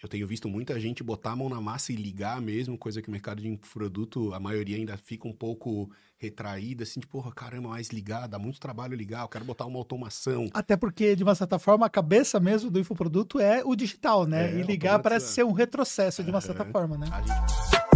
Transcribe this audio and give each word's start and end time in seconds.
Eu 0.00 0.08
tenho 0.08 0.28
visto 0.28 0.48
muita 0.48 0.78
gente 0.78 1.02
botar 1.02 1.32
a 1.32 1.36
mão 1.36 1.48
na 1.48 1.60
massa 1.60 1.92
e 1.92 1.96
ligar 1.96 2.40
mesmo, 2.40 2.78
coisa 2.78 3.02
que 3.02 3.08
o 3.08 3.10
mercado 3.10 3.42
de 3.42 3.58
produto, 3.72 4.32
a 4.32 4.38
maioria 4.38 4.76
ainda 4.76 4.96
fica 4.96 5.26
um 5.26 5.32
pouco 5.32 5.90
retraída, 6.16 6.84
assim, 6.84 7.00
tipo, 7.00 7.14
porra, 7.14 7.32
caramba, 7.32 7.70
mais 7.70 7.88
ligar, 7.88 8.28
dá 8.28 8.38
muito 8.38 8.60
trabalho 8.60 8.94
ligar, 8.94 9.22
eu 9.22 9.28
quero 9.28 9.44
botar 9.44 9.66
uma 9.66 9.76
automação. 9.76 10.48
Até 10.54 10.76
porque, 10.76 11.16
de 11.16 11.24
uma 11.24 11.34
certa 11.34 11.58
forma, 11.58 11.84
a 11.84 11.90
cabeça 11.90 12.38
mesmo 12.38 12.70
do 12.70 12.78
infoproduto 12.78 13.40
é 13.40 13.64
o 13.64 13.74
digital, 13.74 14.24
né? 14.24 14.52
É, 14.52 14.60
e 14.60 14.62
ligar 14.62 15.00
parece 15.00 15.32
ser 15.32 15.44
um 15.44 15.50
retrocesso, 15.50 16.22
de 16.22 16.30
uma 16.30 16.40
certa 16.40 16.64
forma, 16.64 16.96
né? 16.96 17.08
A 17.10 17.20
gente... 17.20 17.88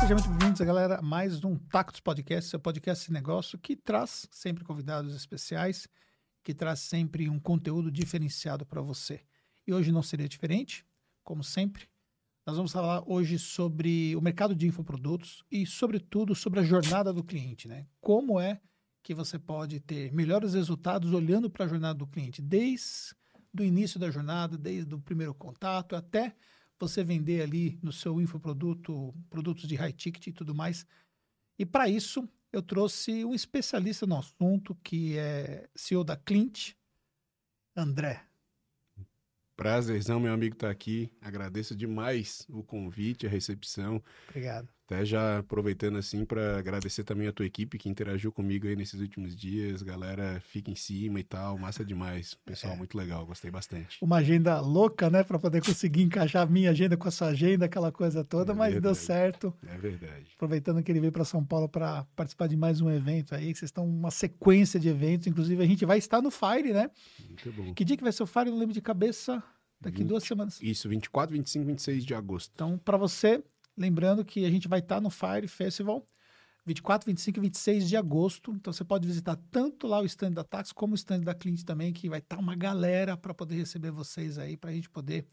Sejam 0.00 0.16
muito 0.16 0.30
bem-vindos, 0.30 0.60
galera, 0.62 0.96
a 0.96 1.02
mais 1.02 1.44
um 1.44 1.54
Tactos 1.56 2.00
Podcast, 2.00 2.50
seu 2.50 2.58
podcast 2.58 3.06
de 3.06 3.12
negócio 3.12 3.56
que 3.56 3.76
traz 3.76 4.26
sempre 4.32 4.64
convidados 4.64 5.14
especiais 5.14 5.86
que 6.46 6.54
traz 6.54 6.78
sempre 6.78 7.28
um 7.28 7.40
conteúdo 7.40 7.90
diferenciado 7.90 8.64
para 8.64 8.80
você. 8.80 9.20
E 9.66 9.74
hoje 9.74 9.90
não 9.90 10.00
seria 10.00 10.28
diferente, 10.28 10.86
como 11.24 11.42
sempre. 11.42 11.88
Nós 12.46 12.54
vamos 12.54 12.70
falar 12.70 13.02
hoje 13.04 13.36
sobre 13.36 14.14
o 14.14 14.20
mercado 14.20 14.54
de 14.54 14.64
infoprodutos 14.64 15.44
e, 15.50 15.66
sobretudo, 15.66 16.36
sobre 16.36 16.60
a 16.60 16.62
jornada 16.62 17.12
do 17.12 17.24
cliente, 17.24 17.66
né? 17.66 17.88
Como 18.00 18.38
é 18.38 18.60
que 19.02 19.12
você 19.12 19.40
pode 19.40 19.80
ter 19.80 20.12
melhores 20.12 20.54
resultados 20.54 21.12
olhando 21.12 21.50
para 21.50 21.64
a 21.64 21.68
jornada 21.68 21.98
do 21.98 22.06
cliente, 22.06 22.40
desde 22.40 23.16
o 23.58 23.64
início 23.64 23.98
da 23.98 24.08
jornada, 24.08 24.56
desde 24.56 24.94
o 24.94 25.00
primeiro 25.00 25.34
contato 25.34 25.96
até 25.96 26.36
você 26.78 27.02
vender 27.02 27.42
ali 27.42 27.76
no 27.82 27.90
seu 27.90 28.20
infoproduto, 28.20 29.12
produtos 29.28 29.66
de 29.66 29.74
high 29.74 29.92
ticket 29.92 30.28
e 30.28 30.32
tudo 30.32 30.54
mais. 30.54 30.86
E 31.58 31.66
para 31.66 31.88
isso, 31.88 32.28
eu 32.52 32.62
trouxe 32.62 33.24
um 33.24 33.34
especialista 33.34 34.06
no 34.06 34.18
assunto, 34.18 34.74
que 34.82 35.18
é 35.18 35.68
CEO 35.74 36.04
da 36.04 36.16
Clint, 36.16 36.72
André. 37.74 38.24
Prazerzão, 39.56 40.20
meu 40.20 40.32
amigo, 40.32 40.54
estar 40.54 40.66
tá 40.66 40.72
aqui. 40.72 41.10
Agradeço 41.20 41.74
demais 41.74 42.46
o 42.50 42.62
convite, 42.62 43.26
a 43.26 43.30
recepção. 43.30 44.02
Obrigado. 44.28 44.68
Até 44.86 45.04
já 45.04 45.38
aproveitando 45.38 45.98
assim 45.98 46.24
para 46.24 46.58
agradecer 46.58 47.02
também 47.02 47.26
a 47.26 47.32
tua 47.32 47.44
equipe 47.44 47.76
que 47.76 47.88
interagiu 47.88 48.30
comigo 48.30 48.68
aí 48.68 48.76
nesses 48.76 49.00
últimos 49.00 49.34
dias. 49.34 49.82
Galera, 49.82 50.40
fica 50.46 50.70
em 50.70 50.76
cima 50.76 51.18
e 51.18 51.24
tal, 51.24 51.58
massa 51.58 51.84
demais. 51.84 52.38
Pessoal, 52.46 52.74
é. 52.74 52.76
muito 52.76 52.96
legal, 52.96 53.26
gostei 53.26 53.50
bastante. 53.50 53.98
Uma 54.00 54.18
agenda 54.18 54.60
louca, 54.60 55.10
né, 55.10 55.24
para 55.24 55.40
poder 55.40 55.60
conseguir 55.60 56.02
encaixar 56.02 56.44
a 56.44 56.46
minha 56.46 56.70
agenda 56.70 56.96
com 56.96 57.08
a 57.08 57.10
sua 57.10 57.28
agenda, 57.28 57.66
aquela 57.66 57.90
coisa 57.90 58.22
toda, 58.22 58.52
é 58.52 58.54
mas 58.54 58.74
verdade. 58.74 58.94
deu 58.94 58.94
certo. 58.94 59.52
É 59.66 59.76
verdade. 59.76 60.26
Aproveitando 60.36 60.80
que 60.84 60.92
ele 60.92 61.00
veio 61.00 61.12
para 61.12 61.24
São 61.24 61.44
Paulo 61.44 61.68
para 61.68 62.04
participar 62.14 62.46
de 62.46 62.56
mais 62.56 62.80
um 62.80 62.88
evento 62.88 63.34
aí, 63.34 63.52
que 63.52 63.58
vocês 63.58 63.70
estão 63.70 63.84
uma 63.84 64.12
sequência 64.12 64.78
de 64.78 64.88
eventos, 64.88 65.26
inclusive 65.26 65.60
a 65.60 65.66
gente 65.66 65.84
vai 65.84 65.98
estar 65.98 66.22
no 66.22 66.30
Fire, 66.30 66.72
né? 66.72 66.88
Muito 67.26 67.50
bom. 67.50 67.74
Que 67.74 67.84
dia 67.84 67.96
que 67.96 68.04
vai 68.04 68.12
ser 68.12 68.22
o 68.22 68.26
Fire? 68.26 68.46
Eu 68.46 68.52
não 68.52 68.60
lembro 68.60 68.72
de 68.72 68.80
cabeça. 68.80 69.42
Daqui 69.80 69.98
20, 69.98 70.08
duas 70.08 70.24
semanas. 70.24 70.58
Isso, 70.62 70.88
24, 70.88 71.36
25, 71.36 71.66
26 71.66 72.04
de 72.04 72.14
agosto. 72.14 72.50
Então, 72.54 72.78
para 72.78 72.96
você 72.96 73.42
Lembrando 73.76 74.24
que 74.24 74.44
a 74.44 74.50
gente 74.50 74.68
vai 74.68 74.78
estar 74.78 74.96
tá 74.96 75.00
no 75.00 75.10
Fire 75.10 75.46
Festival 75.48 76.06
24, 76.66 77.06
25 77.06 77.38
e 77.38 77.42
26 77.42 77.88
de 77.88 77.96
agosto. 77.96 78.52
Então 78.52 78.72
você 78.72 78.84
pode 78.84 79.06
visitar 79.06 79.36
tanto 79.50 79.86
lá 79.86 80.00
o 80.00 80.04
stand 80.04 80.32
da 80.32 80.42
Tax 80.42 80.72
como 80.72 80.92
o 80.92 80.96
stand 80.96 81.20
da 81.20 81.34
Clint 81.34 81.62
também, 81.62 81.92
que 81.92 82.08
vai 82.08 82.18
estar 82.18 82.36
tá 82.36 82.42
uma 82.42 82.56
galera 82.56 83.16
para 83.16 83.32
poder 83.32 83.54
receber 83.54 83.92
vocês 83.92 84.36
aí, 84.36 84.56
para 84.56 84.70
a 84.70 84.72
gente 84.72 84.90
poder 84.90 85.26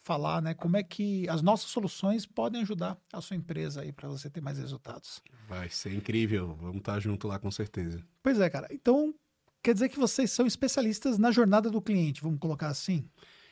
falar, 0.00 0.40
né, 0.40 0.54
como 0.54 0.76
é 0.76 0.82
que 0.82 1.28
as 1.28 1.42
nossas 1.42 1.70
soluções 1.70 2.24
podem 2.24 2.62
ajudar 2.62 2.96
a 3.12 3.20
sua 3.20 3.36
empresa 3.36 3.82
aí 3.82 3.92
para 3.92 4.08
você 4.08 4.30
ter 4.30 4.40
mais 4.40 4.56
resultados. 4.56 5.20
Vai 5.48 5.68
ser 5.68 5.92
incrível. 5.92 6.56
Vamos 6.60 6.78
estar 6.78 6.94
tá 6.94 7.00
junto 7.00 7.28
lá 7.28 7.38
com 7.38 7.50
certeza. 7.50 8.02
Pois 8.22 8.40
é, 8.40 8.48
cara. 8.48 8.68
Então, 8.70 9.14
quer 9.62 9.74
dizer 9.74 9.88
que 9.88 9.98
vocês 9.98 10.30
são 10.30 10.46
especialistas 10.46 11.18
na 11.18 11.30
jornada 11.30 11.68
do 11.68 11.82
cliente, 11.82 12.22
vamos 12.22 12.38
colocar 12.38 12.68
assim? 12.68 13.04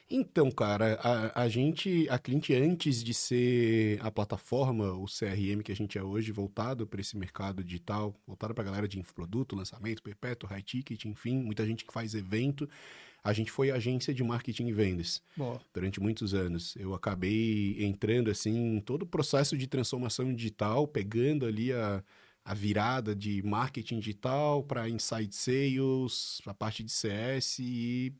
Então, 0.09 0.53
cara, 0.53 0.95
a, 1.03 1.43
a 1.43 1.49
gente, 1.49 2.07
a 2.09 2.17
Clint, 2.17 2.51
antes 2.51 3.03
de 3.03 3.13
ser 3.13 3.99
a 4.01 4.09
plataforma, 4.09 4.93
o 4.93 5.07
CRM 5.07 5.63
que 5.65 5.73
a 5.73 5.77
gente 5.77 5.99
é 5.99 6.03
hoje, 6.03 6.31
voltado 6.31 6.87
para 6.87 7.01
esse 7.01 7.17
mercado 7.17 7.65
digital, 7.65 8.15
voltado 8.25 8.55
para 8.55 8.63
a 8.63 8.67
galera 8.67 8.87
de 8.87 9.01
infoproduto, 9.01 9.57
lançamento, 9.57 10.03
perpétuo, 10.03 10.49
high 10.49 10.63
ticket, 10.63 11.05
enfim, 11.07 11.39
muita 11.43 11.67
gente 11.67 11.85
que 11.85 11.93
faz 11.93 12.15
evento, 12.15 12.69
a 13.25 13.33
gente 13.33 13.51
foi 13.51 13.73
agência 13.73 14.15
de 14.15 14.23
marketing 14.23 14.69
e 14.69 14.73
vendas 14.73 15.21
Boa. 15.37 15.61
durante 15.75 16.01
muitos 16.01 16.33
anos. 16.35 16.77
Eu 16.77 16.95
acabei 16.95 17.77
entrando, 17.85 18.31
assim, 18.31 18.77
em 18.77 18.81
todo 18.81 19.03
o 19.03 19.07
processo 19.07 19.59
de 19.59 19.67
transformação 19.67 20.33
digital, 20.33 20.87
pegando 20.87 21.45
ali 21.45 21.73
a, 21.73 22.05
a 22.45 22.55
virada 22.55 23.13
de 23.13 23.43
marketing 23.43 23.99
digital 23.99 24.63
para 24.63 24.89
inside 24.89 25.35
sales, 25.35 26.41
a 26.47 26.55
parte 26.55 26.85
de 26.85 26.93
CS 26.93 27.59
e 27.59 28.15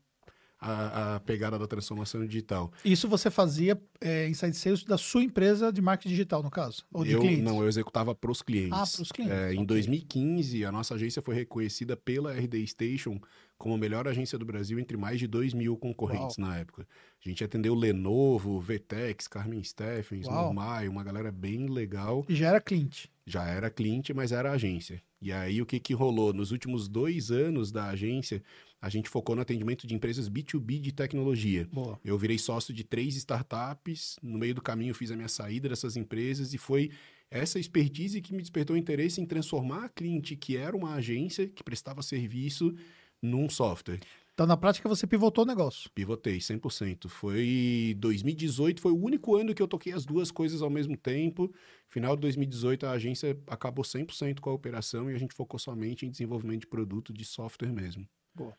a, 0.59 1.15
a, 1.15 1.19
pegada 1.19 1.57
da 1.57 1.67
transformação 1.67 2.25
digital. 2.25 2.71
Isso 2.83 3.07
você 3.07 3.29
fazia 3.29 3.79
é, 4.01 4.27
inside 4.27 4.55
sales 4.55 4.83
da 4.83 4.97
sua 4.97 5.23
empresa 5.23 5.71
de 5.71 5.81
marketing 5.81 6.09
digital, 6.09 6.41
no 6.41 6.49
caso? 6.49 6.83
Ou 6.91 7.03
de 7.03 7.11
eu, 7.11 7.21
clientes? 7.21 7.43
Não, 7.43 7.61
eu 7.61 7.67
executava 7.67 8.15
para 8.15 8.31
os 8.31 8.41
clientes. 8.41 8.73
Ah, 8.73 8.85
para 8.85 9.01
os 9.03 9.11
clientes. 9.11 9.35
É, 9.35 9.53
em 9.53 9.63
2015, 9.63 10.65
a 10.65 10.71
nossa 10.71 10.95
agência 10.95 11.21
foi 11.21 11.35
reconhecida 11.35 11.95
pela 11.95 12.33
RD 12.33 12.65
Station 12.67 13.19
como 13.57 13.73
a 13.73 13.77
melhor 13.77 14.07
agência 14.07 14.37
do 14.37 14.45
Brasil 14.45 14.79
entre 14.79 14.95
mais 14.95 15.19
de 15.19 15.27
2 15.27 15.53
mil 15.53 15.75
concorrentes 15.75 16.37
Uau. 16.37 16.47
na 16.47 16.57
época. 16.57 16.87
A 17.23 17.27
gente 17.27 17.43
atendeu 17.43 17.73
Lenovo, 17.73 18.59
Vtex, 18.59 19.27
Carmen 19.27 19.63
Steffens, 19.63 20.27
Normai, 20.27 20.87
uma 20.87 21.03
galera 21.03 21.31
bem 21.31 21.67
legal. 21.67 22.25
E 22.29 22.35
já 22.35 22.49
era 22.49 22.61
cliente? 22.61 23.09
Já 23.25 23.45
era 23.45 23.69
cliente, 23.69 24.13
mas 24.13 24.31
era 24.31 24.51
agência. 24.51 25.01
E 25.21 25.31
aí 25.31 25.61
o 25.61 25.65
que, 25.65 25.79
que 25.79 25.93
rolou? 25.93 26.31
Nos 26.31 26.51
últimos 26.51 26.87
dois 26.87 27.31
anos 27.31 27.71
da 27.71 27.87
agência, 27.87 28.43
a 28.79 28.89
gente 28.89 29.09
focou 29.09 29.35
no 29.35 29.41
atendimento 29.41 29.87
de 29.87 29.95
empresas 29.95 30.29
B2B 30.29 30.79
de 30.79 30.91
tecnologia. 30.91 31.67
Boa. 31.71 31.99
Eu 32.05 32.17
virei 32.17 32.37
sócio 32.37 32.73
de 32.73 32.83
três 32.83 33.15
startups, 33.15 34.17
no 34.21 34.37
meio 34.37 34.53
do 34.53 34.61
caminho 34.61 34.93
fiz 34.93 35.11
a 35.11 35.15
minha 35.15 35.27
saída 35.27 35.69
dessas 35.69 35.97
empresas 35.97 36.53
e 36.53 36.57
foi 36.57 36.91
essa 37.29 37.59
expertise 37.59 38.21
que 38.21 38.33
me 38.33 38.41
despertou 38.41 38.77
interesse 38.77 39.19
em 39.19 39.25
transformar 39.25 39.85
a 39.85 39.89
cliente, 39.89 40.35
que 40.35 40.55
era 40.55 40.77
uma 40.77 40.93
agência 40.93 41.47
que 41.47 41.63
prestava 41.63 42.01
serviço, 42.01 42.73
num 43.21 43.49
software. 43.49 43.99
Então, 44.37 44.45
na 44.45 44.55
prática, 44.55 44.87
você 44.87 45.07
pivotou 45.07 45.43
o 45.43 45.47
negócio? 45.47 45.89
Pivotei, 45.95 46.37
100%. 46.37 47.09
Foi 47.09 47.95
2018, 47.97 48.79
foi 48.79 48.91
o 48.91 49.03
único 49.03 49.35
ano 49.35 49.51
que 49.55 49.61
eu 49.61 49.67
toquei 49.67 49.91
as 49.91 50.05
duas 50.05 50.29
coisas 50.29 50.61
ao 50.61 50.69
mesmo 50.69 50.95
tempo. 50.95 51.51
Final 51.87 52.15
de 52.15 52.21
2018, 52.21 52.85
a 52.85 52.91
agência 52.91 53.35
acabou 53.47 53.83
100% 53.83 54.39
com 54.39 54.51
a 54.51 54.53
operação 54.53 55.09
e 55.09 55.15
a 55.15 55.17
gente 55.17 55.33
focou 55.33 55.59
somente 55.59 56.05
em 56.05 56.11
desenvolvimento 56.11 56.61
de 56.61 56.67
produto 56.67 57.11
de 57.11 57.25
software 57.25 57.73
mesmo. 57.73 58.07
Boa. 58.35 58.53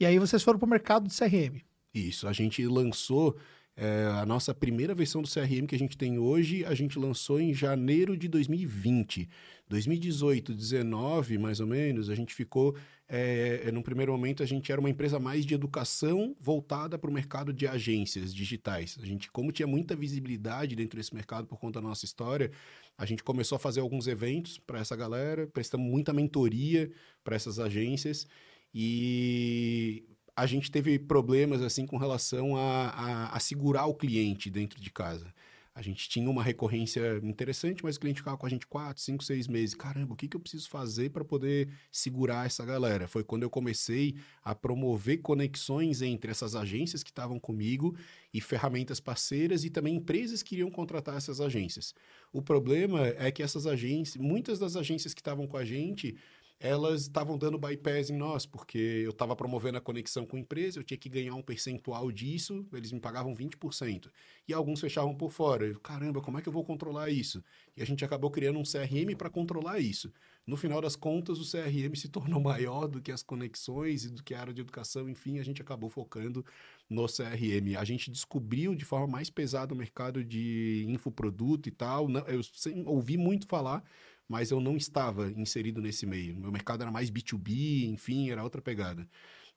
E 0.00 0.04
aí 0.04 0.18
vocês 0.18 0.42
foram 0.42 0.58
para 0.58 0.66
o 0.66 0.70
mercado 0.70 1.06
de 1.06 1.16
CRM? 1.16 1.62
Isso, 1.94 2.26
a 2.26 2.32
gente 2.32 2.66
lançou 2.66 3.36
é, 3.76 4.06
a 4.20 4.26
nossa 4.26 4.52
primeira 4.52 4.94
versão 4.94 5.22
do 5.22 5.28
CRM 5.28 5.66
que 5.66 5.74
a 5.74 5.78
gente 5.78 5.96
tem 5.96 6.18
hoje, 6.18 6.64
a 6.64 6.74
gente 6.74 6.98
lançou 6.98 7.40
em 7.40 7.54
janeiro 7.54 8.16
de 8.16 8.26
2020. 8.26 9.28
2018, 9.68 10.54
19, 10.54 11.38
mais 11.38 11.60
ou 11.60 11.66
menos, 11.66 12.10
a 12.10 12.14
gente 12.14 12.34
ficou. 12.34 12.76
É, 13.06 13.70
num 13.70 13.82
primeiro 13.82 14.12
momento, 14.12 14.42
a 14.42 14.46
gente 14.46 14.72
era 14.72 14.80
uma 14.80 14.88
empresa 14.88 15.18
mais 15.18 15.44
de 15.44 15.54
educação 15.54 16.34
voltada 16.40 16.98
para 16.98 17.10
o 17.10 17.12
mercado 17.12 17.52
de 17.52 17.66
agências 17.66 18.34
digitais. 18.34 18.96
A 19.00 19.04
gente, 19.04 19.30
como 19.30 19.52
tinha 19.52 19.66
muita 19.66 19.94
visibilidade 19.94 20.74
dentro 20.74 20.96
desse 20.96 21.14
mercado 21.14 21.46
por 21.46 21.58
conta 21.58 21.80
da 21.80 21.88
nossa 21.88 22.04
história, 22.04 22.50
a 22.96 23.04
gente 23.04 23.22
começou 23.22 23.56
a 23.56 23.58
fazer 23.58 23.80
alguns 23.80 24.06
eventos 24.06 24.58
para 24.58 24.78
essa 24.78 24.96
galera, 24.96 25.46
prestamos 25.46 25.90
muita 25.90 26.12
mentoria 26.12 26.90
para 27.22 27.36
essas 27.36 27.58
agências. 27.58 28.26
E 28.72 30.04
a 30.36 30.46
gente 30.46 30.70
teve 30.70 30.98
problemas 30.98 31.62
assim 31.62 31.86
com 31.86 31.96
relação 31.96 32.56
a, 32.56 32.88
a, 32.88 33.36
a, 33.36 33.40
segurar 33.40 33.86
o 33.86 33.94
cliente 33.94 34.50
dentro 34.50 34.80
de 34.80 34.90
casa. 34.90 35.32
A 35.74 35.82
gente 35.82 36.08
tinha 36.08 36.30
uma 36.30 36.42
recorrência 36.42 37.18
interessante, 37.24 37.82
mas 37.82 37.96
o 37.96 38.00
cliente 38.00 38.20
ficava 38.20 38.36
com 38.36 38.46
a 38.46 38.48
gente 38.48 38.64
quatro, 38.64 39.02
cinco, 39.02 39.24
seis 39.24 39.48
meses. 39.48 39.74
Caramba, 39.74 40.14
o 40.14 40.16
que, 40.16 40.28
que 40.28 40.36
eu 40.36 40.40
preciso 40.40 40.70
fazer 40.70 41.10
para 41.10 41.24
poder 41.24 41.68
segurar 41.90 42.46
essa 42.46 42.64
galera? 42.64 43.08
Foi 43.08 43.24
quando 43.24 43.42
eu 43.42 43.50
comecei 43.50 44.14
a 44.44 44.54
promover 44.54 45.18
conexões 45.18 46.00
entre 46.00 46.30
essas 46.30 46.54
agências 46.54 47.02
que 47.02 47.10
estavam 47.10 47.40
comigo 47.40 47.96
e 48.32 48.40
ferramentas 48.40 49.00
parceiras 49.00 49.64
e 49.64 49.70
também 49.70 49.96
empresas 49.96 50.44
que 50.44 50.54
iriam 50.54 50.70
contratar 50.70 51.16
essas 51.16 51.40
agências. 51.40 51.92
O 52.32 52.40
problema 52.40 53.08
é 53.18 53.32
que 53.32 53.42
essas 53.42 53.66
agências, 53.66 54.16
muitas 54.16 54.60
das 54.60 54.76
agências 54.76 55.12
que 55.12 55.20
estavam 55.20 55.44
com 55.44 55.56
a 55.56 55.64
gente, 55.64 56.16
elas 56.64 57.02
estavam 57.02 57.36
dando 57.36 57.58
bypass 57.58 58.08
em 58.08 58.16
nós, 58.16 58.46
porque 58.46 58.78
eu 58.78 59.10
estava 59.10 59.36
promovendo 59.36 59.76
a 59.76 59.82
conexão 59.82 60.24
com 60.24 60.34
a 60.34 60.40
empresa, 60.40 60.78
eu 60.78 60.82
tinha 60.82 60.96
que 60.96 61.10
ganhar 61.10 61.34
um 61.34 61.42
percentual 61.42 62.10
disso, 62.10 62.66
eles 62.72 62.90
me 62.90 62.98
pagavam 62.98 63.34
20%. 63.34 64.10
E 64.48 64.54
alguns 64.54 64.80
fechavam 64.80 65.14
por 65.14 65.30
fora. 65.30 65.66
Eu, 65.66 65.78
Caramba, 65.78 66.22
como 66.22 66.38
é 66.38 66.42
que 66.42 66.48
eu 66.48 66.52
vou 66.54 66.64
controlar 66.64 67.10
isso? 67.10 67.44
E 67.76 67.82
a 67.82 67.84
gente 67.84 68.02
acabou 68.02 68.30
criando 68.30 68.58
um 68.58 68.62
CRM 68.62 69.14
para 69.14 69.28
controlar 69.28 69.78
isso. 69.78 70.10
No 70.46 70.56
final 70.56 70.80
das 70.80 70.96
contas, 70.96 71.38
o 71.38 71.50
CRM 71.50 71.94
se 71.94 72.08
tornou 72.08 72.40
maior 72.40 72.86
do 72.86 72.98
que 72.98 73.12
as 73.12 73.22
conexões 73.22 74.06
e 74.06 74.10
do 74.10 74.22
que 74.22 74.32
a 74.32 74.40
área 74.40 74.54
de 74.54 74.62
educação, 74.62 75.06
enfim, 75.06 75.38
a 75.38 75.42
gente 75.42 75.60
acabou 75.60 75.90
focando 75.90 76.42
no 76.88 77.06
CRM. 77.06 77.76
A 77.78 77.84
gente 77.84 78.10
descobriu 78.10 78.74
de 78.74 78.86
forma 78.86 79.06
mais 79.06 79.28
pesada 79.28 79.74
o 79.74 79.76
mercado 79.76 80.24
de 80.24 80.86
infoproduto 80.88 81.68
e 81.68 81.72
tal. 81.72 82.08
Eu 82.10 82.40
ouvi 82.86 83.18
muito 83.18 83.46
falar, 83.46 83.84
mas 84.28 84.50
eu 84.50 84.60
não 84.60 84.76
estava 84.76 85.30
inserido 85.32 85.80
nesse 85.80 86.06
meio. 86.06 86.36
Meu 86.36 86.50
mercado 86.50 86.82
era 86.82 86.90
mais 86.90 87.10
B2B, 87.10 87.86
enfim, 87.88 88.30
era 88.30 88.42
outra 88.42 88.62
pegada. 88.62 89.08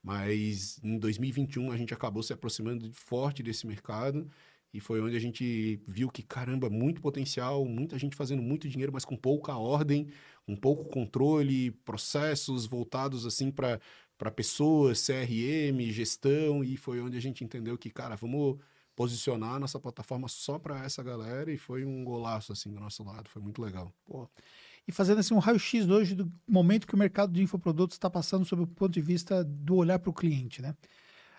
Mas 0.03 0.79
em 0.83 0.97
2021 0.97 1.71
a 1.71 1.77
gente 1.77 1.93
acabou 1.93 2.23
se 2.23 2.33
aproximando 2.33 2.91
forte 2.93 3.41
desse 3.43 3.65
mercado 3.65 4.29
e 4.73 4.79
foi 4.79 5.01
onde 5.01 5.15
a 5.15 5.19
gente 5.19 5.81
viu 5.87 6.09
que, 6.09 6.21
caramba, 6.21 6.69
muito 6.69 7.01
potencial, 7.01 7.65
muita 7.65 7.97
gente 7.97 8.15
fazendo 8.15 8.41
muito 8.41 8.67
dinheiro, 8.69 8.91
mas 8.93 9.05
com 9.05 9.15
pouca 9.15 9.55
ordem, 9.57 10.07
um 10.47 10.55
pouco 10.55 10.85
controle, 10.85 11.71
processos 11.71 12.65
voltados 12.65 13.25
assim 13.25 13.49
para 13.49 13.79
pessoas, 14.35 15.05
CRM, 15.05 15.91
gestão, 15.91 16.63
e 16.63 16.77
foi 16.77 17.01
onde 17.01 17.17
a 17.17 17.21
gente 17.21 17.43
entendeu 17.43 17.77
que, 17.77 17.89
cara, 17.89 18.15
vamos 18.15 18.57
posicionar 18.97 19.59
nossa 19.59 19.79
plataforma 19.79 20.27
só 20.27 20.57
para 20.57 20.83
essa 20.83 21.03
galera 21.03 21.51
e 21.51 21.57
foi 21.57 21.85
um 21.85 22.03
golaço 22.03 22.51
assim 22.51 22.73
do 22.73 22.79
nosso 22.79 23.03
lado, 23.03 23.29
foi 23.29 23.39
muito 23.39 23.61
legal. 23.61 23.93
Pô. 24.03 24.27
E 24.87 24.91
fazendo 24.91 25.19
assim 25.19 25.35
um 25.35 25.39
raio-x 25.39 25.87
hoje 25.87 26.15
do 26.15 26.31
momento 26.47 26.87
que 26.87 26.95
o 26.95 26.97
mercado 26.97 27.31
de 27.31 27.43
infoprodutos 27.43 27.95
está 27.95 28.09
passando 28.09 28.43
sob 28.43 28.63
o 28.63 28.67
ponto 28.67 28.91
de 28.91 29.01
vista 29.01 29.43
do 29.43 29.75
olhar 29.75 29.99
para 29.99 30.09
o 30.09 30.13
cliente, 30.13 30.63
né? 30.63 30.75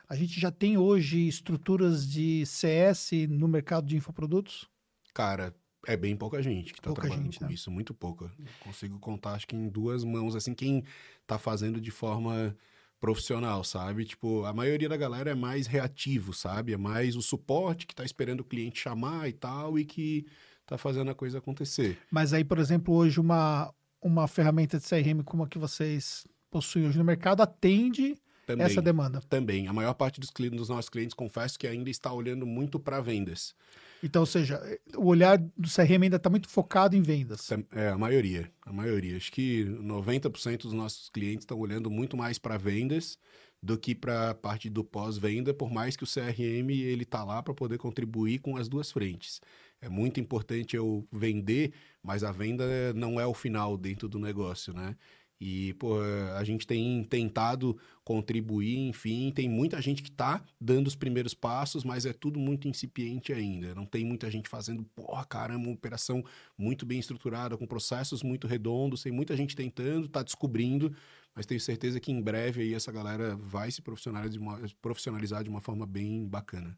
A 0.09 0.15
gente 0.15 0.39
já 0.39 0.53
tem 0.53 0.79
hoje 0.79 1.27
estruturas 1.27 2.09
de 2.09 2.47
CS 2.47 3.11
no 3.29 3.49
mercado 3.49 3.89
de 3.89 3.97
infoprodutos? 3.97 4.69
Cara, 5.13 5.53
é 5.85 5.97
bem 5.97 6.17
pouca 6.17 6.41
gente 6.41 6.73
que 6.73 6.79
está 6.79 6.93
trabalhando 6.93 7.25
gente, 7.25 7.41
com 7.41 7.47
né? 7.47 7.53
isso, 7.53 7.73
muito 7.73 7.93
pouca. 7.93 8.31
Consigo 8.61 9.01
contar, 9.01 9.33
acho 9.33 9.49
que 9.49 9.57
em 9.57 9.69
duas 9.69 10.05
mãos, 10.05 10.37
assim, 10.37 10.55
quem 10.55 10.85
está 11.23 11.39
fazendo 11.39 11.81
de 11.81 11.91
forma 11.91 12.57
profissional, 13.01 13.63
sabe? 13.65 14.05
Tipo, 14.05 14.45
a 14.45 14.53
maioria 14.53 14.89
da 14.89 14.97
galera 14.97 15.31
é 15.31 15.35
mais 15.35 15.67
reativo, 15.67 16.33
sabe? 16.33 16.73
É 16.73 16.77
mais 16.77 17.17
o 17.17 17.23
suporte 17.23 17.87
que 17.87 17.93
está 17.93 18.05
esperando 18.05 18.41
o 18.41 18.45
cliente 18.45 18.81
chamar 18.81 19.29
e 19.29 19.33
tal, 19.33 19.79
e 19.79 19.85
que 19.85 20.27
está 20.63 20.77
fazendo 20.77 21.11
a 21.11 21.15
coisa 21.15 21.39
acontecer. 21.39 21.99
Mas 22.11 22.33
aí, 22.33 22.45
por 22.45 22.59
exemplo, 22.59 22.95
hoje 22.95 23.21
uma, 23.21 23.73
uma 24.03 24.29
ferramenta 24.29 24.79
de 24.79 24.85
CRM 24.85 25.23
como 25.25 25.45
a 25.45 25.49
que 25.49 25.59
vocês 25.59 26.27
possuem 26.51 26.87
hoje 26.87 26.99
no 26.99 27.05
mercado 27.05 27.43
atende 27.43 28.17
Também. 28.47 28.67
essa 28.67 28.83
demanda. 28.83 29.21
Também. 29.29 29.69
A 29.69 29.73
maior 29.73 29.95
parte 29.95 30.21
dos, 30.21 30.31
clientes, 30.31 30.59
dos 30.59 30.69
nossos 30.69 30.89
clientes, 30.89 31.15
confesso 31.15 31.59
que 31.59 31.67
ainda 31.67 31.89
está 31.91 32.13
olhando 32.13 32.47
muito 32.47 32.79
para 32.79 33.01
vendas. 33.01 33.55
Então, 34.03 34.23
ou 34.23 34.27
seja, 34.27 34.61
o 34.97 35.07
olhar 35.07 35.39
do 35.39 35.69
CRM 35.69 36.05
ainda 36.05 36.17
está 36.17 36.31
muito 36.31 36.49
focado 36.49 36.97
em 36.97 37.03
vendas. 37.03 37.49
É, 37.73 37.89
a 37.89 37.99
maioria. 37.99 38.51
A 38.65 38.73
maioria. 38.73 39.17
Acho 39.17 39.33
que 39.33 39.65
90% 39.65 40.63
dos 40.63 40.73
nossos 40.73 41.11
clientes 41.11 41.43
estão 41.43 41.59
olhando 41.59 41.91
muito 41.91 42.17
mais 42.17 42.39
para 42.39 42.57
vendas 42.57 43.19
do 43.63 43.77
que 43.77 43.95
para 43.95 44.31
a 44.31 44.35
parte 44.35 44.71
do 44.71 44.85
pós-venda, 44.85 45.53
por 45.53 45.71
mais 45.71 45.97
que 45.97 46.05
o 46.05 46.07
CRM 46.07 46.71
ele 46.71 47.05
tá 47.05 47.25
lá 47.25 47.43
para 47.43 47.53
poder 47.53 47.77
contribuir 47.77 48.39
com 48.39 48.57
as 48.57 48.69
duas 48.69 48.93
frentes. 48.93 49.41
É 49.81 49.89
muito 49.89 50.21
importante 50.21 50.77
eu 50.77 51.07
vender, 51.13 51.73
mas 52.03 52.25
a 52.25 52.33
venda 52.33 52.93
não 52.95 53.21
é 53.21 53.27
o 53.27 53.35
final 53.35 53.77
dentro 53.77 54.09
do 54.09 54.19
negócio, 54.19 54.73
né? 54.73 54.97
E, 55.41 55.73
pô, 55.75 56.01
a 56.37 56.43
gente 56.43 56.67
tem 56.67 57.05
tentado 57.05 57.79
contribuir, 58.05 58.89
enfim, 58.89 59.31
tem 59.31 59.49
muita 59.49 59.81
gente 59.81 60.03
que 60.03 60.11
tá 60.11 60.43
dando 60.61 60.87
os 60.89 60.97
primeiros 60.97 61.35
passos, 61.35 61.85
mas 61.85 62.07
é 62.07 62.13
tudo 62.13 62.41
muito 62.41 62.67
incipiente 62.67 63.33
ainda. 63.33 63.75
Não 63.75 63.85
tem 63.85 64.05
muita 64.05 64.31
gente 64.31 64.49
fazendo, 64.49 64.83
porra, 64.97 65.25
caramba, 65.25 65.67
uma 65.67 65.75
operação 65.75 66.25
muito 66.57 66.85
bem 66.85 66.99
estruturada, 66.99 67.57
com 67.57 67.67
processos 67.67 68.23
muito 68.23 68.47
redondos, 68.47 69.03
tem 69.03 69.13
muita 69.13 69.37
gente 69.37 69.55
tentando, 69.55 70.09
tá 70.09 70.23
descobrindo, 70.23 70.95
mas 71.35 71.47
tenho 71.47 71.61
certeza 71.61 72.01
que 72.01 72.11
em 72.11 72.21
breve 72.21 72.63
aí 72.63 72.75
essa 72.75 72.91
galera 72.91 73.37
vai 73.37 73.71
se 73.71 73.81
profissionalizar 73.81 74.33
de 74.33 74.39
uma, 74.39 74.61
profissionalizar 74.83 75.45
de 75.45 75.51
uma 75.51 75.61
forma 75.61 75.87
bem 75.87 76.27
bacana. 76.27 76.77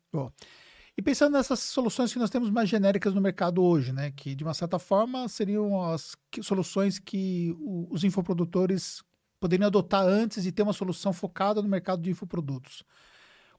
E 0.96 1.02
pensando 1.02 1.32
nessas 1.32 1.60
soluções 1.60 2.12
que 2.12 2.18
nós 2.18 2.30
temos 2.30 2.50
mais 2.50 2.68
genéricas 2.68 3.14
no 3.14 3.20
mercado 3.20 3.62
hoje, 3.62 3.92
né? 3.92 4.10
Que 4.10 4.34
de 4.34 4.44
uma 4.44 4.54
certa 4.54 4.78
forma 4.78 5.28
seriam 5.28 5.80
as 5.82 6.16
soluções 6.42 6.98
que 6.98 7.54
os 7.90 8.04
infoprodutores 8.04 9.02
poderiam 9.38 9.66
adotar 9.66 10.04
antes 10.04 10.44
e 10.44 10.52
ter 10.52 10.62
uma 10.62 10.72
solução 10.72 11.12
focada 11.12 11.62
no 11.62 11.68
mercado 11.68 12.02
de 12.02 12.10
infoprodutos. 12.10 12.84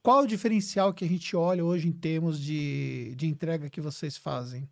Qual 0.04 0.24
o 0.24 0.28
diferencial 0.28 0.94
que 0.94 1.06
a 1.06 1.08
gente 1.08 1.36
olha 1.36 1.64
hoje 1.64 1.88
em 1.88 1.92
termos 1.92 2.40
de, 2.40 3.14
de 3.16 3.28
entrega 3.28 3.70
que 3.70 3.82
vocês 3.82 4.18
fazem? 4.18 4.68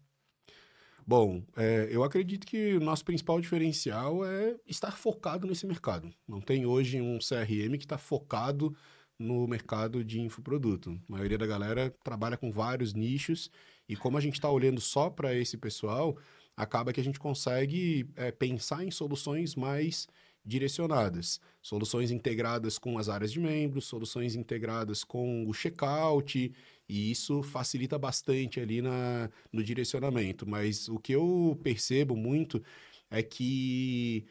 Bom, 1.06 1.44
é, 1.58 1.88
eu 1.90 2.04
acredito 2.04 2.46
que 2.46 2.76
o 2.76 2.80
nosso 2.80 3.04
principal 3.04 3.42
diferencial 3.42 4.24
é 4.24 4.56
estar 4.68 4.96
focado 4.96 5.48
nesse 5.48 5.66
mercado. 5.66 6.14
Não 6.28 6.40
tem 6.40 6.68
hoje 6.68 7.02
um 7.02 7.18
CRM 7.18 7.78
que 7.78 7.86
está 7.86 7.98
focado 7.98 8.76
no 9.20 9.46
mercado 9.46 10.04
de 10.04 10.22
infoproduto. 10.22 11.00
A 11.10 11.12
maioria 11.12 11.38
da 11.38 11.46
galera 11.46 11.94
trabalha 12.04 12.38
com 12.38 12.52
vários 12.52 12.94
nichos 12.94 13.52
e 13.88 13.96
como 13.96 14.18
a 14.18 14.22
gente 14.22 14.36
está 14.36 14.50
olhando 14.50 14.80
só 14.80 15.10
para 15.10 15.36
esse 15.36 15.58
pessoal, 15.58 16.18
acaba 16.56 16.94
que 16.94 17.02
a 17.02 17.04
gente 17.04 17.20
consegue 17.20 18.10
é, 18.16 18.32
pensar 18.32 18.84
em 18.84 18.92
soluções 18.92 19.56
mais 19.56 20.08
direcionadas, 20.46 21.40
soluções 21.62 22.12
integradas 22.12 22.78
com 22.78 22.98
as 22.98 23.10
áreas 23.10 23.32
de 23.32 23.40
membros, 23.40 23.86
soluções 23.86 24.36
integradas 24.36 25.04
com 25.04 25.46
o 25.48 25.54
checkout, 25.54 26.52
e 26.88 27.12
isso 27.12 27.44
facilita 27.44 28.00
bastante 28.00 28.60
ali 28.60 28.82
na, 28.82 29.30
no 29.52 29.64
direcionamento. 29.64 30.48
Mas 30.48 30.88
o 30.88 30.98
que 30.98 31.14
eu 31.14 31.60
percebo 31.62 32.16
muito 32.16 32.64
é 33.12 33.22
que 33.22 34.26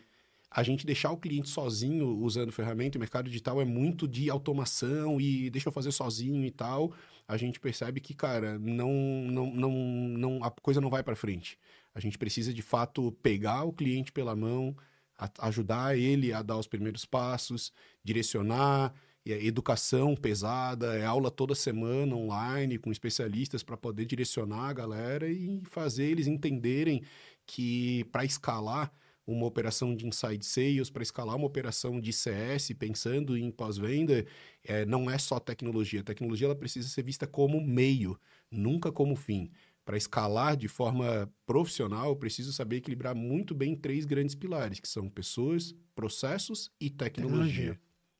a 0.51 0.63
gente 0.63 0.87
deixar 0.87 1.11
o 1.13 1.17
cliente 1.17 1.49
sozinho 1.49 2.19
usando 2.19 2.53
ferramenta, 2.53 2.97
o 2.97 3.01
mercado 3.01 3.27
digital 3.27 3.61
é 3.61 3.65
muito 3.65 4.09
de 4.09 4.31
automação 4.31 5.21
e 5.21 5.51
deixa 5.51 5.69
eu 5.69 5.73
fazer 5.73 5.93
sozinho 5.93 6.45
e 6.45 6.51
tal. 6.51 6.93
A 7.27 7.37
gente 7.37 7.61
percebe 7.61 8.01
que, 8.01 8.15
cara, 8.15 8.59
não, 8.59 8.91
não, 9.31 9.51
não, 9.55 9.73
não 9.73 10.45
a 10.45 10.51
coisa 10.51 10.81
não 10.81 10.89
vai 10.89 11.03
para 11.03 11.15
frente. 11.15 11.59
A 11.95 12.01
gente 12.01 12.17
precisa 12.17 12.53
de 12.55 12.63
fato 12.63 13.13
pegar 13.23 13.65
o 13.65 13.73
cliente 13.73 14.11
pela 14.11 14.35
mão, 14.35 14.75
a- 15.19 15.31
ajudar 15.49 15.99
ele 15.99 16.33
a 16.33 16.43
dar 16.43 16.57
os 16.57 16.67
primeiros 16.67 17.05
passos, 17.05 17.73
direcionar, 18.03 18.95
é 19.27 19.45
educação 19.45 20.15
pesada, 20.17 20.97
é 20.97 21.05
aula 21.05 21.31
toda 21.31 21.55
semana 21.55 22.17
online 22.17 22.79
com 22.79 22.91
especialistas 22.91 23.63
para 23.63 23.77
poder 23.77 24.07
direcionar 24.07 24.71
a 24.71 24.73
galera 24.73 25.29
e 25.29 25.63
fazer 25.67 26.05
eles 26.05 26.27
entenderem 26.27 27.03
que 27.47 28.05
para 28.11 28.25
escalar 28.25 28.91
uma 29.33 29.47
operação 29.47 29.95
de 29.95 30.07
inside 30.07 30.45
sales, 30.45 30.89
para 30.89 31.03
escalar 31.03 31.37
uma 31.37 31.47
operação 31.47 32.01
de 32.01 32.13
CS, 32.15 32.73
pensando 32.79 33.37
em 33.37 33.51
pós-venda, 33.51 34.25
é, 34.65 34.87
não 34.87 35.11
é 35.11 35.19
só 35.19 35.39
tecnologia. 35.39 36.01
A 36.01 36.05
tecnologia 36.05 36.47
ela 36.47 36.57
precisa 36.57 36.89
ser 36.89 37.03
vista 37.03 37.27
como 37.27 37.61
meio, 37.61 38.19
nunca 38.51 38.91
como 38.91 39.15
fim. 39.15 39.51
Para 39.85 39.99
escalar 39.99 40.57
de 40.57 40.67
forma 40.67 41.31
profissional, 41.45 42.09
eu 42.09 42.17
preciso 42.17 42.55
saber 42.55 42.77
equilibrar 42.77 43.15
muito 43.15 43.55
bem 43.55 43.77
três 43.77 44.07
grandes 44.07 44.35
pilares, 44.35 44.81
que 44.81 44.89
são 44.89 45.11
pessoas, 45.11 45.75
processos 45.95 46.71
e 46.81 46.89
tecnologia. 46.89 47.79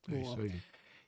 É 0.09 0.11
Boa. 0.11 0.23
isso 0.23 0.41
aí. 0.41 0.53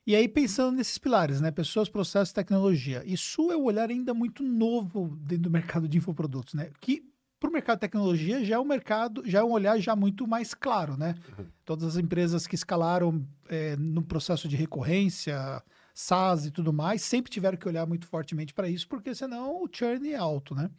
E 0.05 0.15
aí, 0.15 0.27
pensando 0.27 0.77
nesses 0.77 0.97
pilares, 0.97 1.39
né? 1.41 1.51
Pessoas, 1.51 1.87
processos 1.87 2.31
e 2.31 2.33
tecnologia. 2.33 3.03
Isso 3.05 3.51
é 3.51 3.55
um 3.57 3.63
olhar 3.63 3.89
ainda 3.89 4.15
muito 4.15 4.41
novo 4.41 5.15
dentro 5.21 5.43
do 5.43 5.51
mercado 5.51 5.87
de 5.87 5.99
infoprodutos, 5.99 6.55
né? 6.55 6.71
Que 6.81 7.10
para 7.41 7.49
o 7.49 7.53
mercado 7.53 7.77
de 7.77 7.81
tecnologia 7.81 8.45
já 8.45 8.55
é 8.55 8.59
um 8.59 8.63
mercado, 8.63 9.23
já 9.25 9.39
é 9.39 9.43
um 9.43 9.49
olhar 9.49 9.79
já 9.79 9.95
muito 9.95 10.27
mais 10.27 10.53
claro, 10.53 10.95
né? 10.95 11.15
Uhum. 11.37 11.45
Todas 11.65 11.85
as 11.85 11.97
empresas 11.97 12.45
que 12.45 12.53
escalaram 12.53 13.25
é, 13.49 13.75
no 13.77 14.03
processo 14.03 14.47
de 14.47 14.55
recorrência, 14.55 15.61
SaaS 15.91 16.45
e 16.45 16.51
tudo 16.51 16.71
mais, 16.71 17.01
sempre 17.01 17.31
tiveram 17.31 17.57
que 17.57 17.67
olhar 17.67 17.87
muito 17.87 18.05
fortemente 18.05 18.53
para 18.53 18.69
isso, 18.69 18.87
porque 18.87 19.15
senão 19.15 19.63
o 19.63 19.67
churn 19.71 20.11
é 20.11 20.15
alto, 20.15 20.53
né? 20.53 20.69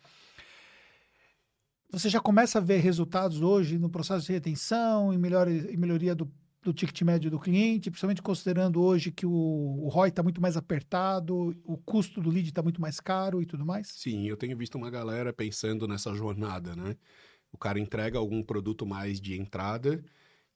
Você 1.90 2.08
já 2.08 2.20
começa 2.20 2.58
a 2.58 2.62
ver 2.62 2.78
resultados 2.78 3.42
hoje 3.42 3.76
no 3.76 3.90
processo 3.90 4.24
de 4.24 4.32
retenção, 4.32 5.12
em, 5.12 5.18
melhor, 5.18 5.48
em 5.48 5.76
melhoria 5.76 6.14
do, 6.14 6.30
do 6.62 6.72
ticket 6.72 7.02
médio 7.02 7.30
do 7.30 7.40
cliente, 7.40 7.90
principalmente 7.90 8.22
considerando 8.22 8.80
hoje 8.80 9.10
que 9.10 9.26
o, 9.26 9.30
o 9.30 9.88
ROI 9.88 10.10
está 10.10 10.22
muito 10.22 10.40
mais 10.40 10.56
apertado, 10.56 11.56
o 11.64 11.76
custo 11.76 12.20
do 12.20 12.30
lead 12.30 12.48
está 12.48 12.62
muito 12.62 12.80
mais 12.80 13.00
caro 13.00 13.42
e 13.42 13.46
tudo 13.46 13.66
mais? 13.66 13.88
Sim, 13.88 14.28
eu 14.28 14.36
tenho 14.36 14.56
visto 14.56 14.76
uma 14.76 14.90
galera 14.90 15.32
pensando 15.32 15.88
nessa 15.88 16.14
jornada, 16.14 16.76
né? 16.76 16.96
O 17.52 17.58
cara 17.58 17.78
entrega 17.78 18.18
algum 18.18 18.42
produto 18.42 18.86
mais 18.86 19.20
de 19.20 19.38
entrada 19.38 20.02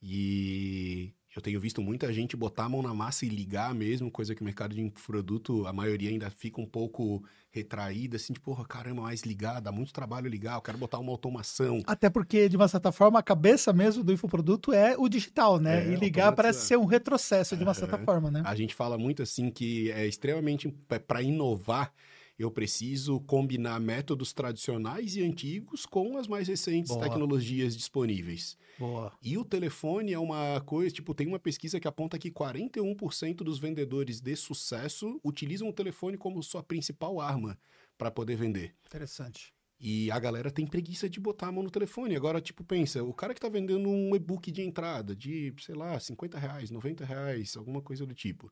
e 0.00 1.12
eu 1.37 1.43
tenho 1.43 1.61
visto 1.61 1.83
muita 1.83 2.12
gente 2.12 2.37
botar 2.37 2.64
a 2.64 2.69
mão 2.69 2.83
na 2.83 2.95
massa 2.95 3.26
e 3.26 3.28
ligar 3.28 3.75
mesmo, 3.75 4.11
coisa 4.11 4.35
que 4.35 4.40
o 4.40 4.45
mercado 4.45 4.75
de 4.75 4.90
produto, 5.07 5.66
a 5.66 5.73
maioria 5.73 6.09
ainda 6.11 6.31
fica 6.31 6.61
um 6.61 6.66
pouco 6.66 7.23
retraída, 7.50 8.16
assim, 8.16 8.33
tipo, 8.33 8.47
porra, 8.47 8.64
caramba, 8.66 9.02
mais 9.02 9.23
ligar, 9.23 9.61
dá 9.61 9.71
muito 9.73 9.93
trabalho 9.93 10.28
ligar, 10.28 10.57
eu 10.57 10.61
quero 10.62 10.76
botar 10.78 10.99
uma 10.99 11.11
automação. 11.12 11.81
Até 11.87 12.11
porque, 12.11 12.49
de 12.49 12.57
uma 12.57 12.69
certa 12.69 12.90
forma, 12.93 13.19
a 13.19 13.23
cabeça 13.23 13.73
mesmo 13.73 14.02
do 14.05 14.12
infoproduto 14.12 14.73
é 14.73 14.95
o 14.99 15.09
digital, 15.09 15.59
né? 15.59 15.87
É, 15.87 15.93
e 15.93 15.97
ligar 15.97 16.33
parece 16.33 16.59
automatizar. 16.59 16.66
ser 16.69 16.76
um 16.78 16.85
retrocesso, 16.85 17.57
de 17.57 17.62
uma 17.62 17.75
certa 17.75 17.97
É. 17.97 18.05
forma, 18.05 18.31
né? 18.31 18.43
A 18.45 18.55
gente 18.55 18.75
fala 18.75 18.99
muito 18.99 19.23
assim 19.23 19.50
que 19.50 19.90
é 19.93 20.07
extremamente 20.07 20.69
para 21.07 21.23
inovar, 21.23 21.93
eu 22.38 22.50
preciso 22.50 23.21
combinar 23.21 23.81
métodos 23.81 24.33
tradicionais 24.33 25.16
e 25.16 25.23
antigos 25.23 25.87
com 25.87 26.19
as 26.19 26.28
mais 26.28 26.49
recentes 26.49 26.93
Boa. 26.93 27.02
tecnologias 27.02 27.76
disponíveis. 27.76 28.59
Boa. 28.78 29.12
E 29.23 29.38
o 29.38 29.45
telefone 29.45 30.12
é 30.12 30.19
uma 30.19 30.61
coisa, 30.61 30.95
tipo, 30.95 31.14
tem 31.14 31.26
uma 31.26 31.38
pesquisa 31.38 31.81
que 31.81 31.88
aponta 31.88 32.19
que 32.19 32.31
41% 32.31 33.37
dos 33.37 33.59
vendedores 33.59 34.21
de 34.21 34.37
sucesso 34.37 35.19
utilizam 35.25 35.69
o 35.69 35.73
telefone 35.73 36.19
como 36.19 36.43
sua 36.43 36.62
principal 36.62 37.21
arma 37.21 37.59
para 37.97 38.11
poder 38.11 38.37
vender. 38.37 38.75
Interessante. 38.87 39.55
E 39.78 40.11
a 40.11 40.19
galera 40.19 40.50
tem 40.50 40.66
preguiça 40.66 41.09
de 41.09 41.21
botar 41.21 41.49
a 41.49 41.52
mão 41.52 41.62
no 41.62 41.71
telefone. 41.71 42.16
Agora, 42.16 42.40
tipo, 42.40 42.64
pensa, 42.64 43.02
o 43.02 43.12
cara 43.12 43.35
que 43.35 43.40
tá 43.40 43.49
vendendo 43.49 43.88
um 43.88 44.16
e-book 44.16 44.50
de 44.50 44.62
entrada 44.62 45.14
de, 45.14 45.55
sei 45.61 45.75
lá, 45.75 45.99
50 46.00 46.38
reais, 46.38 46.71
90 46.71 47.05
reais, 47.05 47.57
alguma 47.57 47.83
coisa 47.83 48.07
do 48.07 48.14
tipo. 48.14 48.50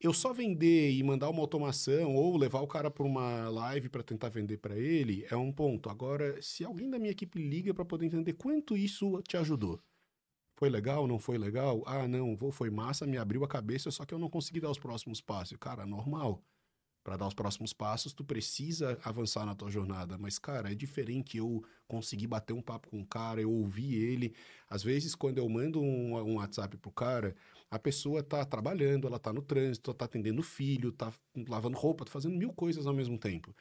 Eu 0.00 0.14
só 0.14 0.32
vender 0.32 0.92
e 0.92 1.02
mandar 1.02 1.28
uma 1.28 1.40
automação 1.40 2.14
ou 2.14 2.36
levar 2.36 2.60
o 2.60 2.68
cara 2.68 2.88
para 2.88 3.04
uma 3.04 3.48
live 3.48 3.88
para 3.88 4.02
tentar 4.02 4.28
vender 4.28 4.58
para 4.58 4.78
ele 4.78 5.26
é 5.28 5.36
um 5.36 5.50
ponto. 5.50 5.90
Agora, 5.90 6.40
se 6.40 6.64
alguém 6.64 6.88
da 6.88 7.00
minha 7.00 7.10
equipe 7.10 7.36
liga 7.36 7.74
para 7.74 7.84
poder 7.84 8.06
entender 8.06 8.34
quanto 8.34 8.76
isso 8.76 9.20
te 9.22 9.36
ajudou. 9.36 9.82
Foi 10.56 10.68
legal, 10.68 11.08
não 11.08 11.18
foi 11.18 11.36
legal? 11.36 11.82
Ah, 11.84 12.06
não, 12.06 12.36
foi 12.52 12.70
massa, 12.70 13.06
me 13.06 13.16
abriu 13.16 13.42
a 13.44 13.48
cabeça, 13.48 13.90
só 13.90 14.04
que 14.04 14.14
eu 14.14 14.18
não 14.18 14.30
consegui 14.30 14.60
dar 14.60 14.70
os 14.70 14.78
próximos 14.78 15.20
passos. 15.20 15.56
Cara, 15.56 15.84
normal 15.84 16.44
para 17.08 17.16
dar 17.16 17.26
os 17.26 17.32
próximos 17.32 17.72
passos, 17.72 18.12
tu 18.12 18.22
precisa 18.22 18.98
avançar 19.02 19.46
na 19.46 19.54
tua 19.54 19.70
jornada. 19.70 20.18
Mas, 20.18 20.38
cara, 20.38 20.70
é 20.70 20.74
diferente 20.74 21.38
eu 21.38 21.64
conseguir 21.86 22.26
bater 22.26 22.52
um 22.52 22.60
papo 22.60 22.90
com 22.90 23.00
o 23.00 23.06
cara, 23.06 23.40
eu 23.40 23.50
ouvir 23.50 23.94
ele. 23.94 24.34
Às 24.68 24.82
vezes, 24.82 25.14
quando 25.14 25.38
eu 25.38 25.48
mando 25.48 25.80
um, 25.80 26.16
um 26.16 26.34
WhatsApp 26.34 26.76
pro 26.76 26.90
cara, 26.90 27.34
a 27.70 27.78
pessoa 27.78 28.22
tá 28.22 28.44
trabalhando, 28.44 29.06
ela 29.06 29.18
tá 29.18 29.32
no 29.32 29.42
trânsito, 29.42 29.92
tá 29.92 30.06
atendendo 30.06 30.42
filho, 30.42 30.92
tá 30.92 31.12
lavando 31.48 31.76
roupa, 31.76 32.04
tá 32.04 32.10
fazendo 32.10 32.36
mil 32.36 32.52
coisas 32.52 32.86
ao 32.86 32.94
mesmo 32.94 33.18
tempo. 33.18 33.54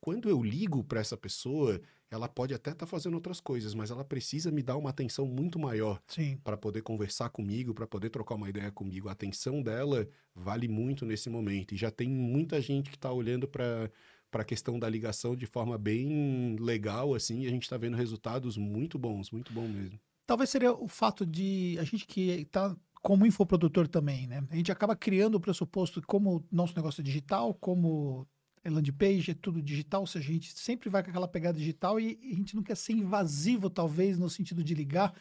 Quando 0.00 0.28
eu 0.28 0.42
ligo 0.42 0.82
para 0.82 1.00
essa 1.00 1.16
pessoa, 1.16 1.80
ela 2.10 2.28
pode 2.28 2.52
até 2.52 2.72
estar 2.72 2.86
tá 2.86 2.90
fazendo 2.90 3.14
outras 3.14 3.40
coisas, 3.40 3.72
mas 3.72 3.90
ela 3.90 4.04
precisa 4.04 4.50
me 4.50 4.60
dar 4.60 4.76
uma 4.76 4.90
atenção 4.90 5.26
muito 5.26 5.60
maior 5.60 6.02
para 6.42 6.56
poder 6.56 6.82
conversar 6.82 7.28
comigo, 7.28 7.72
para 7.72 7.86
poder 7.86 8.10
trocar 8.10 8.34
uma 8.34 8.48
ideia 8.48 8.72
comigo. 8.72 9.08
A 9.08 9.12
atenção 9.12 9.62
dela 9.62 10.08
vale 10.34 10.66
muito 10.66 11.06
nesse 11.06 11.30
momento. 11.30 11.72
E 11.72 11.76
já 11.76 11.90
tem 11.90 12.08
muita 12.08 12.60
gente 12.60 12.90
que 12.90 12.96
está 12.96 13.12
olhando 13.12 13.46
para 13.46 13.88
para 14.32 14.40
a 14.40 14.46
questão 14.46 14.78
da 14.78 14.88
ligação 14.88 15.36
de 15.36 15.44
forma 15.44 15.76
bem 15.76 16.56
legal, 16.58 17.14
assim, 17.14 17.42
e 17.42 17.46
a 17.46 17.50
gente 17.50 17.64
está 17.64 17.76
vendo 17.76 17.98
resultados 17.98 18.56
muito 18.56 18.98
bons, 18.98 19.30
muito 19.30 19.52
bom 19.52 19.68
mesmo. 19.68 20.00
Talvez 20.26 20.48
seria 20.48 20.72
o 20.72 20.88
fato 20.88 21.26
de 21.26 21.76
a 21.78 21.84
gente 21.84 22.06
que 22.06 22.30
está 22.30 22.74
como 23.02 23.26
infoprodutor 23.26 23.88
também, 23.88 24.28
né? 24.28 24.46
A 24.48 24.56
gente 24.56 24.70
acaba 24.70 24.94
criando 24.94 25.34
o 25.34 25.40
pressuposto 25.40 26.00
como 26.06 26.46
nosso 26.50 26.74
negócio 26.76 27.00
é 27.00 27.04
digital, 27.04 27.52
como 27.52 28.26
é 28.62 28.70
landing 28.70 28.92
page, 28.92 29.32
é 29.32 29.34
tudo 29.34 29.60
digital, 29.60 30.02
ou 30.02 30.06
seja, 30.06 30.30
a 30.30 30.32
gente 30.32 30.52
sempre 30.52 30.88
vai 30.88 31.02
com 31.02 31.10
aquela 31.10 31.26
pegada 31.26 31.58
digital 31.58 31.98
e, 31.98 32.16
a 32.22 32.36
gente 32.36 32.54
não 32.54 32.62
quer 32.62 32.76
ser 32.76 32.92
invasivo, 32.92 33.68
talvez, 33.68 34.16
no 34.16 34.30
sentido 34.30 34.62
de 34.62 34.72
ligar. 34.72 35.12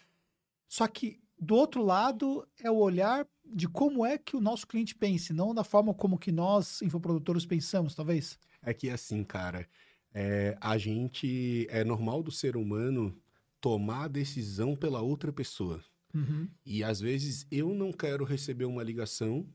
Só 0.69 0.87
que, 0.87 1.19
do 1.39 1.55
outro 1.55 1.83
lado, 1.83 2.47
é 2.59 2.69
o 2.69 2.77
olhar 2.77 3.27
de 3.43 3.67
como 3.67 4.05
é 4.05 4.15
que 4.15 4.35
o 4.35 4.41
nosso 4.41 4.67
cliente 4.67 4.93
pense, 4.93 5.33
não 5.33 5.55
da 5.55 5.63
forma 5.63 5.91
como 5.91 6.19
que 6.19 6.31
nós, 6.31 6.83
infoprodutores, 6.83 7.47
pensamos, 7.47 7.95
talvez. 7.95 8.37
É 8.61 8.75
que, 8.75 8.91
assim, 8.91 9.23
cara, 9.23 9.67
é, 10.13 10.55
a 10.61 10.77
gente... 10.77 11.67
É 11.71 11.83
normal 11.83 12.21
do 12.21 12.31
ser 12.31 12.55
humano 12.55 13.19
tomar 13.59 14.03
a 14.03 14.07
decisão 14.07 14.75
pela 14.75 15.01
outra 15.01 15.33
pessoa. 15.33 15.83
Uhum. 16.13 16.47
E, 16.65 16.83
às 16.83 16.99
vezes, 16.99 17.45
eu 17.51 17.73
não 17.73 17.91
quero 17.91 18.23
receber 18.23 18.65
uma 18.65 18.83
ligação 18.83 19.47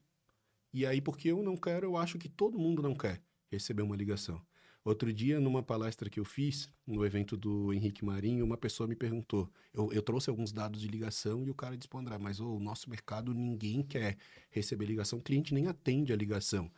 e 0.76 0.84
aí, 0.84 1.00
porque 1.00 1.28
eu 1.30 1.42
não 1.42 1.56
quero, 1.56 1.86
eu 1.86 1.96
acho 1.96 2.18
que 2.18 2.28
todo 2.28 2.58
mundo 2.58 2.82
não 2.82 2.94
quer 2.94 3.22
receber 3.50 3.80
uma 3.80 3.96
ligação. 3.96 4.38
Outro 4.84 5.10
dia, 5.10 5.40
numa 5.40 5.62
palestra 5.62 6.10
que 6.10 6.20
eu 6.20 6.24
fiz, 6.24 6.68
no 6.86 7.02
evento 7.02 7.34
do 7.34 7.72
Henrique 7.72 8.04
Marinho, 8.04 8.44
uma 8.44 8.58
pessoa 8.58 8.86
me 8.86 8.94
perguntou. 8.94 9.50
Eu, 9.72 9.90
eu 9.90 10.02
trouxe 10.02 10.28
alguns 10.28 10.52
dados 10.52 10.78
de 10.78 10.86
ligação 10.86 11.46
e 11.46 11.50
o 11.50 11.54
cara 11.54 11.78
disse: 11.78 11.88
André, 11.94 12.18
mas 12.18 12.40
oh, 12.40 12.56
o 12.56 12.60
nosso 12.60 12.90
mercado 12.90 13.32
ninguém 13.32 13.82
quer 13.82 14.18
receber 14.50 14.84
ligação, 14.84 15.18
o 15.18 15.22
cliente 15.22 15.54
nem 15.54 15.66
atende 15.66 16.12
a 16.12 16.16
ligação. 16.16 16.70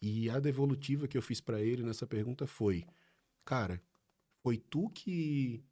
E 0.00 0.30
a 0.30 0.38
devolutiva 0.38 1.08
que 1.08 1.18
eu 1.18 1.22
fiz 1.22 1.40
para 1.40 1.60
ele 1.60 1.82
nessa 1.82 2.06
pergunta 2.06 2.46
foi: 2.46 2.84
Cara, 3.44 3.82
foi 4.40 4.56
tu 4.56 4.88
que 4.88 5.64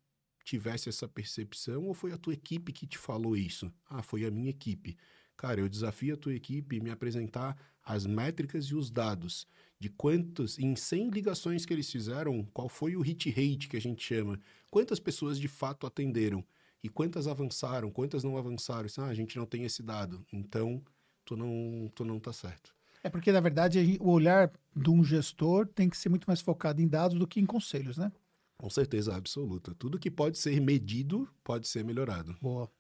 tivesse 0.45 0.89
essa 0.89 1.09
percepção 1.09 1.85
ou 1.85 1.95
foi 1.95 2.13
a 2.13 2.19
tua 2.19 2.35
equipe 2.35 2.73
que 2.73 2.87
te 2.87 2.99
falou 2.99 3.37
isso? 3.37 3.73
Ah, 3.89 4.03
foi 4.03 4.25
a 4.25 4.31
minha 4.31 4.51
equipe. 4.51 4.97
Cara, 5.37 5.61
eu 5.61 5.69
desafio 5.69 6.15
a 6.15 6.17
tua 6.17 6.35
equipe 6.35 6.81
me 6.81 6.91
apresentar 6.91 7.57
as 7.83 8.05
métricas 8.07 8.67
e 8.67 8.75
os 8.75 8.91
dados 8.91 9.47
de 9.79 9.89
quantos, 9.89 10.59
em 10.59 10.77
100 10.77 11.11
ligações 11.11 11.65
que 11.65 11.73
eles 11.73 11.91
fizeram, 11.91 12.45
qual 12.53 12.69
foi 12.69 12.95
o 12.95 13.01
hit 13.01 13.31
rate 13.31 13.69
que 13.69 13.77
a 13.77 13.81
gente 13.81 14.03
chama, 14.03 14.39
quantas 14.71 15.01
pessoas 15.01 15.39
de 15.39 15.49
fato 15.49 15.87
atenderam 15.87 16.45
e 16.83 16.89
quantas 16.89 17.27
avançaram, 17.27 17.91
quantas 17.91 18.23
não 18.23 18.37
avançaram. 18.37 18.89
Ah, 18.99 19.07
a 19.07 19.15
gente 19.15 19.39
não 19.39 19.47
tem 19.47 19.65
esse 19.65 19.83
dado, 19.83 20.25
então 20.31 20.83
tu 21.25 21.37
não, 21.37 21.91
tu 21.95 22.05
não 22.05 22.21
tá 22.21 22.33
certo. 22.33 22.75
É 23.03 23.09
porque, 23.09 23.33
na 23.33 23.41
verdade, 23.41 23.97
o 23.99 24.11
olhar 24.11 24.53
de 24.77 24.91
um 24.91 25.03
gestor 25.03 25.67
tem 25.67 25.89
que 25.89 25.97
ser 25.97 26.11
muito 26.11 26.27
mais 26.27 26.41
focado 26.41 26.83
em 26.83 26.87
dados 26.87 27.19
do 27.19 27.27
que 27.27 27.41
em 27.41 27.47
conselhos, 27.47 27.97
né? 27.97 28.13
Com 28.61 28.69
certeza 28.69 29.17
absoluta. 29.17 29.75
Tudo 29.75 29.99
que 29.99 30.11
pode 30.11 30.37
ser 30.37 30.61
medido 30.61 31.27
pode 31.43 31.67
ser 31.67 31.83
melhorado. 31.83 32.37
Boa. 32.43 32.71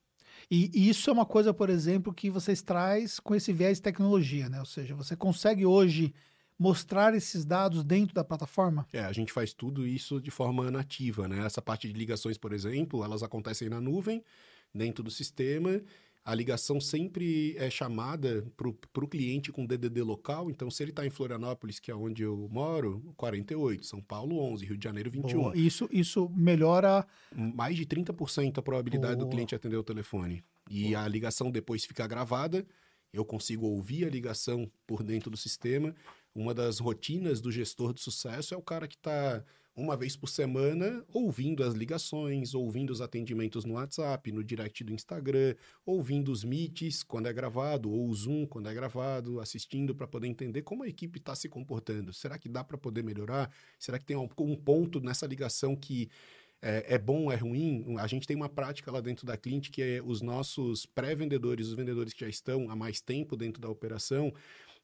E, 0.51 0.71
isso 0.91 1.09
é 1.09 1.13
uma 1.13 1.25
coisa, 1.25 1.55
por 1.55 1.71
exemplo, 1.71 2.13
que 2.13 2.29
vocês 2.29 2.61
traz 2.61 3.19
com 3.19 3.35
esse 3.35 3.51
viés 3.51 3.79
de 3.79 3.83
tecnologia, 3.83 4.51
né? 4.51 4.61
Ou 4.61 4.67
seja, 4.67 4.95
você 4.95 5.17
consegue 5.17 5.65
hoje 5.65 6.13
mostrar 6.59 7.15
esses 7.15 7.47
dados 7.47 7.83
dentro 7.83 8.15
da 8.15 8.23
plataforma? 8.23 8.87
É, 8.93 9.01
a 9.01 9.13
gente 9.13 9.33
faz 9.33 9.55
tudo 9.55 9.87
isso 9.87 10.21
de 10.21 10.31
forma 10.31 10.71
nativa, 10.71 11.27
né? 11.27 11.47
Essa 11.47 11.63
parte 11.63 11.89
de 11.89 11.95
ligações, 11.95 12.37
por 12.37 12.53
exemplo, 12.53 13.03
elas 13.03 13.23
acontecem 13.23 13.71
na 13.71 13.81
nuvem, 13.81 14.23
dentro 14.75 15.03
do 15.03 15.11
sistema. 15.11 15.81
A 16.31 16.35
ligação 16.35 16.81
sempre 16.81 17.57
é 17.59 17.69
chamada 17.69 18.47
para 18.57 19.05
o 19.05 19.09
cliente 19.09 19.51
com 19.51 19.67
DDD 19.67 20.01
local. 20.01 20.49
Então, 20.49 20.71
se 20.71 20.81
ele 20.81 20.93
está 20.93 21.05
em 21.05 21.11
Florianópolis, 21.11 21.81
que 21.81 21.91
é 21.91 21.95
onde 21.95 22.23
eu 22.23 22.49
moro, 22.53 23.03
48, 23.17 23.85
São 23.85 24.01
Paulo 24.01 24.39
11, 24.39 24.65
Rio 24.65 24.79
de 24.79 24.85
Janeiro 24.85 25.11
21. 25.11 25.41
Boa. 25.41 25.57
Isso, 25.57 25.89
isso 25.91 26.29
melhora... 26.29 27.05
Mais 27.35 27.75
de 27.75 27.85
30% 27.85 28.59
a 28.59 28.63
probabilidade 28.63 29.17
Boa. 29.17 29.27
do 29.27 29.31
cliente 29.31 29.57
atender 29.57 29.77
o 29.77 29.83
telefone. 29.83 30.45
E 30.71 30.91
Boa. 30.91 31.03
a 31.03 31.09
ligação 31.09 31.51
depois 31.51 31.85
fica 31.85 32.07
gravada. 32.07 32.65
Eu 33.13 33.25
consigo 33.25 33.67
ouvir 33.67 34.05
a 34.05 34.09
ligação 34.09 34.71
por 34.87 35.03
dentro 35.03 35.33
do 35.33 35.37
sistema 35.37 35.97
uma 36.35 36.55
das 36.55 36.79
rotinas 36.79 37.41
do 37.41 37.51
gestor 37.51 37.93
de 37.93 38.01
sucesso 38.01 38.55
é 38.55 38.57
o 38.57 38.63
cara 38.63 38.87
que 38.87 38.95
está 38.95 39.45
uma 39.77 39.97
vez 39.97 40.17
por 40.17 40.29
semana 40.29 41.05
ouvindo 41.13 41.63
as 41.63 41.75
ligações, 41.75 42.55
ouvindo 42.55 42.91
os 42.91 43.01
atendimentos 43.01 43.65
no 43.65 43.75
WhatsApp, 43.75 44.31
no 44.33 44.43
direct 44.43 44.83
do 44.85 44.93
Instagram, 44.93 45.55
ouvindo 45.87 46.31
os 46.31 46.45
meets 46.45 47.03
quando 47.03 47.27
é 47.27 47.33
gravado, 47.33 47.91
ou 47.91 48.09
o 48.09 48.15
Zoom 48.15 48.47
quando 48.47 48.69
é 48.69 48.75
gravado, 48.75 49.41
assistindo 49.41 49.95
para 49.95 50.07
poder 50.07 50.27
entender 50.27 50.63
como 50.63 50.83
a 50.83 50.89
equipe 50.89 51.19
está 51.19 51.35
se 51.35 51.49
comportando. 51.49 52.13
Será 52.13 52.39
que 52.39 52.49
dá 52.49 52.63
para 52.65 52.77
poder 52.77 53.03
melhorar? 53.03 53.51
Será 53.79 53.99
que 53.99 54.05
tem 54.05 54.17
um, 54.17 54.29
um 54.39 54.57
ponto 54.57 55.01
nessa 55.01 55.27
ligação 55.27 55.77
que 55.77 56.09
é, 56.63 56.95
é, 56.95 56.99
bom, 56.99 57.33
é 57.33 57.37
ruim. 57.37 57.97
A 57.99 58.07
gente 58.07 58.27
tem 58.27 58.37
uma 58.37 58.49
prática 58.49 58.93
lá 58.93 59.01
dentro 59.01 59.27
da 59.27 59.37
Clint 59.37 59.71
que 59.71 59.83
é 59.83 60.03
os 60.05 60.21
nossos 60.21 60.85
pré-vendedores, 60.85 61.69
os 61.69 61.75
vendedores 61.75 62.13
que 62.13 62.21
já 62.21 62.29
estão 62.29 62.71
há 62.71 62.77
mais 62.77 63.01
tempo 63.01 63.37
dentro 63.37 63.63
da 63.63 63.69
operação, 63.69 64.33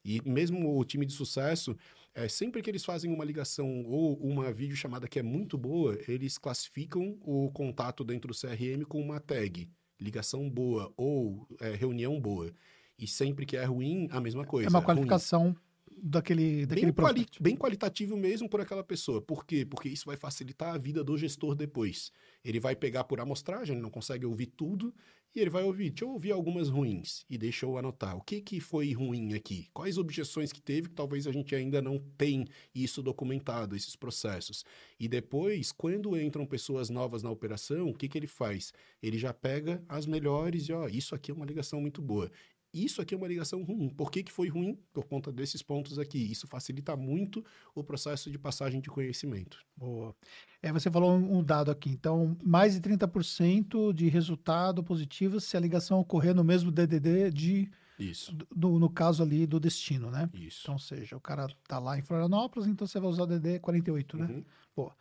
e 0.05 0.23
mesmo 0.25 0.78
o 0.78 0.85
time 0.85 1.05
de 1.05 1.12
sucesso, 1.12 1.76
é, 2.17 2.29
sempre 2.29 2.63
que 2.63 2.71
eles 2.71 2.83
fazem 2.83 3.13
uma 3.13 3.25
ligação 3.25 3.85
ou 3.85 4.15
uma 4.15 4.51
videochamada 4.51 5.07
que 5.07 5.19
é 5.19 5.23
muito 5.23 5.59
boa, 5.59 5.99
eles 6.09 6.39
classificam 6.39 7.19
o 7.21 7.51
contato 7.53 8.03
dentro 8.03 8.33
do 8.33 8.35
CRM 8.35 8.85
com 8.89 9.01
uma 9.01 9.21
tag, 9.21 9.69
ligação 10.01 10.49
boa 10.49 10.91
ou 10.97 11.47
é, 11.61 11.75
reunião 11.75 12.19
boa. 12.19 12.51
E 12.99 13.07
sempre 13.07 13.45
que 13.45 13.55
é 13.55 13.65
ruim, 13.65 14.09
a 14.11 14.19
mesma 14.19 14.47
coisa. 14.47 14.67
É 14.67 14.71
uma 14.71 14.81
qualificação 14.81 15.43
ruim 15.43 15.66
daquele, 15.97 16.67
daquele 16.67 16.93
bem, 16.93 17.05
quali 17.05 17.26
bem 17.41 17.57
qualitativo 17.57 18.17
mesmo 18.17 18.49
por 18.49 18.61
aquela 18.61 18.85
pessoa. 18.85 19.21
Por 19.21 19.45
quê? 19.45 19.65
Porque 19.65 19.88
isso 19.88 20.07
vai 20.07 20.17
facilitar 20.17 20.75
a 20.75 20.79
vida 20.79 21.03
do 21.03 21.17
gestor 21.17 21.55
depois. 21.55 22.12
Ele 22.45 22.61
vai 22.61 22.76
pegar 22.76 23.05
por 23.05 23.21
amostragem, 23.21 23.75
ele 23.75 23.83
não 23.83 23.91
consegue 23.91 24.26
ouvir 24.26 24.47
tudo, 24.47 24.95
e 25.37 25.41
ele 25.41 25.50
vai 25.50 25.65
ouvir, 25.65 25.91
deixa 25.91 26.05
eu 26.07 26.11
ouvir 26.11 26.33
algumas 26.33 26.71
ruins, 26.71 27.23
e 27.29 27.37
deixa 27.37 27.67
eu 27.67 27.76
anotar. 27.76 28.17
O 28.17 28.23
que, 28.23 28.41
que 28.41 28.59
foi 28.59 28.91
ruim 28.95 29.35
aqui? 29.35 29.69
Quais 29.75 29.99
objeções 29.99 30.50
que 30.50 30.62
teve 30.62 30.88
que 30.88 30.95
talvez 30.95 31.26
a 31.26 31.33
gente 31.33 31.55
ainda 31.55 31.83
não 31.83 31.99
tem 32.17 32.47
isso 32.75 33.03
documentado, 33.03 33.76
esses 33.76 33.95
processos. 33.95 34.65
E 34.99 35.07
depois, 35.07 35.73
quando 35.73 36.19
entram 36.19 36.47
pessoas 36.47 36.88
novas 36.88 37.23
na 37.23 37.31
operação, 37.31 37.91
o 37.91 37.95
que, 37.95 38.09
que 38.09 38.17
ele 38.17 38.26
faz? 38.26 38.73
Ele 39.03 39.19
já 39.19 39.35
pega 39.35 39.85
as 39.87 40.07
melhores 40.07 40.71
e, 40.71 40.73
ó, 40.73 40.88
isso 40.88 41.15
aqui 41.15 41.31
é 41.31 41.35
uma 41.35 41.45
ligação 41.45 41.83
muito 41.83 42.00
boa 42.00 42.31
isso 42.73 43.01
aqui 43.01 43.15
é 43.15 43.17
uma 43.17 43.27
ligação 43.27 43.63
ruim. 43.63 43.89
Por 43.89 44.11
que, 44.11 44.23
que 44.23 44.33
foi 44.33 44.49
ruim? 44.49 44.79
Por 44.93 45.05
conta 45.05 45.33
desses 45.33 45.63
pontos 45.63 45.99
aqui. 45.99 46.19
Isso 46.19 46.47
facilita 46.47 46.97
muito 46.97 47.45
o 47.75 47.83
processo 47.83 48.31
de 48.31 48.39
passagem 48.39 48.81
de 48.81 48.91
conhecimento. 48.91 49.59
Boa. 49.77 50.15
É, 50.63 50.73
você 50.73 50.91
falou 50.91 51.13
um 51.13 51.43
dado 51.43 51.71
aqui. 51.71 51.91
Então, 51.91 52.37
mais 52.43 52.75
de 52.75 52.81
30% 52.81 53.93
de 53.93 54.09
resultado 54.09 54.83
positivo 54.83 55.41
se 55.41 55.57
a 55.57 55.61
ligação 55.61 56.01
ocorrer 56.01 56.35
no 56.35 56.45
mesmo 56.45 56.71
DDD 56.71 57.31
de... 57.31 57.71
Isso. 57.99 58.37
Do, 58.55 58.79
no 58.79 58.91
caso 58.91 59.23
ali 59.23 59.47
do 59.47 59.59
destino, 59.59 60.11
né? 60.11 60.29
Isso. 60.35 60.61
Então, 60.65 60.79
seja, 60.79 61.17
o 61.17 61.21
cara 61.21 61.49
tá 61.67 61.79
lá 61.79 61.99
em 61.99 62.03
Florianópolis, 62.03 62.69
então 62.69 62.87
você 62.87 63.01
vai 63.01 63.09
usar 63.09 63.23
o 63.23 63.27
DD 63.27 63.59
48, 63.61 64.17
né? 64.19 64.27
Uhum. 64.27 64.45
Boa. 64.77 64.95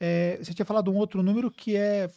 É, 0.00 0.36
você 0.36 0.54
tinha 0.54 0.66
falado 0.66 0.90
um 0.90 0.96
outro 0.96 1.22
número 1.22 1.50
que 1.50 1.74
é 1.74 2.08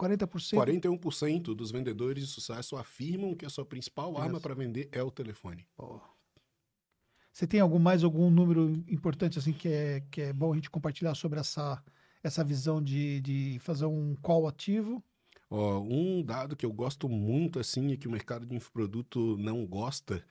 40%? 0.00 0.54
41% 0.54 1.54
dos 1.54 1.70
vendedores 1.70 2.24
de 2.26 2.30
sucesso 2.30 2.76
afirmam 2.76 3.34
que 3.34 3.44
a 3.44 3.50
sua 3.50 3.66
principal 3.66 4.12
Isso. 4.12 4.22
arma 4.22 4.40
para 4.40 4.54
vender 4.54 4.88
é 4.90 5.02
o 5.02 5.10
telefone. 5.10 5.66
Oh. 5.76 6.00
Você 7.32 7.46
tem 7.46 7.60
algum 7.60 7.78
mais 7.78 8.02
algum 8.02 8.30
número 8.30 8.72
importante 8.88 9.38
assim 9.38 9.52
que 9.52 9.68
é, 9.68 10.00
que 10.10 10.22
é 10.22 10.32
bom 10.32 10.52
a 10.52 10.54
gente 10.56 10.70
compartilhar 10.70 11.14
sobre 11.14 11.38
essa 11.38 11.82
essa 12.22 12.44
visão 12.44 12.82
de, 12.82 13.20
de 13.20 13.58
fazer 13.60 13.86
um 13.86 14.14
call 14.16 14.46
ativo? 14.46 15.02
Ó, 15.48 15.80
um 15.80 16.22
dado 16.22 16.54
que 16.54 16.66
eu 16.66 16.72
gosto 16.72 17.08
muito 17.08 17.58
assim 17.58 17.88
e 17.88 17.96
que 17.96 18.06
o 18.06 18.10
mercado 18.10 18.44
de 18.44 18.54
infoproduto 18.54 19.38
não 19.38 19.66
gosta 19.66 20.24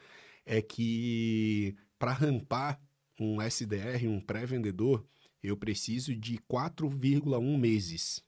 é 0.45 0.61
que 0.61 1.75
para 1.97 2.13
rampar 2.13 2.79
um 3.19 3.41
SDR, 3.41 4.07
um 4.07 4.21
pré-vendedor, 4.21 5.05
eu 5.41 5.57
preciso 5.57 6.15
de 6.15 6.37
4,1 6.37 7.57
meses. 7.57 8.23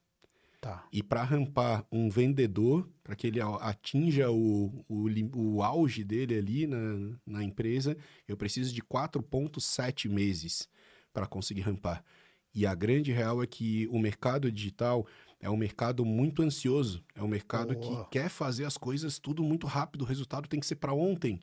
Tá. 0.62 0.88
E 0.94 1.02
para 1.02 1.24
rampar 1.24 1.84
um 1.92 2.08
vendedor, 2.08 2.88
para 3.04 3.16
que 3.16 3.26
ele 3.26 3.42
atinja 3.42 4.30
o, 4.30 4.86
o, 4.88 5.08
o 5.36 5.64
auge 5.64 6.04
dele 6.04 6.38
ali 6.38 6.68
na, 6.68 7.18
na 7.26 7.44
empresa, 7.44 7.98
eu 8.28 8.38
preciso 8.38 8.72
de 8.72 8.80
4,7 8.84 10.08
meses 10.08 10.70
para 11.12 11.26
conseguir 11.26 11.62
rampar. 11.62 12.06
E 12.54 12.68
a 12.68 12.76
grande 12.76 13.12
real 13.12 13.42
é 13.42 13.48
que 13.48 13.88
o 13.88 13.98
mercado 13.98 14.52
digital 14.52 15.08
é 15.40 15.50
um 15.50 15.58
mercado 15.58 16.06
muito 16.06 16.44
ansioso, 16.44 17.04
é 17.16 17.24
um 17.24 17.28
mercado 17.28 17.76
que 17.76 18.10
quer 18.12 18.30
fazer 18.30 18.66
as 18.66 18.78
coisas 18.78 19.18
tudo 19.18 19.44
muito 19.44 19.66
rápido, 19.66 20.04
o 20.04 20.08
resultado 20.08 20.48
tem 20.48 20.60
que 20.60 20.68
ser 20.68 20.76
para 20.76 20.94
ontem. 20.94 21.40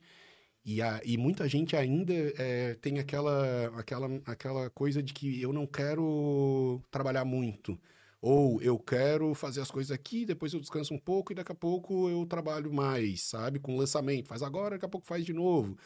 E, 0.63 0.81
a, 0.81 1.01
e 1.03 1.17
muita 1.17 1.45
gente 1.49 1.75
ainda 1.75 2.13
é, 2.13 2.75
tem 2.75 2.99
aquela, 2.99 3.67
aquela, 3.77 4.21
aquela 4.25 4.69
coisa 4.69 5.03
de 5.03 5.13
que 5.13 5.41
eu 5.41 5.51
não 5.51 5.67
quero 5.67 6.81
trabalhar 6.89 7.25
muito. 7.25 7.77
Ou 8.21 8.61
eu 8.61 8.77
quero 8.77 9.33
fazer 9.33 9.61
as 9.61 9.71
coisas 9.71 9.91
aqui, 9.91 10.25
depois 10.25 10.53
eu 10.53 10.59
descanso 10.59 10.93
um 10.93 10.97
pouco 10.97 11.31
e 11.31 11.35
daqui 11.35 11.51
a 11.51 11.55
pouco 11.55 12.09
eu 12.09 12.25
trabalho 12.25 12.71
mais, 12.73 13.21
sabe? 13.23 13.59
Com 13.59 13.77
lançamento. 13.77 14.27
Faz 14.27 14.43
agora, 14.43 14.75
daqui 14.75 14.85
a 14.85 14.89
pouco 14.89 15.07
faz 15.07 15.25
de 15.25 15.31
novo. 15.31 15.77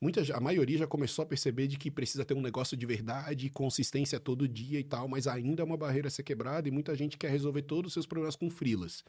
Muita, 0.00 0.20
a 0.34 0.40
maioria 0.40 0.78
já 0.78 0.86
começou 0.86 1.22
a 1.22 1.26
perceber 1.26 1.68
de 1.68 1.76
que 1.76 1.90
precisa 1.90 2.24
ter 2.24 2.34
um 2.34 2.40
negócio 2.40 2.76
de 2.76 2.84
verdade, 2.86 3.48
consistência 3.50 4.18
todo 4.18 4.48
dia 4.48 4.80
e 4.80 4.84
tal, 4.84 5.06
mas 5.06 5.28
ainda 5.28 5.62
é 5.62 5.64
uma 5.64 5.76
barreira 5.76 6.08
a 6.08 6.10
ser 6.10 6.24
quebrada 6.24 6.66
e 6.66 6.72
muita 6.72 6.96
gente 6.96 7.16
quer 7.16 7.30
resolver 7.30 7.62
todos 7.62 7.90
os 7.90 7.92
seus 7.92 8.06
problemas 8.06 8.34
com 8.34 8.50
frilas. 8.50 9.04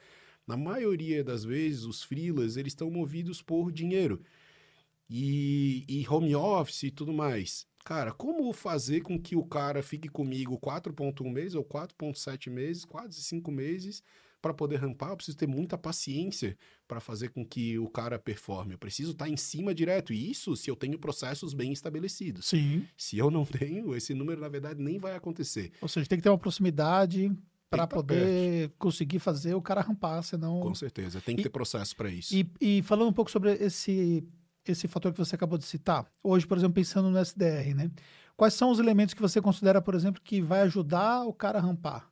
Na 0.46 0.56
maioria 0.58 1.24
das 1.24 1.44
vezes, 1.44 1.84
os 1.86 2.04
frilas, 2.04 2.58
eles 2.58 2.74
estão 2.74 2.92
movidos 2.92 3.42
por 3.42 3.72
dinheiro. 3.72 4.22
E, 5.10 5.86
e 5.88 6.08
home 6.08 6.36
office 6.36 6.84
e 6.84 6.92
tudo 6.92 7.14
mais. 7.14 7.66
Cara, 7.84 8.14
como 8.14 8.52
fazer 8.54 9.02
com 9.02 9.20
que 9.20 9.36
o 9.36 9.44
cara 9.44 9.84
fique 9.84 10.08
comigo 10.08 10.58
4.1 10.58 11.30
meses 11.30 11.56
ou 11.56 11.66
4.7 11.66 12.50
meses, 12.50 12.86
quase 12.86 13.22
5 13.22 13.52
meses, 13.52 14.02
para 14.42 14.54
poder 14.54 14.78
rampar? 14.78 15.10
Eu 15.10 15.18
preciso 15.18 15.38
ter 15.38 15.48
muita 15.48 15.78
paciência 15.78 16.58
para 16.88 17.02
fazer 17.02 17.30
com 17.30 17.46
que 17.46 17.78
o 17.78 17.90
cara 17.90 18.18
performe. 18.18 18.74
Eu 18.74 18.78
preciso 18.78 19.12
estar 19.12 19.26
tá 19.26 19.32
em 19.32 19.36
cima 19.36 19.74
direto. 19.74 20.14
E 20.14 20.32
isso 20.32 20.56
se 20.56 20.70
eu 20.70 20.76
tenho 20.78 20.98
processos 20.98 21.54
bem 21.54 21.74
estabelecidos. 21.74 22.46
Sim. 22.46 22.88
Se 22.96 23.18
eu 23.18 23.30
não 23.30 23.44
tenho, 23.46 23.94
esse 23.94 24.14
número, 24.14 24.40
na 24.40 24.50
verdade, 24.50 24.82
nem 24.82 24.98
vai 24.98 25.16
acontecer. 25.16 25.72
Ou 25.82 25.90
seja, 25.90 26.08
tem 26.08 26.18
que 26.18 26.24
ter 26.24 26.30
uma 26.30 26.38
proximidade 26.38 27.32
para 27.70 27.88
tá 27.88 27.96
poder 27.96 28.70
perto. 28.70 28.76
conseguir 28.78 29.20
fazer 29.20 29.56
o 29.56 29.62
cara 29.62 29.82
rampar, 29.82 30.24
senão... 30.24 30.62
Com 30.62 30.76
certeza, 30.76 31.20
tem 31.20 31.36
que 31.36 31.42
e, 31.42 31.44
ter 31.44 31.50
processo 31.50 31.96
para 31.96 32.10
isso. 32.10 32.34
E, 32.34 32.48
e 32.62 32.82
falando 32.84 33.10
um 33.10 33.14
pouco 33.14 33.32
sobre 33.32 33.52
esse 33.54 34.24
esse 34.72 34.88
fator 34.88 35.12
que 35.12 35.20
você 35.20 35.36
acabou 35.36 35.58
de 35.58 35.66
citar, 35.66 36.06
hoje, 36.22 36.48
por 36.48 36.58
exemplo, 36.58 36.76
pensando 36.76 37.10
no 37.10 37.20
SDR, 37.20 37.74
né? 37.76 37.92
Quais 38.36 38.54
são 38.54 38.72
os 38.72 38.80
elementos 38.80 39.14
que 39.14 39.22
você 39.22 39.42
considera, 39.42 39.82
por 39.82 39.94
exemplo, 39.94 40.22
que 40.22 40.42
vai 40.42 40.62
ajudar 40.62 41.24
o 41.24 41.34
cara 41.34 41.60
a 41.60 41.62
rampar? 41.62 42.12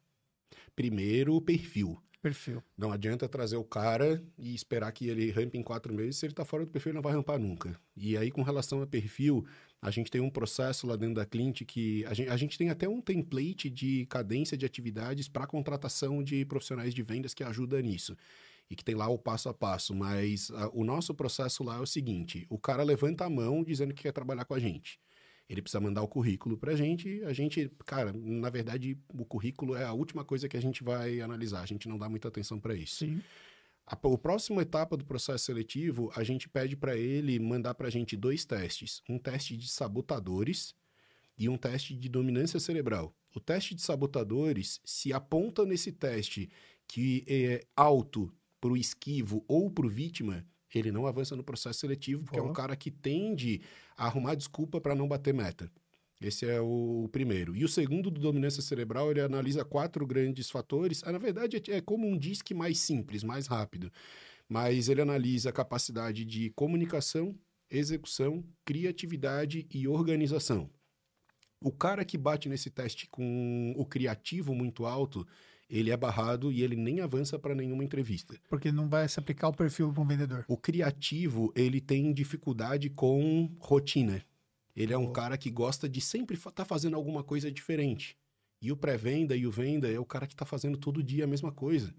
Primeiro, 0.76 1.36
o 1.36 1.42
perfil. 1.42 2.00
Perfil. 2.22 2.62
Não 2.78 2.92
adianta 2.92 3.28
trazer 3.28 3.56
o 3.56 3.64
cara 3.64 4.24
e 4.38 4.54
esperar 4.54 4.92
que 4.92 5.08
ele 5.08 5.32
rampe 5.32 5.58
em 5.58 5.64
quatro 5.64 5.92
meses. 5.92 6.18
Se 6.18 6.26
ele 6.28 6.34
está 6.34 6.46
fora 6.46 6.64
do 6.64 6.72
perfil, 6.72 6.92
ele 6.92 6.98
não 6.98 7.02
vai 7.02 7.14
rampar 7.14 7.40
nunca. 7.40 7.76
E 7.98 8.16
aí, 8.16 8.30
com 8.30 8.44
relação 8.44 8.80
a 8.82 8.86
perfil, 8.86 9.44
a 9.82 9.90
gente 9.90 10.12
tem 10.12 10.22
um 10.22 10.30
processo 10.30 10.86
lá 10.86 10.96
dentro 10.96 11.16
da 11.16 11.26
Clint 11.26 11.64
que 11.66 12.06
a 12.06 12.14
gente, 12.14 12.30
a 12.30 12.38
gente 12.38 12.58
tem 12.60 12.70
até 12.70 12.88
um 12.88 13.02
template 13.02 13.72
de 13.72 14.06
cadência 14.06 14.56
de 14.56 14.68
atividades 14.68 15.28
para 15.28 15.48
contratação 15.48 16.24
de 16.24 16.46
profissionais 16.46 16.94
de 16.94 17.02
vendas 17.02 17.34
que 17.34 17.44
ajuda 17.44 17.82
nisso 17.82 18.16
e 18.72 18.76
que 18.76 18.86
tem 18.86 18.96
lá 18.96 19.10
o 19.10 19.18
passo 19.18 19.50
a 19.50 19.54
passo, 19.54 19.94
mas 19.94 20.50
a, 20.52 20.70
o 20.70 20.86
nosso 20.86 21.14
processo 21.14 21.62
lá 21.62 21.76
é 21.76 21.82
o 21.82 21.86
seguinte: 21.86 22.48
o 22.50 22.58
cara 22.58 22.84
levanta 22.84 23.26
a 23.26 23.30
mão 23.30 23.66
dizendo 23.66 23.94
que 23.94 24.04
quer 24.04 24.14
trabalhar 24.14 24.46
com 24.46 24.54
a 24.54 24.60
gente. 24.60 24.98
Ele 25.50 25.62
precisa 25.62 25.82
mandar 25.82 26.02
o 26.02 26.08
currículo 26.08 26.58
para 26.58 26.72
a 26.72 26.76
gente. 26.76 27.22
A 27.26 27.34
gente, 27.34 27.70
cara, 27.86 28.14
na 28.14 28.50
verdade, 28.50 28.98
o 29.14 29.26
currículo 29.26 29.76
é 29.76 29.84
a 29.84 29.92
última 29.92 30.24
coisa 30.24 30.48
que 30.48 30.56
a 30.56 30.62
gente 30.62 30.86
vai 30.86 31.20
analisar. 31.20 31.62
A 31.62 31.66
gente 31.66 31.90
não 31.90 31.98
dá 31.98 32.08
muita 32.08 32.30
atenção 32.30 32.62
para 32.62 32.74
isso. 32.74 33.00
Sim. 33.00 33.22
A, 33.86 33.96
a 33.96 34.18
próxima 34.18 34.62
etapa 34.62 34.96
do 34.96 35.04
processo 35.04 35.44
seletivo, 35.44 36.10
a 36.16 36.24
gente 36.24 36.48
pede 36.48 36.78
para 36.78 36.96
ele 36.96 37.38
mandar 37.40 37.74
para 37.74 37.88
a 37.88 37.92
gente 37.92 38.16
dois 38.16 38.46
testes: 38.46 39.04
um 39.10 39.20
teste 39.20 39.58
de 39.58 39.68
sabotadores 39.68 40.74
e 41.38 41.50
um 41.50 41.58
teste 41.58 41.94
de 41.94 42.08
dominância 42.08 42.58
cerebral. 42.58 43.14
O 43.36 43.40
teste 43.42 43.76
de 43.76 43.82
sabotadores, 43.82 44.80
se 44.86 45.12
aponta 45.12 45.66
nesse 45.66 45.92
teste 45.92 46.50
que 46.88 47.26
é 47.28 47.66
alto 47.76 48.34
para 48.62 48.72
o 48.72 48.78
esquivo 48.78 49.44
ou 49.48 49.70
para 49.72 49.88
o 49.88 49.90
vítima, 49.90 50.46
ele 50.74 50.92
não 50.92 51.08
avança 51.08 51.36
no 51.36 51.44
processo 51.44 51.80
seletivo, 51.80 52.24
porque 52.24 52.40
oh. 52.40 52.46
é 52.46 52.50
um 52.50 52.54
cara 52.54 52.76
que 52.76 52.92
tende 52.92 53.62
a 53.98 54.06
arrumar 54.06 54.36
desculpa 54.36 54.80
para 54.80 54.96
não 54.96 55.08
bater 55.08 55.34
meta. 55.34 55.70
Esse 56.22 56.46
é 56.46 56.62
o 56.62 57.10
primeiro. 57.12 57.56
E 57.56 57.66
o 57.66 57.68
segundo, 57.68 58.12
do 58.12 58.22
dominância 58.22 58.62
cerebral, 58.62 59.10
ele 59.10 59.22
analisa 59.22 59.66
quatro 59.66 60.06
grandes 60.06 60.52
fatores. 60.52 61.02
Ah, 61.04 61.12
na 61.12 61.18
verdade, 61.18 61.62
é 61.68 61.82
como 61.82 62.08
um 62.08 62.16
DISC 62.16 62.54
mais 62.54 62.78
simples, 62.78 63.24
mais 63.24 63.48
rápido. 63.48 63.92
Mas 64.48 64.88
ele 64.88 65.02
analisa 65.02 65.50
a 65.50 65.54
capacidade 65.54 66.24
de 66.24 66.52
comunicação, 66.52 67.36
execução, 67.72 68.44
criatividade 68.64 69.66
e 69.72 69.88
organização. 69.88 70.70
O 71.60 71.72
cara 71.72 72.06
que 72.06 72.18
bate 72.18 72.48
nesse 72.48 72.70
teste 72.70 73.08
com 73.08 73.74
o 73.76 73.86
criativo 73.86 74.54
muito 74.54 74.86
alto, 74.86 75.26
ele 75.72 75.90
é 75.90 75.96
barrado 75.96 76.52
e 76.52 76.62
ele 76.62 76.76
nem 76.76 77.00
avança 77.00 77.40
para 77.40 77.56
nenhuma 77.56 77.84
entrevista. 77.84 78.36
Porque 78.50 78.74
não 78.74 78.90
vai 78.90 79.08
se 79.08 79.18
aplicar 79.18 79.48
o 79.48 79.54
perfil 79.54 79.94
para 79.94 80.04
um 80.04 80.06
vendedor. 80.06 80.44
O 80.48 80.58
criativo, 80.58 81.54
ele 81.56 81.80
tem 81.80 82.12
dificuldade 82.12 82.90
com 82.90 83.50
rotina. 83.58 84.22
Ele 84.76 84.92
é 84.94 84.98
um 84.98 85.06
oh. 85.06 85.12
cara 85.12 85.38
que 85.38 85.50
gosta 85.50 85.88
de 85.88 86.02
sempre 86.02 86.36
estar 86.36 86.52
tá 86.52 86.66
fazendo 86.66 86.98
alguma 86.98 87.24
coisa 87.24 87.50
diferente. 87.50 88.18
E 88.62 88.70
o 88.70 88.76
pré-venda 88.76 89.36
e 89.36 89.48
o 89.48 89.52
venda 89.52 89.90
é 89.90 89.98
o 89.98 90.06
cara 90.06 90.28
que 90.28 90.34
está 90.34 90.46
fazendo 90.46 90.78
todo 90.78 91.02
dia 91.02 91.24
a 91.24 91.28
mesma 91.28 91.54
coisa. 91.54 91.96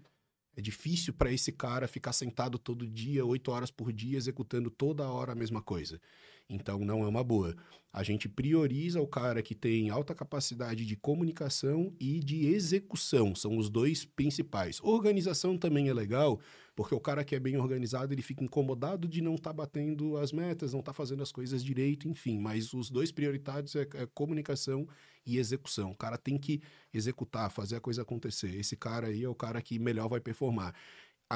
É 0.55 0.61
difícil 0.61 1.11
para 1.11 1.31
esse 1.31 1.51
cara 1.51 1.87
ficar 1.87 2.13
sentado 2.13 2.59
todo 2.59 2.87
dia, 2.87 3.25
oito 3.25 3.51
horas 3.51 3.71
por 3.71 3.91
dia, 3.91 4.17
executando 4.17 4.69
toda 4.69 5.09
hora 5.09 5.31
a 5.31 5.35
mesma 5.35 5.63
coisa. 5.63 5.99
Então 6.49 6.79
não 6.79 7.03
é 7.03 7.07
uma 7.07 7.23
boa. 7.23 7.55
A 7.93 8.01
gente 8.01 8.27
prioriza 8.27 8.99
o 8.99 9.05
cara 9.05 9.43
que 9.43 9.53
tem 9.53 9.91
alta 9.91 10.15
capacidade 10.15 10.83
de 10.83 10.95
comunicação 10.95 11.93
e 11.99 12.19
de 12.19 12.47
execução, 12.47 13.35
são 13.35 13.55
os 13.55 13.69
dois 13.69 14.03
principais. 14.03 14.79
Organização 14.81 15.55
também 15.59 15.89
é 15.89 15.93
legal, 15.93 16.39
porque 16.75 16.95
o 16.95 16.99
cara 16.99 17.23
que 17.23 17.35
é 17.35 17.39
bem 17.39 17.55
organizado, 17.55 18.11
ele 18.11 18.23
fica 18.23 18.43
incomodado 18.43 19.07
de 19.07 19.21
não 19.21 19.35
estar 19.35 19.51
tá 19.51 19.57
batendo 19.57 20.17
as 20.17 20.31
metas, 20.31 20.73
não 20.73 20.79
estar 20.79 20.91
tá 20.91 20.97
fazendo 20.97 21.21
as 21.21 21.31
coisas 21.31 21.63
direito, 21.63 22.07
enfim. 22.09 22.39
Mas 22.39 22.73
os 22.73 22.89
dois 22.89 23.11
prioritários 23.11 23.75
é, 23.75 23.87
é 23.93 24.07
comunicação 24.07 24.87
e 25.23 25.37
execução. 25.37 25.91
O 25.91 25.95
cara 25.95 26.17
tem 26.17 26.35
que 26.35 26.63
executar, 26.91 27.51
fazer 27.51 27.75
a 27.75 27.79
coisa 27.79 28.01
acontecer. 28.01 28.55
Esse 28.55 28.75
cara 28.75 29.07
aí 29.07 29.23
é 29.23 29.29
o 29.29 29.35
cara 29.35 29.61
que 29.61 29.77
melhor 29.77 30.09
vai 30.09 30.19
performar 30.19 30.73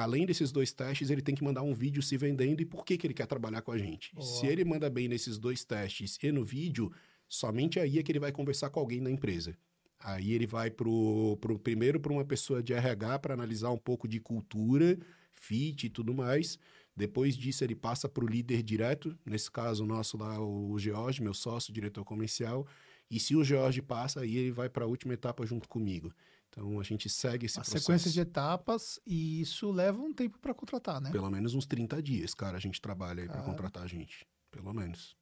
além 0.02 0.24
desses 0.26 0.52
dois 0.52 0.72
testes, 0.72 1.10
ele 1.10 1.22
tem 1.22 1.34
que 1.34 1.42
mandar 1.42 1.62
um 1.62 1.74
vídeo 1.74 2.02
se 2.02 2.16
vendendo 2.16 2.60
e 2.60 2.64
por 2.64 2.84
que, 2.84 2.96
que 2.96 3.06
ele 3.06 3.14
quer 3.14 3.26
trabalhar 3.26 3.62
com 3.62 3.72
a 3.72 3.78
gente. 3.78 4.12
Oh. 4.16 4.22
Se 4.22 4.46
ele 4.46 4.64
manda 4.64 4.88
bem 4.88 5.08
nesses 5.08 5.38
dois 5.38 5.64
testes 5.64 6.18
e 6.22 6.32
no 6.32 6.44
vídeo, 6.44 6.92
somente 7.28 7.80
aí 7.80 7.98
é 7.98 8.02
que 8.02 8.12
ele 8.12 8.20
vai 8.20 8.32
conversar 8.32 8.70
com 8.70 8.80
alguém 8.80 9.00
na 9.00 9.10
empresa. 9.10 9.56
Aí 9.98 10.32
ele 10.32 10.46
vai 10.46 10.70
pro, 10.70 11.36
pro 11.40 11.58
primeiro 11.58 11.98
para 11.98 12.12
uma 12.12 12.24
pessoa 12.24 12.62
de 12.62 12.72
RH 12.72 13.18
para 13.18 13.34
analisar 13.34 13.70
um 13.70 13.78
pouco 13.78 14.06
de 14.06 14.20
cultura, 14.20 14.96
fit 15.32 15.86
e 15.86 15.90
tudo 15.90 16.14
mais. 16.14 16.58
Depois 16.96 17.36
disso, 17.36 17.64
ele 17.64 17.74
passa 17.74 18.08
para 18.08 18.24
o 18.24 18.28
líder 18.28 18.62
direto, 18.62 19.16
nesse 19.24 19.50
caso 19.50 19.86
nosso 19.86 20.16
lá, 20.16 20.40
o 20.40 20.78
George, 20.78 21.22
meu 21.22 21.34
sócio, 21.34 21.72
diretor 21.72 22.04
comercial. 22.04 22.66
E 23.10 23.18
se 23.18 23.34
o 23.34 23.42
George 23.42 23.80
passa, 23.80 24.20
aí 24.20 24.36
ele 24.36 24.50
vai 24.52 24.68
para 24.68 24.84
a 24.84 24.88
última 24.88 25.14
etapa 25.14 25.46
junto 25.46 25.68
comigo. 25.68 26.12
Então 26.58 26.80
a 26.80 26.82
gente 26.82 27.08
segue 27.08 27.46
esse 27.46 27.58
a 27.58 27.62
processo. 27.62 27.84
sequência 27.84 28.10
de 28.10 28.20
etapas 28.20 28.98
e 29.06 29.40
isso 29.40 29.70
leva 29.70 30.02
um 30.02 30.12
tempo 30.12 30.38
para 30.40 30.52
contratar, 30.52 31.00
né? 31.00 31.12
Pelo 31.12 31.30
menos 31.30 31.54
uns 31.54 31.66
30 31.66 32.02
dias, 32.02 32.34
cara, 32.34 32.56
a 32.56 32.60
gente 32.60 32.80
trabalha 32.80 33.22
aí 33.22 33.28
para 33.28 33.42
contratar 33.42 33.84
a 33.84 33.86
gente. 33.86 34.26
Pelo 34.50 34.74
menos. 34.74 35.16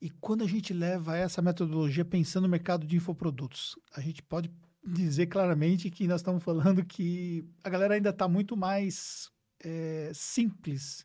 E 0.00 0.10
quando 0.10 0.44
a 0.44 0.46
gente 0.46 0.72
leva 0.72 1.16
essa 1.16 1.42
metodologia 1.42 2.04
pensando 2.04 2.44
no 2.44 2.48
mercado 2.48 2.86
de 2.86 2.96
infoprodutos, 2.96 3.76
a 3.92 4.00
gente 4.00 4.22
pode 4.22 4.50
dizer 4.84 5.26
claramente 5.26 5.90
que 5.90 6.06
nós 6.06 6.20
estamos 6.20 6.42
falando 6.42 6.84
que 6.84 7.44
a 7.64 7.70
galera 7.70 7.94
ainda 7.94 8.10
está 8.10 8.28
muito 8.28 8.56
mais 8.56 9.30
é, 9.60 10.12
simples 10.14 11.04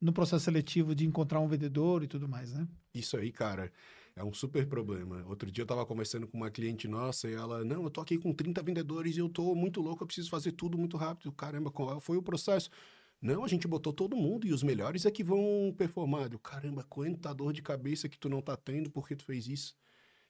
no 0.00 0.12
processo 0.12 0.44
seletivo 0.44 0.94
de 0.94 1.06
encontrar 1.06 1.40
um 1.40 1.48
vendedor 1.48 2.02
e 2.02 2.06
tudo 2.06 2.28
mais, 2.28 2.52
né? 2.52 2.66
Isso 2.94 3.16
aí, 3.16 3.30
cara. 3.30 3.70
É 4.18 4.24
um 4.24 4.34
super 4.34 4.66
problema. 4.66 5.24
Outro 5.28 5.48
dia 5.48 5.62
eu 5.62 5.64
estava 5.64 5.86
conversando 5.86 6.26
com 6.26 6.36
uma 6.36 6.50
cliente 6.50 6.88
nossa 6.88 7.30
e 7.30 7.34
ela, 7.34 7.64
não, 7.64 7.84
eu 7.84 7.90
tô 7.90 8.00
aqui 8.00 8.18
com 8.18 8.32
30 8.32 8.60
vendedores 8.64 9.16
e 9.16 9.20
eu 9.20 9.28
tô 9.28 9.54
muito 9.54 9.80
louco, 9.80 10.02
eu 10.02 10.06
preciso 10.08 10.28
fazer 10.28 10.50
tudo 10.50 10.76
muito 10.76 10.96
rápido. 10.96 11.30
Caramba, 11.30 11.70
qual 11.70 12.00
foi 12.00 12.16
o 12.16 12.22
processo? 12.22 12.68
Não, 13.22 13.44
a 13.44 13.48
gente 13.48 13.68
botou 13.68 13.92
todo 13.92 14.16
mundo 14.16 14.44
e 14.44 14.52
os 14.52 14.64
melhores 14.64 15.06
é 15.06 15.10
que 15.12 15.22
vão 15.22 15.72
performar. 15.76 16.32
Eu, 16.32 16.38
caramba, 16.40 16.84
quanta 16.88 17.32
dor 17.32 17.52
de 17.52 17.62
cabeça 17.62 18.08
que 18.08 18.18
tu 18.18 18.28
não 18.28 18.42
tá 18.42 18.56
tendo 18.56 18.90
porque 18.90 19.14
tu 19.14 19.24
fez 19.24 19.46
isso. 19.46 19.76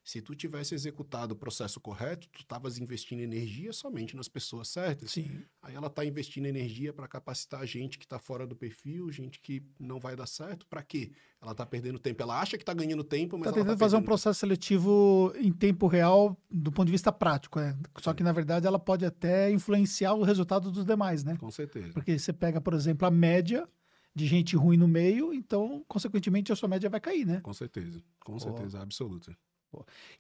Se 0.09 0.23
tu 0.23 0.35
tivesse 0.35 0.75
executado 0.75 1.33
o 1.33 1.37
processo 1.37 1.79
correto, 1.79 2.31
tu 2.31 2.40
estavas 2.40 2.79
investindo 2.79 3.21
energia 3.21 3.75
somente 3.75 4.16
nas 4.16 4.27
pessoas 4.27 4.68
certas. 4.68 5.11
Sim. 5.11 5.42
Aí 5.61 5.75
ela 5.75 5.88
está 5.88 6.03
investindo 6.03 6.47
energia 6.47 6.94
para 6.94 7.07
capacitar 7.07 7.66
gente 7.66 7.99
que 7.99 8.07
está 8.07 8.18
fora 8.18 8.47
do 8.47 8.57
perfil, 8.57 9.12
gente 9.12 9.38
que 9.38 9.62
não 9.79 10.01
vai 10.01 10.16
dar 10.16 10.27
certo. 10.27 10.66
Para 10.66 10.83
quê? 10.83 11.12
Ela 11.42 11.53
está 11.53 11.66
perdendo 11.66 11.99
tempo. 11.99 12.23
Ela 12.23 12.40
acha 12.40 12.57
que 12.57 12.62
está 12.62 12.73
ganhando 12.73 13.05
tempo, 13.05 13.37
mas 13.37 13.44
Tá 13.44 13.51
ela 13.51 13.57
tentando 13.57 13.75
está 13.75 13.85
fazer 13.85 13.97
um 13.97 14.03
processo 14.03 14.40
seletivo 14.40 15.31
em 15.37 15.53
tempo 15.53 15.87
real 15.87 16.35
do 16.51 16.73
ponto 16.73 16.87
de 16.87 16.92
vista 16.92 17.12
prático, 17.12 17.61
é. 17.61 17.77
Só 17.99 18.14
que, 18.14 18.23
na 18.23 18.33
verdade, 18.33 18.66
ela 18.66 18.79
pode 18.79 19.05
até 19.05 19.51
influenciar 19.51 20.14
o 20.14 20.23
resultado 20.23 20.71
dos 20.71 20.87
demais, 20.87 21.23
né? 21.23 21.37
Com 21.37 21.51
certeza. 21.51 21.92
Porque 21.92 22.18
você 22.18 22.33
pega, 22.33 22.62
por 22.62 22.73
exemplo, 22.73 23.07
a 23.07 23.11
média 23.11 23.68
de 24.14 24.27
gente 24.27 24.57
ruim 24.57 24.79
no 24.79 24.88
meio, 24.88 25.35
então, 25.35 25.85
consequentemente, 25.87 26.51
a 26.51 26.57
sua 26.57 26.66
média 26.66 26.88
vai 26.88 26.99
cair, 26.99 27.27
né? 27.27 27.40
Com 27.42 27.53
certeza. 27.53 28.03
Com 28.25 28.38
certeza 28.38 28.81
absoluta. 28.81 29.37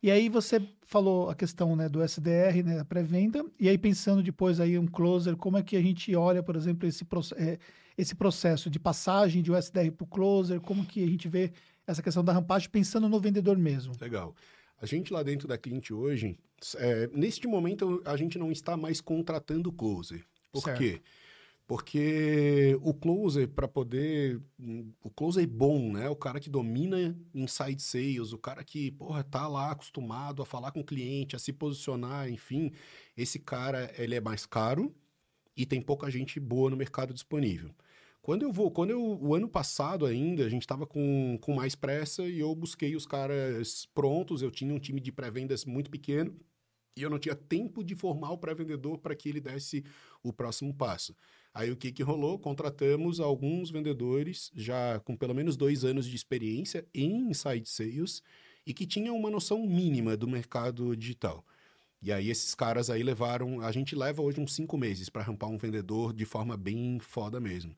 E 0.02 0.10
aí 0.10 0.28
você 0.28 0.60
falou 0.82 1.30
a 1.30 1.34
questão 1.34 1.74
né, 1.74 1.88
do 1.88 2.02
SDR, 2.02 2.62
né, 2.64 2.76
da 2.76 2.84
pré-venda, 2.84 3.44
e 3.58 3.68
aí 3.68 3.78
pensando 3.78 4.22
depois 4.22 4.60
aí 4.60 4.78
um 4.78 4.86
closer, 4.86 5.36
como 5.36 5.56
é 5.56 5.62
que 5.62 5.76
a 5.76 5.82
gente 5.82 6.14
olha, 6.14 6.42
por 6.42 6.56
exemplo, 6.56 6.88
esse, 6.88 7.06
eh, 7.36 7.58
esse 7.96 8.14
processo 8.14 8.70
de 8.70 8.78
passagem 8.78 9.42
de 9.42 9.52
SDR 9.52 9.90
para 9.90 10.04
o 10.04 10.06
closer, 10.06 10.60
como 10.60 10.84
que 10.84 11.02
a 11.02 11.06
gente 11.06 11.28
vê 11.28 11.52
essa 11.86 12.02
questão 12.02 12.24
da 12.24 12.32
rampagem 12.32 12.68
pensando 12.68 13.08
no 13.08 13.18
vendedor 13.18 13.56
mesmo? 13.56 13.94
Legal. 14.00 14.34
A 14.80 14.86
gente 14.86 15.12
lá 15.12 15.22
dentro 15.22 15.48
da 15.48 15.58
cliente 15.58 15.92
hoje, 15.92 16.38
é, 16.76 17.08
neste 17.12 17.48
momento 17.48 18.00
a 18.04 18.16
gente 18.16 18.38
não 18.38 18.52
está 18.52 18.76
mais 18.76 19.00
contratando 19.00 19.72
closer. 19.72 20.24
Por 20.52 20.62
Certo. 20.62 20.78
quê? 20.78 21.00
Porque 21.68 22.78
o 22.80 22.94
closer, 22.94 23.46
para 23.46 23.68
poder. 23.68 24.40
O 25.04 25.10
closer 25.10 25.46
bom, 25.46 25.92
né? 25.92 26.08
O 26.08 26.16
cara 26.16 26.40
que 26.40 26.48
domina 26.48 27.14
inside 27.34 27.82
sales, 27.82 28.32
o 28.32 28.38
cara 28.38 28.64
que, 28.64 28.90
porra, 28.92 29.22
tá 29.22 29.46
lá 29.46 29.70
acostumado 29.70 30.40
a 30.40 30.46
falar 30.46 30.72
com 30.72 30.80
o 30.80 30.84
cliente, 30.84 31.36
a 31.36 31.38
se 31.38 31.52
posicionar, 31.52 32.26
enfim. 32.30 32.72
Esse 33.14 33.38
cara, 33.38 33.92
ele 33.98 34.14
é 34.14 34.20
mais 34.20 34.46
caro 34.46 34.94
e 35.54 35.66
tem 35.66 35.82
pouca 35.82 36.10
gente 36.10 36.40
boa 36.40 36.70
no 36.70 36.76
mercado 36.76 37.12
disponível. 37.12 37.74
Quando 38.22 38.44
eu 38.44 38.52
vou, 38.52 38.70
quando 38.70 38.90
eu, 38.90 39.02
o 39.02 39.34
ano 39.34 39.48
passado 39.48 40.06
ainda, 40.06 40.46
a 40.46 40.48
gente 40.48 40.62
estava 40.62 40.86
com, 40.86 41.38
com 41.42 41.54
mais 41.54 41.74
pressa 41.74 42.22
e 42.22 42.40
eu 42.40 42.54
busquei 42.54 42.96
os 42.96 43.04
caras 43.04 43.84
prontos, 43.94 44.40
eu 44.40 44.50
tinha 44.50 44.72
um 44.72 44.78
time 44.78 45.02
de 45.02 45.12
pré-vendas 45.12 45.66
muito 45.66 45.90
pequeno 45.90 46.34
e 46.96 47.02
eu 47.02 47.10
não 47.10 47.18
tinha 47.18 47.34
tempo 47.34 47.84
de 47.84 47.94
formar 47.94 48.32
o 48.32 48.38
pré-vendedor 48.38 48.98
para 48.98 49.14
que 49.14 49.28
ele 49.28 49.40
desse 49.40 49.84
o 50.22 50.32
próximo 50.32 50.74
passo. 50.74 51.14
Aí 51.54 51.70
o 51.70 51.76
que, 51.76 51.90
que 51.90 52.02
rolou? 52.02 52.38
Contratamos 52.38 53.20
alguns 53.20 53.70
vendedores 53.70 54.50
já 54.54 55.00
com 55.00 55.16
pelo 55.16 55.34
menos 55.34 55.56
dois 55.56 55.84
anos 55.84 56.06
de 56.06 56.14
experiência 56.14 56.86
em 56.94 57.30
inside 57.30 57.68
sales 57.68 58.22
e 58.66 58.74
que 58.74 58.86
tinham 58.86 59.16
uma 59.16 59.30
noção 59.30 59.66
mínima 59.66 60.16
do 60.16 60.28
mercado 60.28 60.96
digital. 60.96 61.44
E 62.00 62.12
aí 62.12 62.30
esses 62.30 62.54
caras 62.54 62.90
aí 62.90 63.02
levaram, 63.02 63.60
a 63.60 63.72
gente 63.72 63.96
leva 63.96 64.22
hoje 64.22 64.40
uns 64.40 64.54
cinco 64.54 64.78
meses 64.78 65.08
para 65.08 65.22
rampar 65.22 65.50
um 65.50 65.58
vendedor 65.58 66.12
de 66.12 66.24
forma 66.24 66.56
bem 66.56 66.98
foda 67.00 67.40
mesmo. 67.40 67.74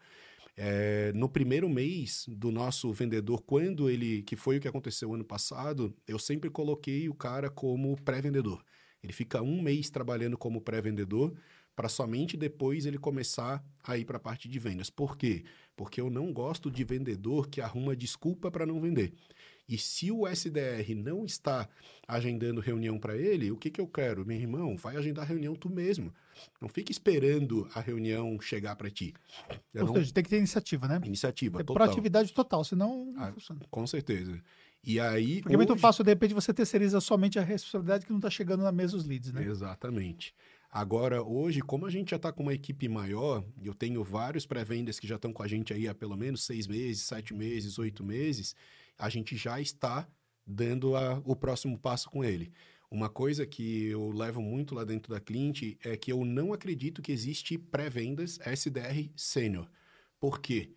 É, 0.56 1.10
no 1.14 1.28
primeiro 1.28 1.68
mês 1.70 2.26
do 2.28 2.50
nosso 2.50 2.92
vendedor, 2.92 3.42
quando 3.42 3.88
ele, 3.88 4.22
que 4.24 4.36
foi 4.36 4.58
o 4.58 4.60
que 4.60 4.68
aconteceu 4.68 5.14
ano 5.14 5.24
passado, 5.24 5.96
eu 6.06 6.18
sempre 6.18 6.50
coloquei 6.50 7.08
o 7.08 7.14
cara 7.14 7.48
como 7.48 7.96
pré-vendedor. 8.02 8.62
Ele 9.02 9.12
fica 9.12 9.40
um 9.40 9.62
mês 9.62 9.88
trabalhando 9.88 10.36
como 10.36 10.60
pré-vendedor 10.60 11.34
para 11.76 11.88
somente 11.88 12.36
depois 12.36 12.84
ele 12.86 12.98
começar 12.98 13.64
a 13.82 13.96
ir 13.96 14.04
para 14.04 14.16
a 14.18 14.20
parte 14.20 14.48
de 14.48 14.58
vendas. 14.58 14.90
Por 14.90 15.16
quê? 15.16 15.44
Porque 15.76 16.00
eu 16.00 16.10
não 16.10 16.32
gosto 16.32 16.70
de 16.70 16.84
vendedor 16.84 17.48
que 17.48 17.60
arruma 17.60 17.96
desculpa 17.96 18.50
para 18.50 18.66
não 18.66 18.80
vender. 18.80 19.12
E 19.68 19.78
se 19.78 20.10
o 20.10 20.26
SDR 20.26 20.94
não 20.96 21.24
está 21.24 21.68
agendando 22.06 22.60
reunião 22.60 22.98
para 22.98 23.16
ele, 23.16 23.52
o 23.52 23.56
que, 23.56 23.70
que 23.70 23.80
eu 23.80 23.86
quero? 23.86 24.26
Meu 24.26 24.36
irmão, 24.36 24.76
vai 24.76 24.96
agendar 24.96 25.26
reunião 25.26 25.54
tu 25.54 25.70
mesmo. 25.70 26.12
Não 26.60 26.68
fique 26.68 26.90
esperando 26.90 27.68
a 27.74 27.80
reunião 27.80 28.40
chegar 28.40 28.74
para 28.74 28.90
ti. 28.90 29.14
Eu 29.72 29.82
Ou 29.82 29.86
não- 29.88 29.94
seja, 29.94 30.12
tem 30.12 30.24
que 30.24 30.30
ter 30.30 30.38
iniciativa, 30.38 30.88
né? 30.88 31.00
Iniciativa, 31.04 31.58
Ter 31.58 31.64
total. 31.64 31.86
proatividade 31.86 32.32
total, 32.32 32.64
senão 32.64 33.12
não 33.12 33.22
Ah, 33.22 33.32
funciona. 33.32 33.60
Com 33.70 33.86
certeza. 33.86 34.42
E 34.82 34.98
aí. 34.98 35.40
Porque 35.42 35.54
é 35.54 35.56
muito 35.56 35.72
hoje- 35.74 35.82
fácil, 35.82 36.02
de 36.02 36.10
repente, 36.10 36.34
você 36.34 36.52
terceiriza 36.52 37.00
somente 37.00 37.38
a 37.38 37.42
responsabilidade 37.42 38.04
que 38.04 38.10
não 38.10 38.18
está 38.18 38.30
chegando 38.30 38.64
na 38.64 38.72
mesa 38.72 38.96
os 38.96 39.04
leads, 39.06 39.32
né? 39.32 39.44
Exatamente. 39.44 40.34
Agora, 40.70 41.20
hoje, 41.22 41.60
como 41.60 41.84
a 41.84 41.90
gente 41.90 42.10
já 42.10 42.16
está 42.16 42.32
com 42.32 42.44
uma 42.44 42.54
equipe 42.54 42.88
maior, 42.88 43.44
eu 43.60 43.74
tenho 43.74 44.04
vários 44.04 44.46
pré-vendas 44.46 45.00
que 45.00 45.06
já 45.06 45.16
estão 45.16 45.32
com 45.32 45.42
a 45.42 45.48
gente 45.48 45.72
aí 45.72 45.88
há 45.88 45.94
pelo 45.94 46.16
menos 46.16 46.44
seis 46.44 46.66
meses, 46.68 47.02
sete 47.02 47.34
meses, 47.34 47.76
oito 47.78 48.04
meses, 48.04 48.54
a 48.96 49.08
gente 49.08 49.36
já 49.36 49.60
está 49.60 50.08
dando 50.46 50.94
a- 50.94 51.20
o 51.24 51.34
próximo 51.34 51.76
passo 51.76 52.08
com 52.08 52.24
ele. 52.24 52.52
Uma 52.88 53.08
coisa 53.08 53.44
que 53.46 53.86
eu 53.86 54.10
levo 54.12 54.40
muito 54.40 54.74
lá 54.74 54.84
dentro 54.84 55.12
da 55.12 55.20
cliente 55.20 55.76
é 55.82 55.96
que 55.96 56.12
eu 56.12 56.24
não 56.24 56.52
acredito 56.52 57.02
que 57.02 57.10
existe 57.12 57.58
pré-vendas 57.58 58.38
SDR 58.40 59.10
sênior. 59.16 59.68
Por 60.20 60.40
quê? 60.40 60.70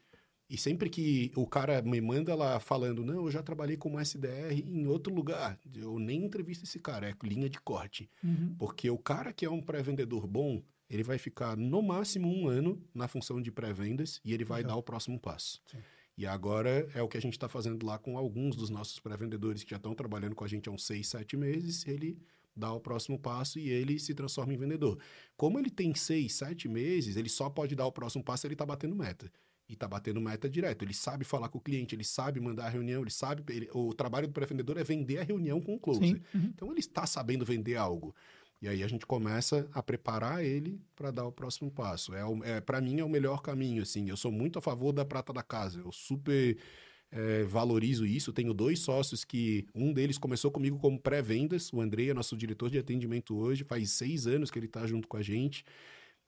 E 0.50 0.58
sempre 0.58 0.90
que 0.90 1.32
o 1.36 1.48
cara 1.48 1.82
me 1.82 2.00
manda 2.00 2.36
lá 2.36 2.60
falando, 2.60 3.04
não, 3.04 3.26
eu 3.26 3.32
já 3.32 3.42
trabalhei 3.42 3.78
como 3.78 4.00
SDR 4.00 4.54
em 4.66 4.86
outro 4.86 5.14
lugar, 5.14 5.58
eu 5.74 5.98
nem 5.98 6.26
entrevisto 6.26 6.66
esse 6.66 6.80
cara, 6.80 7.10
é 7.10 7.16
linha 7.24 7.50
de 7.50 7.60
corte. 7.60 8.10
Uhum. 8.24 8.56
Porque 8.60 8.90
o 8.90 8.98
cara 8.98 9.34
que 9.34 9.46
é 9.46 9.50
um 9.50 9.62
pré-vendedor 9.62 10.28
bom, 10.28 10.62
ele 10.90 11.02
vai 11.02 11.18
ficar 11.18 11.58
no 11.58 11.82
máximo 11.82 12.28
um 12.28 12.48
ano 12.48 12.82
na 12.94 13.08
função 13.08 13.42
de 13.42 13.52
pré-vendas 13.52 14.20
e 14.24 14.34
ele 14.34 14.44
vai 14.44 14.60
Legal. 14.60 14.76
dar 14.76 14.80
o 14.80 14.84
próximo 14.84 15.20
passo. 15.20 15.62
Sim. 15.66 15.80
E 16.16 16.28
agora 16.28 16.88
é 16.94 17.02
o 17.02 17.08
que 17.08 17.18
a 17.18 17.22
gente 17.22 17.34
está 17.34 17.50
fazendo 17.50 17.84
lá 17.84 17.98
com 17.98 18.18
alguns 18.18 18.56
dos 18.56 18.70
nossos 18.70 19.00
pré-vendedores 19.00 19.64
que 19.64 19.72
já 19.72 19.78
estão 19.78 19.96
trabalhando 19.96 20.36
com 20.36 20.44
a 20.44 20.48
gente 20.48 20.70
há 20.70 20.72
uns 20.72 20.86
seis, 20.86 21.08
sete 21.08 21.36
meses. 21.36 21.88
Ele 21.88 22.20
dá 22.56 22.72
o 22.72 22.80
próximo 22.80 23.18
passo 23.18 23.58
e 23.58 23.70
ele 23.70 23.98
se 24.00 24.14
transforma 24.14 24.54
em 24.54 24.58
vendedor. 24.58 25.00
Como 25.36 25.58
ele 25.58 25.72
tem 25.72 25.96
seis, 25.96 26.34
sete 26.34 26.68
meses, 26.68 27.16
ele 27.16 27.30
só 27.30 27.50
pode 27.50 27.76
dar 27.76 27.88
o 27.88 27.92
próximo 27.92 28.24
passo 28.24 28.42
se 28.42 28.48
ele 28.48 28.54
está 28.54 28.66
batendo 28.66 28.96
meta. 28.96 29.32
E 29.70 29.74
está 29.74 29.88
batendo 29.88 30.20
meta 30.20 30.50
direto. 30.50 30.84
Ele 30.84 30.94
sabe 30.94 31.24
falar 31.24 31.48
com 31.50 31.58
o 31.58 31.62
cliente, 31.62 31.96
ele 31.96 32.04
sabe 32.04 32.40
mandar 32.40 32.66
a 32.66 32.70
reunião, 32.70 33.02
ele 33.02 33.10
sabe. 33.10 33.44
ele- 33.50 33.70
o 33.74 33.94
trabalho 33.94 34.28
do 34.28 34.34
pré-vendedor 34.34 34.78
é 34.78 34.84
vender 34.84 35.20
a 35.20 35.24
reunião 35.24 35.62
com 35.62 35.76
o 35.76 35.80
closer. 35.80 36.08
Sim. 36.08 36.22
Uhum. 36.34 36.52
Então 36.54 36.70
ele 36.72 36.80
está 36.80 37.06
sabendo 37.06 37.46
vender 37.46 37.76
algo. 37.76 38.14
E 38.62 38.68
aí 38.68 38.82
a 38.84 38.88
gente 38.88 39.06
começa 39.06 39.68
a 39.74 39.84
preparar 39.84 40.44
ele 40.44 40.80
para 40.96 41.12
dar 41.12 41.26
o 41.26 41.32
próximo 41.32 41.70
passo. 41.70 42.14
É, 42.14 42.22
é 42.58 42.62
para 42.62 42.80
mim 42.80 43.00
é 43.00 43.04
o 43.04 43.10
melhor 43.10 43.42
caminho 43.42 43.82
assim. 43.84 44.10
Eu 44.10 44.16
sou 44.18 44.32
muito 44.32 44.58
a 44.60 44.62
favor 44.62 44.94
da 44.94 45.04
prata 45.04 45.34
da 45.34 45.44
casa. 45.44 45.80
Eu 45.80 45.92
super 45.92 46.58
é, 47.12 47.44
valorizo 47.44 48.06
isso. 48.06 48.32
Tenho 48.34 48.54
dois 48.54 48.80
sócios 48.80 49.24
que 49.24 49.68
um 49.76 49.94
deles 49.94 50.18
começou 50.18 50.50
comigo 50.50 50.80
como 50.80 51.00
pré-vendas. 51.00 51.72
O 51.72 51.80
Andrei 51.82 52.10
é 52.10 52.14
nosso 52.14 52.36
diretor 52.36 52.70
de 52.70 52.78
atendimento 52.80 53.36
hoje. 53.36 53.64
Faz 53.64 53.92
seis 53.92 54.28
anos 54.28 54.50
que 54.50 54.58
ele 54.60 54.66
está 54.66 54.88
junto 54.88 55.08
com 55.08 55.18
a 55.18 55.22
gente. 55.22 55.64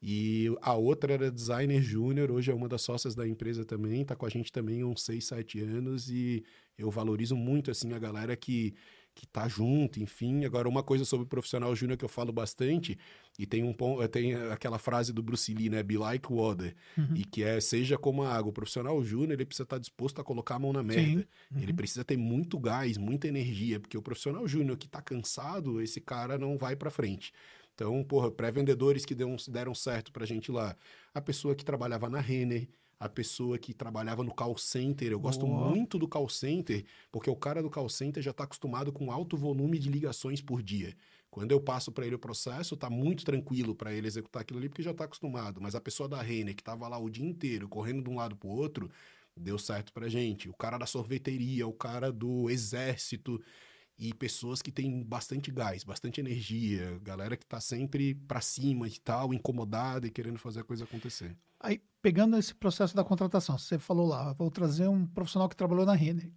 E 0.08 0.56
a 0.62 0.76
outra 0.76 1.14
era 1.14 1.32
designer 1.32 1.82
júnior, 1.82 2.30
hoje 2.30 2.52
é 2.52 2.54
uma 2.54 2.68
das 2.70 2.84
sócias 2.84 3.16
da 3.16 3.28
empresa 3.28 3.66
também, 3.66 4.04
está 4.04 4.16
com 4.16 4.28
a 4.28 4.30
gente 4.30 4.52
também 4.52 4.82
há 4.82 4.86
uns 4.86 5.02
6, 5.02 5.26
7 5.26 5.60
anos 5.62 6.12
e 6.12 6.44
eu 6.78 6.92
valorizo 6.92 7.36
muito 7.36 7.72
assim 7.72 7.92
a 7.92 7.98
galera 7.98 8.36
que 8.36 8.76
que 9.18 9.26
tá 9.26 9.48
junto, 9.48 9.98
enfim. 10.02 10.44
Agora 10.44 10.68
uma 10.68 10.84
coisa 10.84 11.06
sobre 11.06 11.24
o 11.26 11.30
profissional 11.30 11.74
júnior 11.74 11.98
que 11.98 12.04
eu 12.04 12.10
falo 12.10 12.34
bastante 12.34 12.98
e 13.40 13.46
tem 13.46 13.64
um 13.64 13.72
ponto, 13.72 14.06
tem 14.10 14.36
aquela 14.52 14.78
frase 14.78 15.14
do 15.14 15.24
Bruce 15.24 15.54
Lee, 15.54 15.70
né, 15.70 15.82
be 15.82 15.98
like 15.98 16.28
water, 16.30 16.76
Uhum. 16.98 17.16
e 17.16 17.24
que 17.24 17.42
é 17.42 17.62
seja 17.62 17.98
como 17.98 18.24
a 18.24 18.34
água. 18.36 18.50
O 18.50 18.54
profissional 18.54 19.02
júnior, 19.06 19.32
ele 19.32 19.46
precisa 19.46 19.64
estar 19.64 19.78
disposto 19.80 20.20
a 20.20 20.24
colocar 20.24 20.56
a 20.56 20.60
mão 20.60 20.74
na 20.74 20.84
merda. 20.84 21.26
Uhum. 21.50 21.62
Ele 21.62 21.72
precisa 21.74 22.04
ter 22.04 22.18
muito 22.18 22.60
gás, 22.60 22.98
muita 22.98 23.26
energia, 23.26 23.80
porque 23.80 23.98
o 23.98 24.02
profissional 24.02 24.46
júnior 24.50 24.76
que 24.76 24.90
tá 24.90 25.02
cansado, 25.02 25.82
esse 25.82 26.02
cara 26.02 26.38
não 26.38 26.58
vai 26.58 26.76
para 26.76 26.92
frente. 26.92 27.32
Então, 27.76 28.02
porra, 28.04 28.32
pré-vendedores 28.32 29.06
que 29.06 29.14
deram, 29.14 29.36
deram 29.50 29.76
certo 29.76 30.12
pra 30.12 30.26
gente 30.26 30.50
lá. 30.50 30.76
A 31.14 31.22
pessoa 31.22 31.54
que 31.54 31.64
trabalhava 31.64 32.10
na 32.10 32.22
Renner, 32.22 32.70
a 32.98 33.10
pessoa 33.10 33.58
que 33.58 33.74
trabalhava 33.74 34.24
no 34.24 34.34
call 34.34 34.58
center. 34.58 35.12
Eu 35.12 35.20
gosto 35.20 35.46
muito 35.46 36.00
do 36.00 36.08
call 36.08 36.30
center, 36.30 36.86
porque 37.12 37.30
o 37.30 37.36
cara 37.36 37.62
do 37.62 37.70
call 37.70 37.90
center 37.90 38.24
já 38.24 38.32
está 38.32 38.46
acostumado 38.46 38.94
com 38.94 39.12
alto 39.12 39.36
volume 39.36 39.78
de 39.78 39.90
ligações 39.90 40.42
por 40.42 40.64
dia. 40.64 40.96
Quando 41.30 41.52
eu 41.52 41.60
passo 41.60 41.92
para 41.92 42.06
ele 42.06 42.16
o 42.16 42.20
processo, 42.20 42.78
tá 42.78 42.90
muito 42.90 43.26
tranquilo 43.26 43.76
para 43.76 43.94
ele 43.94 44.08
executar 44.08 44.42
aquilo 44.42 44.60
ali, 44.60 44.70
porque 44.70 44.82
já 44.82 44.92
está 44.92 45.04
acostumado. 45.04 45.60
Mas 45.60 45.76
a 45.76 45.82
pessoa 45.82 46.08
da 46.08 46.22
Renner, 46.22 46.56
que 46.56 46.62
estava 46.62 46.88
lá 46.88 46.98
o 46.98 47.10
dia 47.10 47.26
inteiro, 47.26 47.68
correndo 47.68 48.02
de 48.02 48.10
um 48.10 48.16
lado 48.16 48.38
para 48.38 48.48
o 48.48 48.56
outro, 48.56 48.90
deu 49.36 49.58
certo 49.58 49.92
pra 49.92 50.08
gente. 50.08 50.48
O 50.48 50.54
cara 50.54 50.78
da 50.78 50.86
sorveteria, 50.86 51.68
o 51.68 51.74
cara 51.74 52.10
do 52.10 52.50
exército 52.50 53.42
e 53.98 54.14
pessoas 54.14 54.62
que 54.62 54.72
têm 54.72 55.04
bastante 55.04 55.52
gás, 55.52 55.84
bastante 55.84 56.20
energia, 56.20 57.00
galera 57.02 57.38
que 57.38 57.46
tá 57.46 57.62
sempre 57.62 58.14
pra 58.14 58.42
cima 58.42 58.88
e 58.88 59.00
tal, 59.00 59.34
incomodada 59.34 60.08
e 60.08 60.12
querendo 60.12 60.38
fazer 60.38 60.62
a 60.62 60.64
coisa 60.64 60.84
acontecer. 60.84 61.36
Aí, 61.60 61.82
pegando 62.02 62.38
esse 62.38 62.54
processo 62.54 62.96
da 62.96 63.04
contratação, 63.04 63.58
você 63.58 63.80
falou 63.80 64.08
lá, 64.08 64.34
vou 64.34 64.52
trazer 64.52 64.88
um 64.88 65.08
profissional 65.08 65.48
que 65.48 65.56
trabalhou 65.56 65.86
na 65.86 65.96
Renner. 65.96 66.32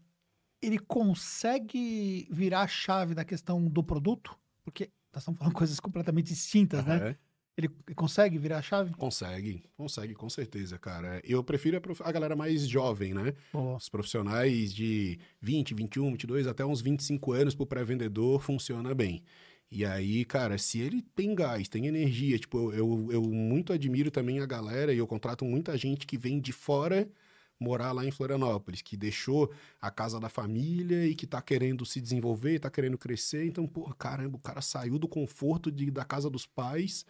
Ele 0.62 0.78
consegue 0.78 2.28
virar 2.30 2.62
a 2.62 2.68
chave 2.68 3.14
da 3.14 3.24
questão 3.24 3.64
do 3.68 3.82
produto? 3.82 4.36
Porque 4.64 4.90
nós 5.12 5.22
estamos 5.22 5.38
falando 5.38 5.54
coisas 5.56 5.80
completamente 5.80 6.28
distintas, 6.28 6.84
né? 6.84 7.10
É. 7.10 7.27
Ele 7.58 7.68
consegue 7.96 8.38
virar 8.38 8.58
a 8.58 8.62
chave? 8.62 8.94
Consegue, 8.94 9.64
consegue, 9.76 10.14
com 10.14 10.30
certeza, 10.30 10.78
cara. 10.78 11.20
Eu 11.24 11.42
prefiro 11.42 11.76
a, 11.76 11.80
prof... 11.80 12.00
a 12.04 12.12
galera 12.12 12.36
mais 12.36 12.68
jovem, 12.68 13.12
né? 13.12 13.34
Boa. 13.52 13.76
Os 13.76 13.88
profissionais 13.88 14.72
de 14.72 15.18
20, 15.42 15.74
21, 15.74 16.12
22, 16.12 16.46
até 16.46 16.64
uns 16.64 16.80
25 16.80 17.32
anos 17.32 17.56
pro 17.56 17.66
pré-vendedor 17.66 18.40
funciona 18.40 18.94
bem. 18.94 19.24
E 19.72 19.84
aí, 19.84 20.24
cara, 20.24 20.56
se 20.56 20.78
ele 20.78 21.02
tem 21.16 21.34
gás, 21.34 21.68
tem 21.68 21.88
energia, 21.88 22.38
tipo, 22.38 22.72
eu, 22.72 23.08
eu 23.10 23.22
muito 23.22 23.72
admiro 23.72 24.08
também 24.08 24.38
a 24.38 24.46
galera 24.46 24.94
e 24.94 24.98
eu 24.98 25.06
contrato 25.08 25.44
muita 25.44 25.76
gente 25.76 26.06
que 26.06 26.16
vem 26.16 26.38
de 26.40 26.52
fora 26.52 27.10
morar 27.58 27.90
lá 27.90 28.06
em 28.06 28.12
Florianópolis, 28.12 28.82
que 28.82 28.96
deixou 28.96 29.52
a 29.80 29.90
casa 29.90 30.20
da 30.20 30.28
família 30.28 31.04
e 31.08 31.12
que 31.12 31.26
tá 31.26 31.42
querendo 31.42 31.84
se 31.84 32.00
desenvolver, 32.00 32.60
tá 32.60 32.70
querendo 32.70 32.96
crescer. 32.96 33.46
Então, 33.46 33.66
pô, 33.66 33.92
caramba, 33.94 34.36
o 34.36 34.40
cara 34.40 34.60
saiu 34.60 34.96
do 34.96 35.08
conforto 35.08 35.72
de, 35.72 35.90
da 35.90 36.04
casa 36.04 36.30
dos 36.30 36.46
pais 36.46 37.04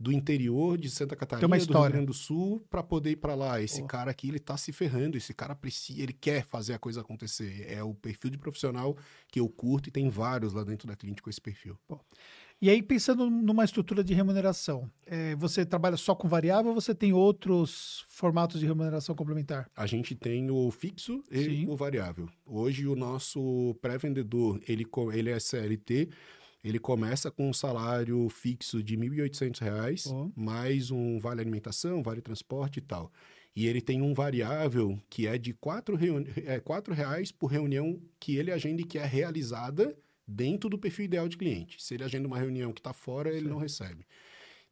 do 0.00 0.10
interior 0.10 0.78
de 0.78 0.88
Santa 0.88 1.14
Catarina, 1.14 1.46
do 1.46 1.54
Rio. 1.54 1.90
Grande 1.90 2.06
do 2.06 2.14
Sul, 2.14 2.64
para 2.70 2.82
poder 2.82 3.10
ir 3.10 3.16
para 3.16 3.34
lá. 3.34 3.60
Esse 3.60 3.80
Boa. 3.80 3.88
cara 3.88 4.10
aqui, 4.10 4.28
ele 4.28 4.38
tá 4.38 4.56
se 4.56 4.72
ferrando, 4.72 5.18
esse 5.18 5.34
cara 5.34 5.54
precisa, 5.54 6.00
ele 6.00 6.14
quer 6.14 6.42
fazer 6.42 6.72
a 6.72 6.78
coisa 6.78 7.02
acontecer. 7.02 7.66
É 7.68 7.82
o 7.82 7.92
perfil 7.92 8.30
de 8.30 8.38
profissional 8.38 8.96
que 9.30 9.38
eu 9.38 9.46
curto 9.46 9.90
e 9.90 9.92
tem 9.92 10.08
vários 10.08 10.54
lá 10.54 10.64
dentro 10.64 10.88
da 10.88 10.96
clínica 10.96 11.22
com 11.22 11.28
esse 11.28 11.40
perfil. 11.40 11.78
E 12.62 12.70
aí, 12.70 12.82
pensando 12.82 13.28
numa 13.28 13.64
estrutura 13.64 14.02
de 14.02 14.14
remuneração, 14.14 14.90
é, 15.06 15.34
você 15.34 15.66
trabalha 15.66 15.96
só 15.98 16.14
com 16.14 16.28
variável 16.28 16.70
ou 16.70 16.74
você 16.74 16.94
tem 16.94 17.12
outros 17.12 18.06
formatos 18.08 18.58
de 18.60 18.66
remuneração 18.66 19.14
complementar? 19.14 19.70
A 19.76 19.86
gente 19.86 20.14
tem 20.14 20.50
o 20.50 20.70
fixo 20.70 21.22
e 21.30 21.44
Sim. 21.44 21.68
o 21.68 21.76
variável. 21.76 22.28
Hoje 22.46 22.86
o 22.86 22.96
nosso 22.96 23.74
pré-vendedor, 23.82 24.60
ele, 24.66 24.86
ele 25.12 25.30
é 25.30 25.38
CLT, 25.38 26.08
ele 26.62 26.78
começa 26.78 27.30
com 27.30 27.48
um 27.48 27.52
salário 27.52 28.28
fixo 28.28 28.82
de 28.82 28.96
1.800 28.96 29.60
reais, 29.60 30.06
Ó. 30.06 30.30
mais 30.36 30.90
um 30.90 31.18
vale 31.18 31.40
alimentação, 31.40 32.02
vale 32.02 32.20
transporte 32.20 32.78
e 32.78 32.82
tal. 32.82 33.12
E 33.54 33.66
ele 33.66 33.80
tem 33.80 34.00
um 34.00 34.14
variável 34.14 34.98
que 35.08 35.26
é 35.26 35.36
de 35.36 35.50
R$ 35.50 35.56
4 35.60 35.98
é, 36.46 36.60
quatro 36.60 36.94
reais 36.94 37.32
por 37.32 37.48
reunião 37.48 38.00
que 38.18 38.36
ele 38.36 38.52
agenda 38.52 38.80
e 38.80 38.84
que 38.84 38.98
é 38.98 39.04
realizada 39.04 39.96
dentro 40.26 40.70
do 40.70 40.78
perfil 40.78 41.06
ideal 41.06 41.28
de 41.28 41.36
cliente. 41.36 41.82
Se 41.82 41.94
ele 41.94 42.04
agenda 42.04 42.28
uma 42.28 42.38
reunião 42.38 42.72
que 42.72 42.80
está 42.80 42.92
fora, 42.92 43.30
ele 43.30 43.48
não 43.48 43.58
recebe. 43.58 44.06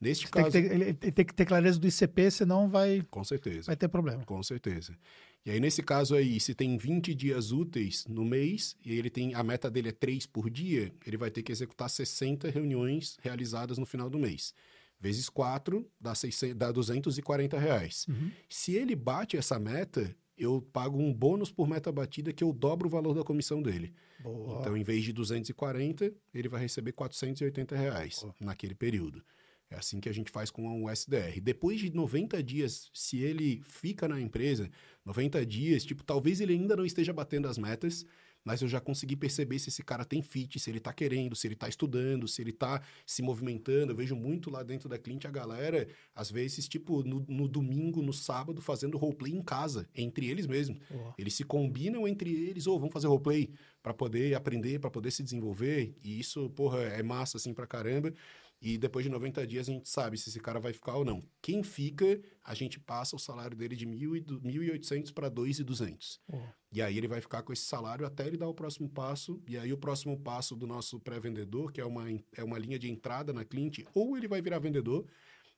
Neste 0.00 0.30
Tem 0.30 0.44
que, 0.44 0.50
caso, 0.50 0.52
ter, 0.52 0.72
ele, 0.72 0.84
ele 0.84 0.94
tem 0.94 1.24
que 1.24 1.34
ter 1.34 1.44
clareza 1.44 1.78
do 1.78 1.86
ICP, 1.86 2.30
senão 2.30 2.68
vai, 2.68 3.02
com 3.10 3.24
certeza. 3.24 3.66
vai 3.66 3.76
ter 3.76 3.88
problema. 3.88 4.24
Com 4.24 4.42
certeza. 4.42 4.96
E 5.44 5.50
aí, 5.50 5.60
nesse 5.60 5.82
caso 5.82 6.14
aí, 6.14 6.38
se 6.38 6.54
tem 6.54 6.76
20 6.76 7.14
dias 7.14 7.50
úteis 7.52 8.06
no 8.06 8.24
mês, 8.24 8.76
e 8.84 8.96
ele 8.96 9.10
tem 9.10 9.34
a 9.34 9.42
meta 9.42 9.70
dele 9.70 9.88
é 9.88 9.92
3 9.92 10.26
por 10.26 10.50
dia, 10.50 10.92
ele 11.06 11.16
vai 11.16 11.30
ter 11.30 11.42
que 11.42 11.50
executar 11.50 11.90
60 11.90 12.48
reuniões 12.50 13.16
realizadas 13.22 13.78
no 13.78 13.86
final 13.86 14.08
do 14.08 14.18
mês. 14.18 14.54
Vezes 15.00 15.28
4, 15.28 15.88
dá, 16.00 16.14
600, 16.14 16.56
dá 16.56 16.72
240 16.72 17.58
reais. 17.58 18.06
Uhum. 18.08 18.30
Se 18.48 18.74
ele 18.74 18.94
bate 18.96 19.36
essa 19.36 19.58
meta, 19.58 20.14
eu 20.36 20.60
pago 20.72 20.98
um 20.98 21.12
bônus 21.12 21.50
por 21.50 21.68
meta 21.68 21.90
batida 21.90 22.32
que 22.32 22.44
eu 22.44 22.52
dobro 22.52 22.88
o 22.88 22.90
valor 22.90 23.14
da 23.14 23.24
comissão 23.24 23.62
dele. 23.62 23.92
Boa. 24.20 24.60
Então, 24.60 24.76
em 24.76 24.82
vez 24.82 25.04
de 25.04 25.12
240, 25.12 26.12
ele 26.34 26.48
vai 26.48 26.60
receber 26.60 26.92
480 26.92 27.76
reais 27.76 28.20
Boa. 28.20 28.34
naquele 28.40 28.74
período. 28.74 29.22
É 29.70 29.76
assim 29.76 30.00
que 30.00 30.08
a 30.08 30.12
gente 30.12 30.30
faz 30.30 30.50
com 30.50 30.82
o 30.82 30.90
SDR. 30.90 31.40
Depois 31.42 31.78
de 31.78 31.94
90 31.94 32.42
dias, 32.42 32.90
se 32.94 33.18
ele 33.18 33.60
fica 33.62 34.08
na 34.08 34.20
empresa, 34.20 34.70
90 35.04 35.44
dias, 35.44 35.84
tipo, 35.84 36.02
talvez 36.02 36.40
ele 36.40 36.54
ainda 36.54 36.74
não 36.74 36.86
esteja 36.86 37.12
batendo 37.12 37.48
as 37.48 37.58
metas, 37.58 38.06
mas 38.48 38.62
eu 38.62 38.68
já 38.68 38.80
consegui 38.80 39.14
perceber 39.14 39.58
se 39.58 39.68
esse 39.68 39.82
cara 39.82 40.06
tem 40.06 40.22
fit, 40.22 40.58
se 40.58 40.70
ele 40.70 40.80
tá 40.80 40.90
querendo, 40.90 41.36
se 41.36 41.46
ele 41.46 41.54
tá 41.54 41.68
estudando, 41.68 42.26
se 42.26 42.40
ele 42.40 42.52
tá 42.52 42.80
se 43.04 43.20
movimentando. 43.20 43.92
Eu 43.92 43.96
vejo 43.96 44.16
muito 44.16 44.50
lá 44.50 44.62
dentro 44.62 44.88
da 44.88 44.96
cliente 44.96 45.26
a 45.26 45.30
galera, 45.30 45.86
às 46.14 46.30
vezes, 46.30 46.66
tipo, 46.66 47.02
no, 47.02 47.24
no 47.28 47.46
domingo, 47.46 48.00
no 48.00 48.12
sábado, 48.12 48.62
fazendo 48.62 48.96
roleplay 48.96 49.34
em 49.34 49.42
casa, 49.42 49.86
entre 49.94 50.30
eles 50.30 50.46
mesmos. 50.46 50.78
Boa. 50.90 51.14
Eles 51.18 51.34
se 51.34 51.44
combinam 51.44 52.08
entre 52.08 52.30
eles, 52.30 52.66
ou 52.66 52.78
vamos 52.78 52.92
fazer 52.94 53.06
roleplay 53.06 53.50
para 53.82 53.92
poder 53.92 54.34
aprender, 54.34 54.78
para 54.78 54.90
poder 54.90 55.10
se 55.10 55.22
desenvolver. 55.22 55.94
E 56.02 56.18
isso, 56.18 56.48
porra, 56.50 56.80
é 56.84 57.02
massa 57.02 57.36
assim 57.36 57.52
pra 57.52 57.66
caramba. 57.66 58.14
E 58.60 58.76
depois 58.76 59.04
de 59.04 59.10
90 59.10 59.46
dias 59.46 59.68
a 59.68 59.72
gente 59.72 59.88
sabe 59.88 60.18
se 60.18 60.28
esse 60.28 60.40
cara 60.40 60.58
vai 60.58 60.72
ficar 60.72 60.96
ou 60.96 61.04
não. 61.04 61.24
Quem 61.40 61.62
fica, 61.62 62.20
a 62.44 62.54
gente 62.54 62.80
passa 62.80 63.14
o 63.14 63.18
salário 63.18 63.56
dele 63.56 63.76
de 63.76 63.86
1.800 63.86 65.12
para 65.12 65.30
2.200. 65.30 66.18
Boa. 66.28 66.54
E 66.72 66.82
aí 66.82 66.98
ele 66.98 67.06
vai 67.06 67.20
ficar 67.20 67.42
com 67.42 67.52
esse 67.52 67.62
salário 67.62 68.04
até 68.04 68.26
ele 68.26 68.36
dar 68.36 68.48
o 68.48 68.54
próximo 68.54 68.88
passo. 68.88 69.40
E 69.46 69.56
aí 69.56 69.72
o 69.72 69.78
próximo 69.78 70.18
passo 70.18 70.56
do 70.56 70.66
nosso 70.66 70.98
pré-vendedor, 70.98 71.72
que 71.72 71.80
é 71.80 71.84
uma, 71.84 72.04
é 72.36 72.42
uma 72.42 72.58
linha 72.58 72.78
de 72.78 72.90
entrada 72.90 73.32
na 73.32 73.44
cliente, 73.44 73.86
ou 73.94 74.16
ele 74.16 74.26
vai 74.26 74.42
virar 74.42 74.58
vendedor, 74.58 75.06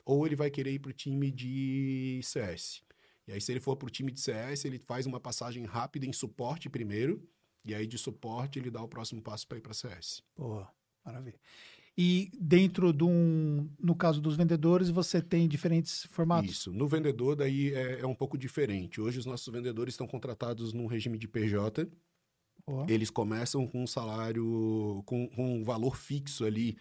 ou 0.04 0.26
ele 0.26 0.36
vai 0.36 0.50
querer 0.50 0.72
ir 0.72 0.78
para 0.78 0.90
o 0.90 0.92
time 0.92 1.30
de 1.30 2.20
CS. 2.22 2.82
E 3.26 3.32
aí, 3.32 3.40
se 3.40 3.52
ele 3.52 3.60
for 3.60 3.76
para 3.76 3.86
o 3.86 3.90
time 3.90 4.10
de 4.12 4.20
CS, 4.20 4.64
ele 4.64 4.78
faz 4.78 5.06
uma 5.06 5.20
passagem 5.20 5.64
rápida 5.64 6.04
em 6.04 6.12
suporte 6.12 6.68
primeiro. 6.68 7.26
E 7.64 7.74
aí, 7.74 7.86
de 7.86 7.96
suporte, 7.96 8.58
ele 8.58 8.70
dá 8.70 8.82
o 8.82 8.88
próximo 8.88 9.22
passo 9.22 9.46
para 9.46 9.58
ir 9.58 9.60
para 9.60 9.72
CS. 9.72 10.22
Boa, 10.36 10.68
maravilha. 11.04 11.38
E 11.98 12.30
dentro 12.38 12.92
de 12.92 13.04
um, 13.04 13.68
no 13.78 13.94
caso 13.94 14.20
dos 14.20 14.36
vendedores, 14.36 14.88
você 14.88 15.20
tem 15.20 15.46
diferentes 15.46 16.06
formatos? 16.10 16.50
Isso. 16.50 16.72
No 16.72 16.86
vendedor, 16.86 17.36
daí 17.36 17.74
é, 17.74 18.00
é 18.00 18.06
um 18.06 18.14
pouco 18.14 18.38
diferente. 18.38 19.00
Hoje, 19.00 19.18
os 19.18 19.26
nossos 19.26 19.52
vendedores 19.52 19.94
estão 19.94 20.06
contratados 20.06 20.72
num 20.72 20.86
regime 20.86 21.18
de 21.18 21.28
PJ. 21.28 21.86
Eles 22.88 23.10
começam 23.10 23.66
com 23.66 23.82
um 23.82 23.86
salário, 23.86 25.02
com, 25.04 25.28
com 25.28 25.56
um 25.56 25.64
valor 25.64 25.96
fixo 25.96 26.44
ali 26.44 26.76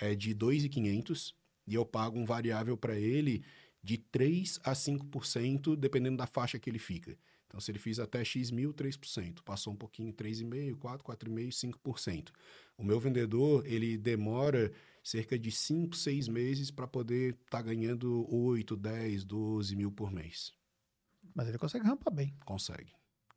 é, 0.00 0.14
de 0.14 0.34
2.500 0.34 1.34
e 1.66 1.74
eu 1.74 1.84
pago 1.84 2.18
um 2.18 2.24
variável 2.24 2.76
para 2.76 2.96
ele 2.98 3.44
de 3.82 3.98
3 3.98 4.60
a 4.64 4.72
5%, 4.72 5.76
dependendo 5.76 6.16
da 6.16 6.26
faixa 6.26 6.58
que 6.58 6.70
ele 6.70 6.78
fica. 6.78 7.16
Então, 7.54 7.60
se 7.60 7.70
ele 7.70 7.78
fiz 7.78 8.00
até 8.00 8.24
X 8.24 8.50
mil, 8.50 8.74
3%. 8.74 9.40
Passou 9.44 9.72
um 9.72 9.76
pouquinho, 9.76 10.12
3,5%, 10.12 10.74
4%, 10.74 11.02
4,5%, 11.02 11.72
5%. 11.84 12.30
O 12.76 12.82
meu 12.82 12.98
vendedor, 12.98 13.64
ele 13.64 13.96
demora 13.96 14.72
cerca 15.04 15.38
de 15.38 15.52
5, 15.52 15.94
6 15.94 16.26
meses 16.26 16.72
para 16.72 16.88
poder 16.88 17.38
estar 17.44 17.62
ganhando 17.62 18.26
8, 18.28 18.76
10, 18.76 19.22
12 19.22 19.76
mil 19.76 19.92
por 19.92 20.10
mês. 20.10 20.52
Mas 21.32 21.46
ele 21.46 21.56
consegue 21.56 21.86
rampar 21.86 22.12
bem. 22.12 22.34
Consegue, 22.44 22.90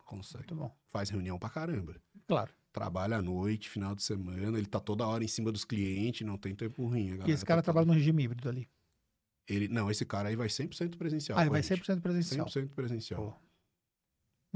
consegue. 0.03 0.45
Muito 0.51 0.56
bom. 0.56 0.75
Faz 0.88 1.12
reunião 1.12 1.38
pra 1.38 1.49
caramba 1.51 1.95
Claro. 2.27 2.51
trabalha 2.73 3.17
à 3.17 3.21
noite, 3.21 3.69
final 3.69 3.93
de 3.93 4.01
semana, 4.01 4.58
ele 4.58 4.65
tá 4.65 4.80
toda 4.80 5.06
hora 5.06 5.23
em 5.23 5.27
cima 5.27 5.51
dos 5.51 5.63
clientes, 5.63 6.25
não 6.25 6.39
tem 6.39 6.56
tempo 6.56 6.88
ruim. 6.88 7.19
E 7.27 7.32
esse 7.32 7.45
cara 7.45 7.62
tá 7.62 7.65
trabalha 7.65 7.86
no 7.86 7.93
regime 7.93 8.23
híbrido 8.23 8.49
ali. 8.49 8.67
Ele, 9.47 9.67
não, 9.67 9.91
esse 9.91 10.03
cara 10.06 10.30
aí 10.30 10.36
vai 10.36 10.47
100% 10.47 10.97
presencial. 10.97 11.38
Ah, 11.38 11.43
ele 11.43 11.51
vai 11.51 11.60
a 11.60 11.63
gente. 11.63 11.84
100% 11.84 12.01
presencial. 12.01 12.47
100% 12.47 12.69
presencial. 12.69 13.21
Pô. 13.21 13.47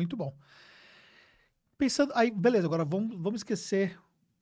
Muito 0.01 0.17
bom. 0.17 0.35
Pensando, 1.77 2.11
aí, 2.15 2.31
beleza, 2.31 2.65
agora 2.65 2.83
vamos, 2.83 3.15
vamos 3.17 3.39
esquecer 3.39 3.97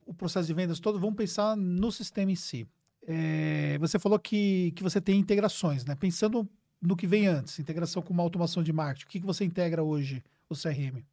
o 0.06 0.14
processo 0.14 0.46
de 0.46 0.54
vendas 0.54 0.80
todo, 0.80 0.98
vamos 0.98 1.16
pensar 1.16 1.56
no 1.56 1.92
sistema 1.92 2.32
em 2.32 2.36
si. 2.36 2.66
É, 3.06 3.78
você 3.78 3.98
falou 3.98 4.18
que, 4.18 4.72
que 4.72 4.82
você 4.82 5.00
tem 5.00 5.18
integrações, 5.18 5.84
né? 5.84 5.94
Pensando 5.94 6.48
no 6.80 6.96
que 6.96 7.06
vem 7.06 7.26
antes, 7.26 7.58
integração 7.58 8.02
com 8.02 8.12
uma 8.12 8.22
automação 8.22 8.62
de 8.62 8.72
marketing, 8.72 9.06
o 9.06 9.08
que, 9.08 9.20
que 9.20 9.26
você 9.26 9.44
integra 9.44 9.82
hoje, 9.82 10.22
o 10.48 10.54
CRM? 10.54 11.04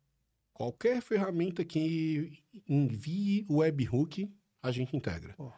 Qualquer 0.53 1.01
ferramenta 1.01 1.63
que 1.63 2.41
envie 2.67 3.45
o 3.47 3.57
webhook, 3.57 4.29
a 4.63 4.71
gente 4.71 4.95
integra. 4.95 5.33
Pô. 5.33 5.51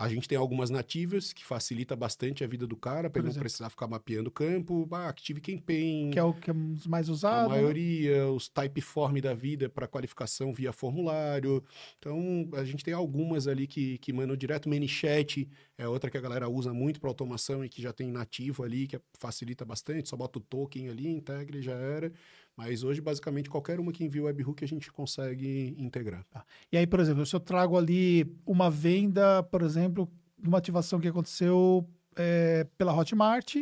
A 0.00 0.08
gente 0.08 0.26
tem 0.26 0.38
algumas 0.38 0.70
nativas 0.70 1.30
que 1.30 1.44
facilita 1.44 1.94
bastante 1.94 2.42
a 2.42 2.46
vida 2.46 2.66
do 2.66 2.74
cara, 2.74 3.10
para 3.10 3.20
ele 3.20 3.28
não 3.28 3.38
precisar 3.38 3.68
ficar 3.68 3.86
mapeando 3.86 4.30
o 4.30 4.32
campo. 4.32 4.88
Ah, 4.90 5.08
Active 5.10 5.42
Campaign, 5.42 6.10
Que 6.10 6.18
é 6.18 6.22
o 6.22 6.32
que 6.32 6.50
é 6.50 6.54
mais 6.86 7.06
a 7.10 7.12
usados. 7.12 7.50
maioria, 7.52 8.26
os 8.32 8.48
Typeform 8.48 9.18
da 9.20 9.34
vida 9.34 9.68
para 9.68 9.86
qualificação 9.86 10.54
via 10.54 10.72
formulário. 10.72 11.62
Então, 11.98 12.48
a 12.54 12.64
gente 12.64 12.82
tem 12.82 12.94
algumas 12.94 13.46
ali 13.46 13.66
que, 13.66 13.98
que 13.98 14.10
mandam 14.10 14.34
direto. 14.34 14.70
ManyChat 14.70 15.46
é 15.76 15.86
outra 15.86 16.10
que 16.10 16.16
a 16.16 16.20
galera 16.20 16.48
usa 16.48 16.72
muito 16.72 16.98
para 16.98 17.10
automação 17.10 17.62
e 17.62 17.68
que 17.68 17.82
já 17.82 17.92
tem 17.92 18.10
nativo 18.10 18.62
ali, 18.64 18.86
que 18.86 18.98
facilita 19.18 19.66
bastante. 19.66 20.08
Só 20.08 20.16
bota 20.16 20.38
o 20.38 20.42
token 20.42 20.88
ali, 20.88 21.08
integra 21.08 21.58
e 21.58 21.62
já 21.62 21.74
era. 21.74 22.10
Mas 22.56 22.82
hoje, 22.82 23.00
basicamente, 23.00 23.48
qualquer 23.48 23.80
uma 23.80 23.92
que 23.92 24.04
envia 24.04 24.22
o 24.22 24.26
webhook 24.26 24.62
a 24.62 24.68
gente 24.68 24.92
consegue 24.92 25.74
integrar. 25.78 26.26
E 26.70 26.76
aí, 26.76 26.86
por 26.86 27.00
exemplo, 27.00 27.24
se 27.24 27.34
eu 27.34 27.40
trago 27.40 27.76
ali 27.78 28.26
uma 28.44 28.70
venda, 28.70 29.42
por 29.44 29.62
exemplo, 29.62 30.10
de 30.38 30.48
uma 30.48 30.58
ativação 30.58 31.00
que 31.00 31.08
aconteceu 31.08 31.88
é, 32.16 32.66
pela 32.76 32.94
Hotmart, 32.94 33.56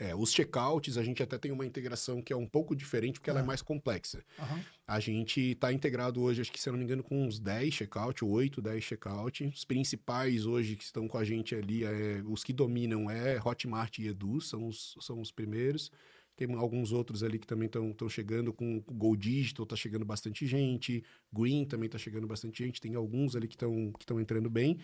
É, 0.00 0.16
os 0.16 0.32
checkouts, 0.32 0.96
a 0.96 1.04
gente 1.04 1.22
até 1.22 1.38
tem 1.38 1.52
uma 1.52 1.64
integração 1.66 2.20
que 2.22 2.32
é 2.32 2.36
um 2.36 2.46
pouco 2.46 2.74
diferente, 2.74 3.20
porque 3.20 3.30
ela 3.30 3.38
é 3.40 3.42
Ah. 3.42 3.46
mais 3.46 3.62
complexa. 3.62 4.24
Aham. 4.38 4.60
A 4.86 4.98
gente 4.98 5.52
está 5.52 5.72
integrado 5.72 6.20
hoje, 6.22 6.40
acho 6.40 6.50
que 6.50 6.60
se 6.60 6.68
eu 6.68 6.72
não 6.72 6.78
me 6.78 6.84
engano, 6.84 7.04
com 7.04 7.24
uns 7.24 7.38
10 7.38 7.72
checkout, 7.74 8.24
8, 8.24 8.60
10 8.60 8.82
checkout. 8.82 9.44
Os 9.54 9.64
principais 9.64 10.44
hoje 10.44 10.74
que 10.74 10.82
estão 10.82 11.06
com 11.06 11.18
a 11.18 11.24
gente 11.24 11.54
ali, 11.54 11.84
é, 11.84 12.20
os 12.26 12.42
que 12.42 12.52
dominam 12.52 13.08
é 13.08 13.38
Hotmart 13.44 13.98
e 13.98 14.08
Edu, 14.08 14.40
são 14.40 14.66
os, 14.66 14.96
são 15.00 15.20
os 15.20 15.30
primeiros. 15.30 15.92
Tem 16.36 16.52
alguns 16.54 16.92
outros 16.92 17.22
ali 17.22 17.38
que 17.38 17.46
também 17.46 17.66
estão 17.66 18.08
chegando 18.08 18.52
com 18.52 18.78
o 18.78 18.94
Gold 18.94 19.22
Digital, 19.22 19.64
está 19.64 19.76
chegando 19.76 20.04
bastante 20.04 20.46
gente. 20.46 21.04
Green 21.32 21.64
também 21.64 21.86
está 21.86 21.98
chegando 21.98 22.26
bastante 22.26 22.64
gente. 22.64 22.80
Tem 22.80 22.94
alguns 22.94 23.36
ali 23.36 23.46
que 23.46 23.54
estão 23.54 23.92
que 23.92 24.14
entrando 24.14 24.48
bem. 24.48 24.78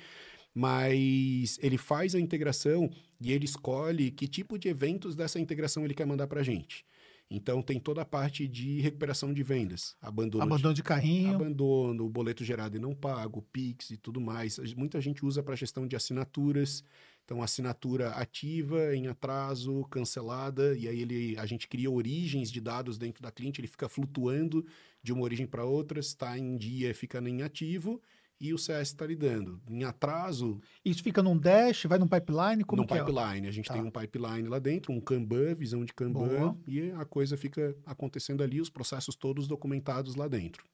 Mas 0.55 1.59
ele 1.63 1.79
faz 1.79 2.15
a 2.15 2.21
integração 2.21 2.91
e 3.21 3.33
ele 3.33 3.45
escolhe 3.45 4.11
que 4.11 4.27
tipo 4.27 4.59
de 4.59 4.69
eventos 4.69 5.15
dessa 5.15 5.39
integração 5.39 5.85
ele 5.85 5.95
quer 5.95 6.07
mandar 6.07 6.27
para 6.27 6.41
a 6.41 6.45
gente. 6.45 6.85
Então 7.31 7.61
tem 7.61 7.79
toda 7.79 8.01
a 8.01 8.07
parte 8.07 8.49
de 8.49 8.81
recuperação 8.81 9.35
de 9.35 9.43
vendas, 9.43 9.95
abandono, 10.01 10.43
abandono 10.43 10.73
de, 10.73 10.81
de 10.81 10.83
carrinho, 10.83 11.35
abandono, 11.35 12.07
o 12.07 12.09
boleto 12.09 12.43
gerado 12.43 12.77
e 12.77 12.81
não 12.81 12.95
pago, 12.95 13.43
Pix 13.53 13.91
e 13.91 13.99
tudo 13.99 14.19
mais. 14.19 14.59
Muita 14.75 14.99
gente 15.01 15.25
usa 15.25 15.43
para 15.43 15.55
gestão 15.55 15.87
de 15.87 15.95
assinaturas. 15.95 16.83
Então, 17.29 17.43
assinatura 17.43 18.09
ativa, 18.13 18.97
em 18.97 19.07
atraso, 19.07 19.85
cancelada, 19.91 20.75
e 20.75 20.89
aí 20.89 21.03
ele, 21.03 21.37
a 21.39 21.45
gente 21.45 21.69
cria 21.69 21.91
origens 21.91 22.51
de 22.51 22.59
dados 22.59 22.97
dentro 22.97 23.23
da 23.23 23.31
cliente, 23.31 23.61
ele 23.61 23.69
fica 23.69 23.87
flutuando 23.87 24.65
de 25.03 25.13
uma 25.13 25.25
origem 25.25 25.47
para 25.47 25.63
outra, 25.63 26.01
está 26.01 26.39
em 26.39 26.57
dia, 26.57 26.95
fica 26.95 27.19
em 27.19 27.43
ativo, 27.43 28.01
e 28.41 28.55
o 28.55 28.57
CS 28.57 28.89
está 28.89 29.05
lidando. 29.05 29.61
Em 29.69 29.85
atraso. 29.85 30.59
Isso 30.83 31.03
fica 31.03 31.23
num 31.23 31.37
dash, 31.37 31.85
vai 31.85 31.99
num 31.99 32.09
pipeline? 32.09 32.65
Como 32.65 32.81
num 32.81 32.89
é? 32.89 32.99
pipeline. 32.99 33.47
É? 33.47 33.51
A 33.51 33.53
gente 33.53 33.67
tá. 33.67 33.75
tem 33.75 33.83
um 33.83 33.91
pipeline 33.91 34.49
lá 34.49 34.59
dentro, 34.59 34.91
um 34.91 34.99
Kanban, 34.99 35.55
visão 35.55 35.85
de 35.85 35.93
Kanban, 35.93 36.29
Boa. 36.29 36.59
e 36.67 36.93
a 36.93 37.05
coisa 37.05 37.37
fica 37.37 37.77
acontecendo 37.85 38.43
ali, 38.43 38.59
os 38.59 38.71
processos 38.71 39.15
todos 39.15 39.47
documentados 39.47 40.15
lá 40.15 40.29
dentro. 40.29 40.65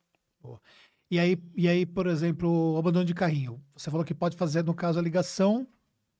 Boa. 0.40 0.60
E 1.10 1.18
aí, 1.18 1.36
e 1.56 1.66
aí, 1.66 1.84
por 1.84 2.06
exemplo, 2.06 2.74
o 2.74 2.78
abandono 2.78 3.04
de 3.04 3.12
carrinho. 3.12 3.60
Você 3.76 3.90
falou 3.90 4.06
que 4.06 4.14
pode 4.14 4.36
fazer, 4.36 4.62
no 4.62 4.72
caso, 4.72 5.00
a 5.00 5.02
ligação 5.02 5.66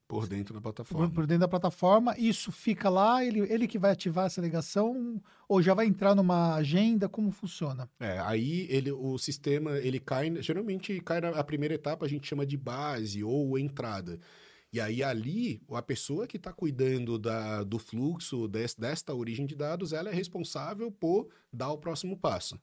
por 0.07 0.27
dentro 0.27 0.55
da 0.55 0.61
plataforma. 0.61 1.11
Por, 1.11 1.27
dentro 1.27 1.41
da 1.41 1.49
plataforma, 1.49 2.15
isso 2.19 2.53
fica 2.53 2.89
lá, 2.89 3.25
ele, 3.25 3.41
ele 3.53 3.67
que 3.67 3.79
vai 3.79 3.93
ativar 3.93 4.27
essa 4.27 4.41
ligação 4.41 5.21
ou 5.49 5.63
já 5.63 5.75
vai 5.75 5.87
entrar 5.87 6.15
numa 6.15 6.55
agenda, 6.55 7.09
como 7.09 7.31
funciona? 7.31 7.89
É, 7.99 8.19
aí 8.21 8.67
ele, 8.71 8.93
o 8.93 9.17
sistema, 9.19 9.79
ele 9.79 9.99
cai, 9.99 10.43
geralmente 10.43 11.01
cai 11.01 11.21
na 11.21 11.43
primeira 11.43 11.75
etapa, 11.75 12.05
a 12.05 12.09
gente 12.09 12.27
chama 12.27 12.47
de 12.47 12.57
base 12.57 13.25
ou 13.25 13.59
entrada. 13.59 14.19
E 14.73 14.81
aí 14.81 15.05
ali, 15.05 15.63
a 15.71 15.81
pessoa 15.81 16.27
que 16.27 16.37
está 16.37 16.53
cuidando 16.53 17.17
da, 17.17 17.63
do 17.63 17.79
fluxo 17.79 18.49
des, 18.49 18.75
desta 18.75 19.15
origem 19.15 19.47
de 19.47 19.55
dados, 19.55 19.93
ela 19.93 20.11
é 20.11 20.13
responsável 20.13 20.91
por 20.91 21.29
dar 21.53 21.71
o 21.71 21.79
próximo 21.79 22.19
passo. 22.19 22.59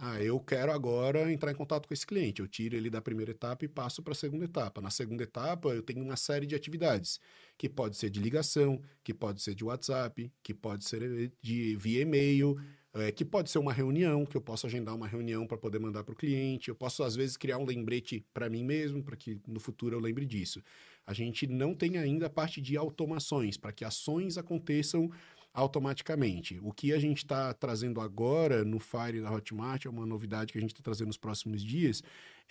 Ah, 0.00 0.22
eu 0.22 0.38
quero 0.38 0.70
agora 0.70 1.32
entrar 1.32 1.50
em 1.50 1.56
contato 1.56 1.88
com 1.88 1.92
esse 1.94 2.06
cliente. 2.06 2.40
Eu 2.40 2.46
tiro 2.46 2.76
ele 2.76 2.88
da 2.88 3.02
primeira 3.02 3.32
etapa 3.32 3.64
e 3.64 3.68
passo 3.68 4.00
para 4.00 4.12
a 4.12 4.16
segunda 4.16 4.44
etapa. 4.44 4.80
Na 4.80 4.90
segunda 4.90 5.24
etapa, 5.24 5.70
eu 5.70 5.82
tenho 5.82 6.04
uma 6.04 6.16
série 6.16 6.46
de 6.46 6.54
atividades, 6.54 7.18
que 7.56 7.68
pode 7.68 7.96
ser 7.96 8.08
de 8.08 8.20
ligação, 8.20 8.80
que 9.02 9.12
pode 9.12 9.42
ser 9.42 9.56
de 9.56 9.64
WhatsApp, 9.64 10.32
que 10.40 10.54
pode 10.54 10.84
ser 10.84 11.32
de 11.42 11.74
via 11.76 12.02
e-mail, 12.02 12.56
é, 12.94 13.10
que 13.10 13.24
pode 13.24 13.50
ser 13.50 13.58
uma 13.58 13.72
reunião, 13.72 14.24
que 14.24 14.36
eu 14.36 14.40
posso 14.40 14.68
agendar 14.68 14.94
uma 14.94 15.06
reunião 15.08 15.46
para 15.48 15.58
poder 15.58 15.80
mandar 15.80 16.04
para 16.04 16.12
o 16.12 16.16
cliente. 16.16 16.68
Eu 16.68 16.76
posso, 16.76 17.02
às 17.02 17.16
vezes, 17.16 17.36
criar 17.36 17.58
um 17.58 17.64
lembrete 17.64 18.24
para 18.32 18.48
mim 18.48 18.62
mesmo, 18.62 19.02
para 19.02 19.16
que 19.16 19.40
no 19.48 19.58
futuro 19.58 19.96
eu 19.96 20.00
lembre 20.00 20.24
disso. 20.24 20.62
A 21.04 21.12
gente 21.12 21.46
não 21.46 21.74
tem 21.74 21.98
ainda 21.98 22.26
a 22.26 22.30
parte 22.30 22.60
de 22.60 22.76
automações, 22.76 23.56
para 23.56 23.72
que 23.72 23.84
ações 23.84 24.38
aconteçam 24.38 25.10
automaticamente. 25.52 26.58
O 26.62 26.72
que 26.72 26.92
a 26.92 26.98
gente 26.98 27.18
está 27.18 27.52
trazendo 27.52 28.00
agora 28.00 28.64
no 28.64 28.78
Fire 28.78 29.20
da 29.20 29.32
Hotmart, 29.32 29.86
é 29.86 29.90
uma 29.90 30.06
novidade 30.06 30.52
que 30.52 30.58
a 30.58 30.60
gente 30.60 30.72
está 30.72 30.82
trazendo 30.82 31.08
nos 31.08 31.16
próximos 31.16 31.64
dias, 31.64 32.02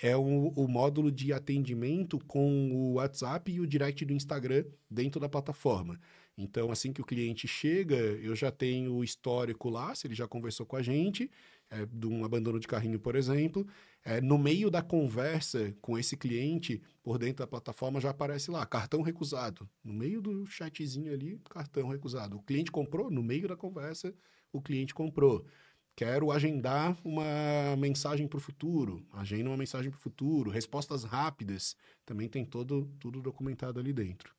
é 0.01 0.15
o, 0.15 0.49
o, 0.55 0.67
módulo 0.67 1.11
de 1.11 1.33
atendimento 1.33 2.19
com 2.25 2.71
o 2.71 2.93
WhatsApp 2.93 3.51
e 3.51 3.59
o 3.59 3.67
direct 3.67 4.05
do 4.05 4.13
Instagram 4.13 4.65
dentro 4.89 5.19
da 5.19 5.27
plataforma. 5.27 5.99
Então, 6.37 6.71
assim 6.71 6.93
que 6.93 7.01
o 7.01 7.05
cliente 7.05 7.47
chega, 7.47 7.95
eu 7.95 8.35
já 8.35 8.51
tenho 8.51 8.93
o 8.93 9.03
histórico 9.03 9.69
lá, 9.69 9.95
se 9.95 10.05
ele 10.05 10.13
já 10.13 10.27
conversou 10.27 10.65
com 10.67 10.75
a 10.75 10.83
gente, 10.83 11.31
é, 11.69 11.85
de 11.85 12.07
um 12.07 12.23
abandono 12.23 12.59
de 12.59 12.67
carrinho, 12.67 12.99
por 12.99 13.15
exemplo. 13.15 13.67
É, 14.09 14.21
no 14.21 14.37
meio 14.37 14.71
da 14.71 14.81
conversa 14.81 15.75
com 15.81 15.99
esse 15.99 16.15
cliente, 16.15 16.81
por 17.03 17.17
dentro 17.17 17.43
da 17.43 17.47
plataforma, 17.47 17.99
já 17.99 18.11
aparece 18.11 18.49
lá, 18.49 18.65
cartão 18.65 19.01
recusado. 19.01 19.69
No 19.83 19.91
meio 19.93 20.21
do 20.21 20.45
chatzinho 20.45 21.11
ali, 21.11 21.37
cartão 21.49 21.89
recusado. 21.89 22.37
O 22.37 22.41
cliente 22.41 22.71
comprou, 22.71 23.11
no 23.11 23.21
meio 23.21 23.49
da 23.49 23.57
conversa, 23.57 24.15
o 24.49 24.61
cliente 24.61 24.93
comprou. 24.93 25.45
Quero 25.93 26.31
agendar 26.31 26.97
uma 27.03 27.75
mensagem 27.77 28.29
para 28.29 28.37
o 28.37 28.39
futuro. 28.39 29.05
Agenda 29.11 29.49
uma 29.49 29.57
mensagem 29.57 29.91
para 29.91 29.97
o 29.97 30.01
futuro. 30.01 30.49
Respostas 30.49 31.03
rápidas. 31.03 31.75
Também 32.05 32.29
tem 32.29 32.45
todo, 32.45 32.89
tudo 33.01 33.21
documentado 33.21 33.77
ali 33.77 33.91
dentro. 33.91 34.33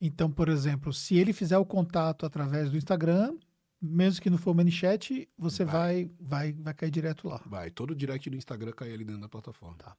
Então, 0.00 0.32
por 0.32 0.48
exemplo, 0.48 0.90
se 0.90 1.18
ele 1.18 1.34
fizer 1.34 1.58
o 1.58 1.66
contato 1.66 2.24
através 2.24 2.70
do 2.70 2.78
Instagram, 2.78 3.36
mesmo 3.80 4.22
que 4.22 4.30
não 4.30 4.38
for 4.38 4.54
ManyChat, 4.54 5.28
você 5.38 5.64
vai. 5.64 6.10
vai 6.20 6.52
vai 6.52 6.52
vai 6.52 6.74
cair 6.74 6.90
direto 6.90 7.28
lá. 7.28 7.40
Vai, 7.46 7.70
todo 7.70 7.94
direct 7.94 8.28
do 8.28 8.36
Instagram 8.36 8.72
cai 8.72 8.92
ali 8.92 9.04
dentro 9.04 9.22
da 9.22 9.28
plataforma. 9.28 9.76
Tá. 9.78 9.96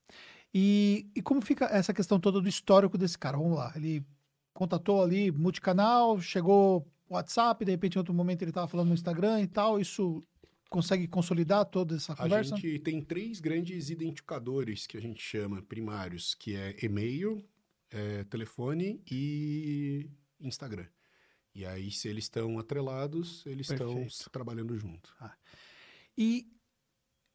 E, 0.54 1.10
e 1.16 1.22
como 1.22 1.42
fica 1.42 1.66
essa 1.66 1.94
questão 1.94 2.20
toda 2.20 2.40
do 2.42 2.48
histórico 2.48 2.98
desse 2.98 3.18
cara? 3.18 3.38
Vamos 3.38 3.58
lá, 3.58 3.72
ele 3.76 4.06
contatou 4.54 5.02
ali 5.02 5.32
multicanal, 5.32 6.20
chegou 6.20 6.86
WhatsApp, 7.10 7.66
de 7.66 7.72
repente 7.72 7.96
em 7.96 8.00
outro 8.00 8.14
momento 8.14 8.42
ele 8.42 8.52
estava 8.52 8.68
falando 8.68 8.90
no 8.90 8.94
Instagram 8.94 9.42
e 9.42 9.48
tal, 9.48 9.80
isso 9.80 10.24
consegue 10.70 11.08
consolidar 11.08 11.66
toda 11.66 11.96
essa 11.96 12.16
conversa? 12.16 12.56
A 12.56 12.58
gente 12.58 12.80
tem 12.80 13.02
três 13.02 13.40
grandes 13.40 13.90
identificadores 13.90 14.88
que 14.88 14.98
a 14.98 15.02
gente 15.02 15.22
chama 15.22 15.62
primários, 15.62 16.34
que 16.34 16.56
é 16.56 16.76
e-mail, 16.82 17.44
é, 17.90 18.24
telefone 18.26 19.02
e 19.10 20.10
Instagram. 20.40 20.86
E 21.54 21.66
aí, 21.66 21.92
se 21.92 22.08
eles 22.08 22.26
estão 22.26 22.58
atrelados, 22.58 23.46
eles 23.46 23.68
Perfeito. 23.68 24.02
estão 24.04 24.32
trabalhando 24.32 24.78
junto. 24.78 25.14
Ah. 25.20 25.34
E 26.18 26.48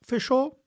fechou? 0.02 0.58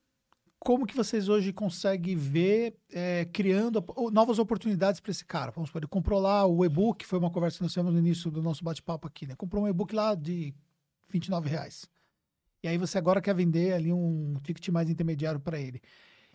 Como 0.60 0.86
que 0.86 0.96
vocês 0.96 1.30
hoje 1.30 1.54
conseguem 1.54 2.18
ver 2.18 2.78
é, 2.92 3.26
criando 3.26 3.84
novas 4.12 4.40
oportunidades 4.40 5.00
para 5.00 5.12
esse 5.12 5.24
cara? 5.24 5.52
Vamos 5.52 5.70
supor, 5.70 5.82
ele 5.82 5.88
comprou 5.88 6.20
lá 6.20 6.46
o 6.46 6.66
e-book, 6.66 7.06
foi 7.06 7.18
uma 7.18 7.32
conversa 7.32 7.58
que 7.58 7.64
nós 7.64 7.72
tivemos 7.72 7.94
no 7.94 8.00
início 8.00 8.30
do 8.30 8.42
nosso 8.44 8.64
bate-papo 8.64 9.08
aqui, 9.08 9.26
né? 9.26 9.36
Comprou 9.36 9.64
um 9.64 9.68
e-book 9.68 9.96
lá 9.96 10.14
de 10.16 10.54
29 11.08 11.50
reais. 11.50 11.90
E 12.62 12.68
aí 12.68 12.78
você 12.78 12.98
agora 12.98 13.22
quer 13.22 13.34
vender 13.34 13.74
ali 13.74 13.94
um 13.94 14.36
ticket 14.44 14.68
mais 14.68 14.90
intermediário 14.90 15.40
para 15.40 15.58
ele. 15.58 15.82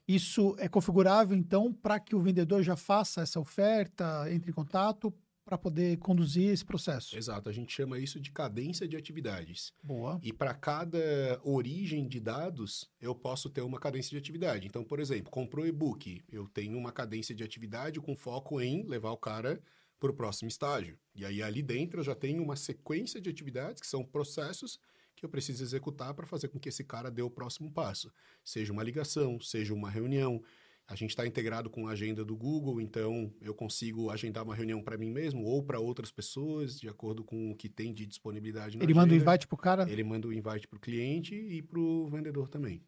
Isso 0.09 0.55
é 0.59 0.68
configurável, 0.68 1.37
então, 1.37 1.72
para 1.72 2.00
que 2.00 2.14
o 2.14 2.20
vendedor 2.20 2.62
já 2.62 2.77
faça 2.77 3.22
essa 3.22 3.40
oferta, 3.40 4.27
entre 4.31 4.50
em 4.50 4.55
contato, 4.55 5.12
para 5.44 5.59
poder 5.59 5.98
conduzir 5.98 6.50
esse 6.50 6.64
processo. 6.64 7.16
Exato, 7.16 7.48
a 7.48 7.52
gente 7.52 7.72
chama 7.72 7.98
isso 7.98 8.18
de 8.18 8.30
cadência 8.30 8.88
de 8.88 8.96
atividades. 8.96 9.72
Boa. 9.83 10.18
E 10.22 10.33
para 10.33 10.54
cada 10.54 10.98
origem 11.44 12.09
de 12.09 12.18
dados, 12.18 12.90
eu 13.00 13.14
posso 13.14 13.50
ter 13.50 13.61
uma 13.61 13.78
cadência 13.78 14.11
de 14.11 14.16
atividade. 14.16 14.66
Então, 14.66 14.83
por 14.83 14.98
exemplo, 14.98 15.30
comprou 15.30 15.66
e-book, 15.66 16.22
eu 16.33 16.48
tenho 16.48 16.78
uma 16.78 16.92
cadência 16.92 17.35
de 17.35 17.44
atividade 17.44 18.00
com 18.00 18.16
foco 18.16 18.61
em 18.61 18.83
levar 18.85 19.11
o 19.11 19.18
cara 19.18 19.61
para 20.00 20.11
o 20.11 20.14
próximo 20.14 20.48
estágio. 20.48 20.98
E 21.14 21.24
aí 21.24 21.42
ali 21.42 21.62
dentro 21.62 22.00
eu 22.00 22.04
já 22.04 22.14
tenho 22.14 22.42
uma 22.42 22.57
sequência 22.57 23.20
de 23.20 23.30
atividades 23.30 23.80
que 23.80 23.87
são 23.87 24.04
processos 24.04 24.78
que 25.16 25.24
eu 25.24 25.28
preciso 25.28 25.62
executar 25.62 26.12
para 26.14 26.26
fazer 26.26 26.48
com 26.48 26.59
que 26.59 26.68
esse 26.68 26.85
cara 26.85 27.11
dê 27.11 27.22
o 27.22 27.30
próximo 27.30 27.70
passo. 27.70 28.12
Seja 28.42 28.72
uma 28.72 28.83
ligação, 28.83 29.40
seja 29.40 29.72
uma 29.72 29.88
reunião, 29.88 30.42
a 30.87 30.94
gente 30.94 31.11
está 31.11 31.27
integrado 31.27 31.70
com 31.70 31.87
a 31.88 31.92
agenda 31.92 32.25
do 32.25 32.37
Google, 32.37 32.81
então 32.81 33.33
eu 33.40 33.55
consigo 33.55 34.11
agendar 34.11 34.44
uma 34.44 34.55
reunião 34.55 34.83
para 34.83 34.99
mim 34.99 35.11
mesmo 35.11 35.44
ou 35.44 35.62
para 35.62 35.81
outras 35.81 36.11
pessoas, 36.11 36.79
de 36.79 36.88
acordo 36.88 37.25
com 37.25 37.51
o 37.51 37.57
que 37.57 37.68
tem 37.68 37.92
de 37.92 38.07
disponibilidade 38.07 38.77
na 38.77 38.85
Ele 38.85 38.92
agenda. 38.92 39.01
manda 39.01 39.14
o 39.14 39.16
invite 39.16 39.47
para 39.47 39.55
o 39.55 39.59
cara? 39.59 39.90
Ele 39.90 40.05
manda 40.05 40.29
o 40.29 40.33
invite 40.33 40.68
para 40.68 40.77
o 40.77 40.81
cliente 40.81 41.35
e 41.35 41.62
para 41.62 41.79
o 41.79 42.07
vendedor 42.09 42.49
também. 42.49 42.83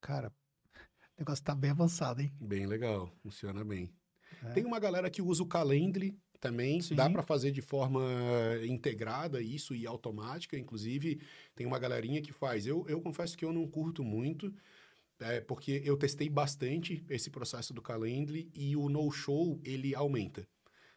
Cara, 0.00 0.28
o 0.28 1.18
negócio 1.18 1.40
está 1.40 1.54
bem 1.54 1.70
avançado, 1.70 2.20
hein? 2.20 2.32
Bem 2.38 2.66
legal, 2.66 3.10
funciona 3.22 3.64
bem. 3.64 3.90
É. 4.44 4.50
Tem 4.52 4.64
uma 4.64 4.78
galera 4.78 5.08
que 5.10 5.22
usa 5.22 5.42
o 5.42 5.46
Calendly 5.46 6.16
também, 6.38 6.80
Sim. 6.80 6.94
dá 6.94 7.08
para 7.10 7.22
fazer 7.22 7.50
de 7.50 7.62
forma 7.62 8.00
integrada 8.64 9.40
isso 9.40 9.74
e 9.74 9.86
automática, 9.86 10.56
inclusive 10.56 11.20
tem 11.54 11.66
uma 11.66 11.78
galerinha 11.78 12.22
que 12.22 12.32
faz. 12.32 12.66
Eu, 12.66 12.86
eu 12.88 13.00
confesso 13.00 13.36
que 13.36 13.44
eu 13.44 13.52
não 13.52 13.66
curto 13.66 14.04
muito, 14.04 14.54
é, 15.20 15.40
porque 15.40 15.82
eu 15.84 15.96
testei 15.96 16.28
bastante 16.28 17.04
esse 17.08 17.30
processo 17.30 17.74
do 17.74 17.82
Calendly 17.82 18.50
e 18.54 18.76
o 18.76 18.88
no-show, 18.88 19.60
ele 19.64 19.94
aumenta. 19.94 20.46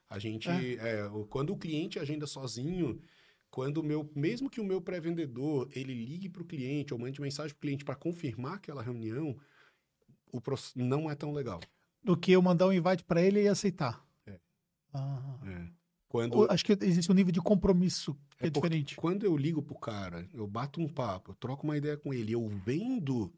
A 0.09 0.19
gente, 0.19 0.49
é. 0.49 0.73
É, 0.73 1.09
quando 1.29 1.53
o 1.53 1.57
cliente 1.57 1.97
agenda 1.97 2.27
sozinho, 2.27 3.01
quando 3.49 3.77
o 3.77 3.83
meu, 3.83 4.09
mesmo 4.15 4.49
que 4.49 4.61
o 4.61 4.65
meu 4.65 4.81
pré-vendedor, 4.81 5.69
ele 5.73 5.93
ligue 5.93 6.29
para 6.29 6.41
o 6.41 6.45
cliente 6.45 6.93
ou 6.93 6.99
mande 6.99 7.21
mensagem 7.21 7.53
para 7.53 7.57
o 7.57 7.61
cliente 7.61 7.85
para 7.85 7.95
confirmar 7.95 8.55
aquela 8.55 8.81
reunião, 8.81 9.37
o 10.31 10.41
não 10.75 11.09
é 11.09 11.15
tão 11.15 11.33
legal. 11.33 11.59
Do 12.03 12.17
que 12.17 12.31
eu 12.31 12.41
mandar 12.41 12.67
um 12.67 12.73
invite 12.73 13.03
para 13.03 13.21
ele 13.21 13.41
e 13.41 13.47
aceitar. 13.47 14.05
É. 14.25 14.39
Ah. 14.93 15.39
é. 15.45 15.81
Quando... 16.07 16.51
Acho 16.51 16.65
que 16.65 16.73
existe 16.81 17.09
um 17.09 17.15
nível 17.15 17.31
de 17.31 17.39
compromisso 17.39 18.13
que 18.37 18.43
é, 18.43 18.47
é 18.47 18.49
diferente. 18.49 18.97
Quando 18.97 19.25
eu 19.25 19.37
ligo 19.37 19.61
pro 19.61 19.79
cara, 19.79 20.27
eu 20.33 20.45
bato 20.45 20.81
um 20.81 20.87
papo, 20.89 21.31
eu 21.31 21.35
troco 21.35 21.63
uma 21.63 21.77
ideia 21.77 21.95
com 21.95 22.13
ele, 22.13 22.33
eu 22.33 22.45
vendo 22.49 23.31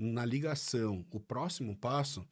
na 0.00 0.24
ligação, 0.24 1.04
o 1.10 1.20
próximo 1.20 1.76
passo, 1.76 2.26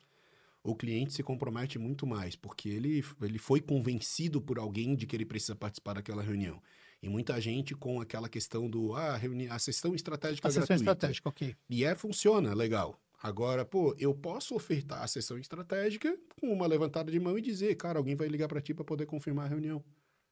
o 0.62 0.74
cliente 0.74 1.12
se 1.12 1.22
compromete 1.22 1.78
muito 1.78 2.06
mais, 2.06 2.34
porque 2.34 2.68
ele, 2.68 3.04
ele 3.22 3.38
foi 3.38 3.60
convencido 3.60 4.40
por 4.40 4.58
alguém 4.58 4.94
de 4.96 5.06
que 5.06 5.14
ele 5.14 5.24
precisa 5.26 5.54
participar 5.54 5.94
daquela 5.94 6.22
reunião. 6.22 6.60
E 7.02 7.08
muita 7.08 7.40
gente 7.40 7.74
com 7.74 8.00
aquela 8.00 8.28
questão 8.28 8.68
do, 8.68 8.94
ah, 8.94 9.16
reuni 9.16 9.48
a 9.48 9.58
sessão 9.58 9.94
estratégica 9.94 10.48
A 10.48 10.50
sessão 10.50 10.66
gratuita. 10.66 10.92
estratégica, 10.92 11.28
ok. 11.28 11.54
E 11.70 11.84
é, 11.84 11.94
funciona, 11.94 12.54
legal. 12.54 13.00
Agora, 13.22 13.64
pô, 13.64 13.94
eu 13.98 14.14
posso 14.14 14.54
ofertar 14.54 15.02
a 15.02 15.08
sessão 15.08 15.38
estratégica 15.38 16.18
com 16.40 16.52
uma 16.52 16.66
levantada 16.66 17.10
de 17.10 17.20
mão 17.20 17.38
e 17.38 17.42
dizer, 17.42 17.74
cara, 17.76 17.98
alguém 17.98 18.16
vai 18.16 18.28
ligar 18.28 18.48
para 18.48 18.60
ti 18.60 18.72
para 18.74 18.84
poder 18.84 19.06
confirmar 19.06 19.46
a 19.46 19.48
reunião. 19.48 19.84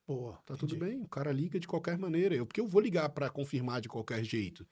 Boa. 0.07 0.41
Tá 0.47 0.57
tudo 0.57 0.76
entendi. 0.76 0.93
bem, 0.93 1.03
o 1.03 1.09
cara 1.09 1.32
liga 1.32 1.59
de 1.59 1.66
qualquer 1.66 1.99
maneira. 1.99 2.34
Eu, 2.34 2.47
porque 2.47 2.61
eu 2.61 2.66
vou 2.68 2.80
ligar 2.80 3.09
para 3.11 3.28
confirmar 3.28 3.80
de 3.80 3.89
qualquer 3.89 4.22
jeito. 4.24 4.66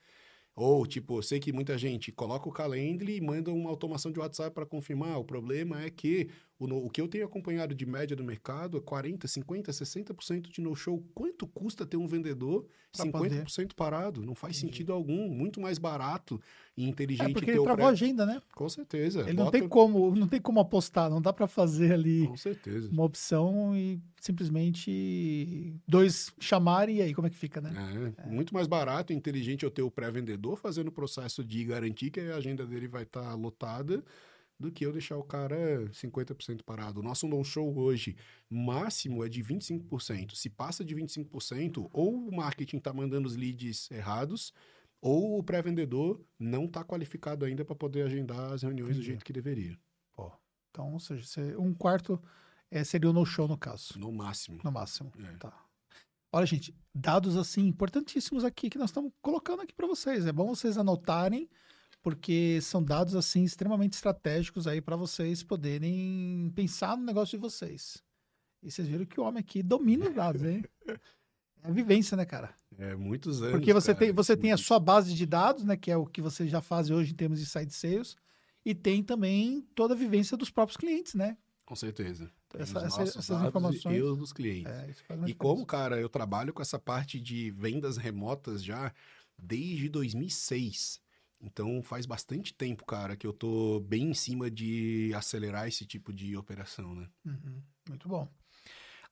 Ou, 0.55 0.85
tipo, 0.87 1.17
eu 1.17 1.21
sei 1.21 1.39
que 1.39 1.51
muita 1.51 1.77
gente 1.77 2.11
coloca 2.11 2.47
o 2.47 2.51
Calendly 2.51 3.17
e 3.17 3.21
manda 3.21 3.51
uma 3.51 3.69
automação 3.69 4.11
de 4.11 4.19
WhatsApp 4.19 4.53
para 4.53 4.65
confirmar. 4.65 5.17
O 5.19 5.25
problema 5.25 5.83
é 5.83 5.89
que 5.89 6.29
o, 6.57 6.67
no- 6.67 6.85
o 6.85 6.89
que 6.89 7.01
eu 7.01 7.07
tenho 7.07 7.25
acompanhado 7.25 7.75
de 7.75 7.85
média 7.85 8.15
do 8.15 8.23
mercado 8.23 8.77
é 8.77 8.81
40, 8.81 9.27
50, 9.27 9.71
60% 9.71 10.49
de 10.49 10.61
no-show. 10.61 11.03
Quanto 11.13 11.45
custa 11.45 11.85
ter 11.85 11.97
um 11.97 12.07
vendedor 12.07 12.65
Pra 12.95 13.05
50% 13.05 13.73
parado? 13.75 14.21
Não 14.25 14.33
faz 14.33 14.57
Entendi. 14.57 14.71
sentido 14.73 14.93
algum. 14.93 15.27
Muito 15.29 15.59
mais 15.59 15.77
barato 15.77 16.39
e 16.77 16.87
inteligente 16.87 17.29
É 17.29 17.33
porque 17.33 17.47
ter 17.47 17.51
ele 17.57 17.59
travou 17.63 17.75
pré- 17.75 17.85
a 17.85 17.89
agenda, 17.89 18.25
né? 18.25 18.41
Com 18.55 18.69
certeza. 18.69 19.21
Ele 19.23 19.33
não 19.33 19.45
Bota- 19.45 19.59
tem 19.59 19.67
como, 19.67 20.15
não 20.15 20.27
tem 20.29 20.39
como 20.39 20.59
apostar, 20.61 21.09
não 21.09 21.21
dá 21.21 21.33
para 21.33 21.45
fazer 21.47 21.91
ali 21.91 22.25
Com 22.27 22.37
certeza. 22.37 22.89
uma 22.89 23.03
opção 23.03 23.75
e 23.75 23.99
simplesmente 24.21 25.75
dois 25.87 26.31
chamarem 26.39 26.97
e 26.97 27.01
aí 27.01 27.13
como 27.13 27.27
é 27.27 27.29
que 27.29 27.35
fica, 27.37 27.59
né? 27.61 27.73
É, 28.17 28.29
muito 28.29 28.53
mais 28.53 28.67
barato 28.67 29.11
e 29.11 29.15
inteligente 29.15 29.63
eu 29.63 29.71
ter 29.71 29.81
o 29.81 29.91
pré-vendedor 29.91 30.57
fazendo 30.57 30.87
o 30.87 30.91
processo 30.91 31.43
de 31.43 31.63
garantir 31.65 32.11
que 32.11 32.19
a 32.19 32.35
agenda 32.37 32.65
dele 32.65 32.87
vai 32.87 33.03
estar 33.03 33.33
lotada 33.35 34.03
do 34.59 34.71
que 34.71 34.85
eu 34.85 34.91
deixar 34.91 35.17
o 35.17 35.23
cara 35.23 35.85
50% 35.91 36.63
parado. 36.63 36.99
O 36.99 37.03
nosso 37.03 37.27
no-show 37.27 37.77
hoje 37.77 38.15
máximo 38.49 39.23
é 39.23 39.29
de 39.29 39.43
25%. 39.43 40.33
Se 40.35 40.49
passa 40.49 40.83
de 40.83 40.95
25%, 40.95 41.89
ou 41.91 42.27
o 42.29 42.35
marketing 42.35 42.77
está 42.77 42.93
mandando 42.93 43.27
os 43.27 43.35
leads 43.35 43.89
errados, 43.91 44.53
ou 45.01 45.37
o 45.39 45.43
pré-vendedor 45.43 46.23
não 46.39 46.65
está 46.65 46.83
qualificado 46.83 47.45
ainda 47.45 47.63
para 47.65 47.75
poder 47.75 48.03
agendar 48.03 48.53
as 48.53 48.63
reuniões 48.63 48.91
do 48.91 48.99
Entendi. 48.99 49.07
jeito 49.07 49.25
que 49.25 49.33
deveria. 49.33 49.77
Pô. 50.13 50.31
Então, 50.71 50.93
ou 50.93 50.99
seja, 50.99 51.25
um 51.59 51.73
quarto 51.73 52.21
é, 52.71 52.83
seria 52.83 53.09
o 53.09 53.13
no-show 53.13 53.47
no 53.47 53.57
caso, 53.57 53.99
No 53.99 54.11
máximo. 54.11 54.59
no 54.63 54.71
máximo. 54.71 55.11
É. 55.19 55.37
Tá. 55.37 55.65
Olha, 56.31 56.45
gente, 56.45 56.75
dados 56.93 57.37
assim 57.37 57.65
importantíssimos 57.67 58.43
aqui 58.43 58.69
que 58.69 58.77
nós 58.77 58.89
estamos 58.89 59.11
colocando 59.21 59.61
aqui 59.61 59.73
para 59.73 59.87
vocês. 59.87 60.25
É 60.25 60.31
bom 60.33 60.47
vocês 60.47 60.77
anotarem, 60.77 61.49
porque 62.05 62.59
são 62.61 62.83
dados 62.83 63.15
assim 63.15 63.43
extremamente 63.43 63.93
estratégicos 63.93 64.67
aí 64.67 64.79
para 64.79 64.95
vocês 64.95 65.41
poderem 65.41 66.51
pensar 66.55 66.95
no 66.95 67.03
negócio 67.03 67.35
de 67.35 67.41
vocês. 67.41 68.03
E 68.61 68.69
vocês 68.69 68.87
viram 68.87 69.05
que 69.07 69.19
o 69.19 69.23
homem 69.23 69.39
aqui 69.39 69.63
domina 69.63 70.07
os 70.07 70.13
dados, 70.13 70.43
hein? 70.43 70.63
É 71.63 71.67
a 71.69 71.71
vivência, 71.71 72.15
né, 72.15 72.25
cara? 72.25 72.53
É 72.77 72.95
muitos 72.95 73.41
anos. 73.41 73.53
Porque 73.53 73.73
você 73.73 73.87
cara, 73.95 74.05
tem, 74.05 74.13
você 74.13 74.37
tem 74.37 74.51
a 74.51 74.57
sua 74.57 74.77
base 74.79 75.15
de 75.15 75.25
dados, 75.25 75.63
né, 75.63 75.75
que 75.75 75.89
é 75.89 75.97
o 75.97 76.05
que 76.05 76.21
você 76.21 76.47
já 76.47 76.61
faz 76.61 76.91
hoje 76.91 77.11
em 77.11 77.15
termos 77.15 77.39
de 77.39 77.47
side 77.47 77.73
sales, 77.73 78.15
e 78.63 78.75
tem 78.75 79.01
também 79.01 79.67
toda 79.73 79.95
a 79.95 79.97
vivência 79.97 80.37
dos 80.37 80.51
próprios 80.51 80.77
clientes, 80.77 81.15
né? 81.15 81.35
Com 81.65 81.75
certeza. 81.75 82.29
Essa- 82.53 82.85
essa- 82.85 83.01
essas 83.01 83.41
informações- 83.47 83.97
E 83.97 83.99
os 84.03 84.15
dos 84.15 84.31
clientes. 84.31 84.71
É, 84.71 84.89
E 85.25 85.33
como, 85.33 85.65
cara, 85.65 85.99
eu 85.99 86.07
trabalho 86.07 86.53
com 86.53 86.61
essa 86.61 86.77
parte 86.77 87.19
de 87.19 87.49
vendas 87.49 87.97
remotas 87.97 88.63
já 88.63 88.93
desde 89.41 89.89
2006. 89.89 91.01
Então 91.45 91.81
faz 91.83 92.05
bastante 92.05 92.53
tempo, 92.53 92.83
cara, 92.85 93.15
que 93.15 93.25
eu 93.25 93.31
tô 93.31 93.79
bem 93.79 94.09
em 94.09 94.13
cima 94.13 94.49
de 94.49 95.11
acelerar 95.15 95.67
esse 95.67 95.85
tipo 95.85 96.11
de 96.11 96.35
operação, 96.35 96.95
né? 96.95 97.07
Uhum, 97.23 97.61
muito 97.87 98.09
bom. 98.09 98.27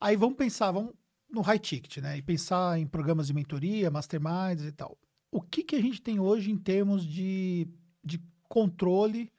Aí 0.00 0.16
vamos 0.16 0.36
pensar, 0.36 0.72
vamos 0.72 0.92
no 1.30 1.40
high 1.40 1.58
ticket, 1.58 1.98
né? 1.98 2.18
E 2.18 2.22
pensar 2.22 2.78
em 2.78 2.86
programas 2.86 3.28
de 3.28 3.34
mentoria, 3.34 3.90
masterminds 3.90 4.64
e 4.64 4.72
tal. 4.72 4.98
O 5.30 5.40
que, 5.40 5.62
que 5.62 5.76
a 5.76 5.80
gente 5.80 6.02
tem 6.02 6.18
hoje 6.18 6.50
em 6.50 6.58
termos 6.58 7.06
de, 7.06 7.68
de 8.02 8.20
controle 8.48 9.32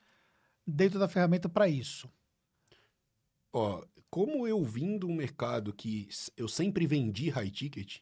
dentro 0.65 0.97
da 0.97 1.07
ferramenta 1.07 1.49
para 1.49 1.67
isso? 1.67 2.09
Ó, 3.51 3.83
como 4.09 4.47
eu 4.47 4.63
vim 4.63 4.97
de 4.97 5.05
um 5.05 5.15
mercado 5.15 5.73
que 5.73 6.07
eu 6.37 6.47
sempre 6.47 6.87
vendi 6.87 7.29
high 7.29 7.49
ticket, 7.49 7.99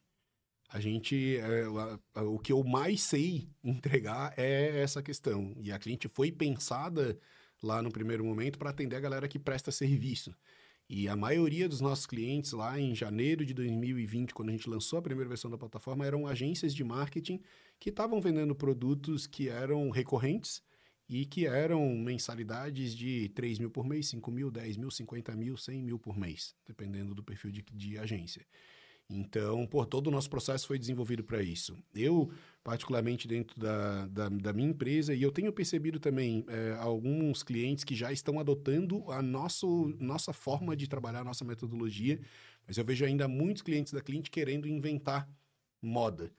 a 0.74 0.80
gente, 0.80 1.38
é, 1.38 1.68
o 2.22 2.40
que 2.40 2.52
eu 2.52 2.64
mais 2.64 3.04
sei 3.04 3.48
entregar 3.64 4.34
é 4.36 4.82
essa 4.82 5.04
questão. 5.04 5.54
E 5.62 5.72
a 5.72 5.78
cliente 5.78 6.10
foi 6.12 6.32
pensada 6.32 7.16
lá 7.62 7.80
no 7.80 7.92
primeiro 7.92 8.26
momento 8.26 8.58
para 8.58 8.72
atender 8.72 8.96
a 8.96 9.00
galera 9.00 9.28
que 9.28 9.38
presta 9.38 9.72
serviço. 9.72 10.36
E 10.90 11.08
a 11.08 11.16
maioria 11.16 11.70
dos 11.70 11.80
nossos 11.80 12.08
clientes 12.08 12.54
lá 12.54 12.80
em 12.80 12.96
janeiro 12.96 13.46
de 13.46 13.54
2020, 13.54 14.34
quando 14.34 14.50
a 14.50 14.52
gente 14.52 14.68
lançou 14.68 14.98
a 14.98 15.02
primeira 15.04 15.30
versão 15.30 15.50
da 15.52 15.60
plataforma, 15.60 16.08
eram 16.08 16.26
agências 16.26 16.74
de 16.74 16.84
marketing 16.84 17.40
que 17.80 17.92
estavam 17.92 18.20
vendendo 18.20 18.56
produtos 18.56 19.28
que 19.28 19.50
eram 19.50 19.92
recorrentes 19.92 20.64
e 21.08 21.24
que 21.24 21.46
eram 21.46 21.88
mensalidades 21.96 22.96
de 22.96 23.30
3 23.30 23.60
mil 23.60 23.70
por 23.70 23.86
mês, 23.86 24.08
5 24.08 24.32
mil, 24.32 24.50
10 24.50 24.78
mil, 24.78 24.90
50 24.90 25.36
mil, 25.36 25.56
100 25.56 25.84
mil 25.84 26.00
por 26.00 26.18
mês, 26.18 26.56
dependendo 26.66 27.14
do 27.14 27.24
perfil 27.24 27.52
de, 27.52 27.64
de 27.72 28.00
agência. 28.00 28.44
Então, 29.10 29.68
por 29.68 29.86
todo 29.86 30.08
o 30.08 30.12
nosso 30.12 30.30
processo 30.30 30.66
foi 30.66 30.80
desenvolvido 30.80 31.24
para 31.24 31.42
isso. 31.44 31.78
Eu, 31.94 32.32
particularmente 32.64 33.28
dentro 33.28 33.60
da, 33.60 34.08
da, 34.08 34.30
da 34.30 34.54
minha 34.54 34.70
empresa, 34.70 35.14
e 35.14 35.22
eu 35.22 35.32
tenho 35.32 35.52
percebido 35.52 36.00
também 36.00 36.46
é, 36.48 36.78
alguns 36.80 37.44
clientes 37.44 37.84
que 37.84 37.96
já 37.96 38.12
estão 38.12 38.40
adotando 38.40 39.12
a 39.12 39.22
nosso, 39.22 39.96
nossa 40.00 40.34
forma 40.34 40.76
de 40.76 40.88
trabalhar, 40.88 41.20
a 41.20 41.26
nossa 41.26 41.46
metodologia, 41.46 42.20
mas 42.66 42.78
eu 42.78 42.86
vejo 42.86 43.06
ainda 43.06 43.28
muitos 43.28 43.62
clientes 43.62 43.94
da 43.94 44.02
cliente 44.02 44.32
querendo 44.32 44.68
inventar 44.68 45.30
moda. 45.82 46.32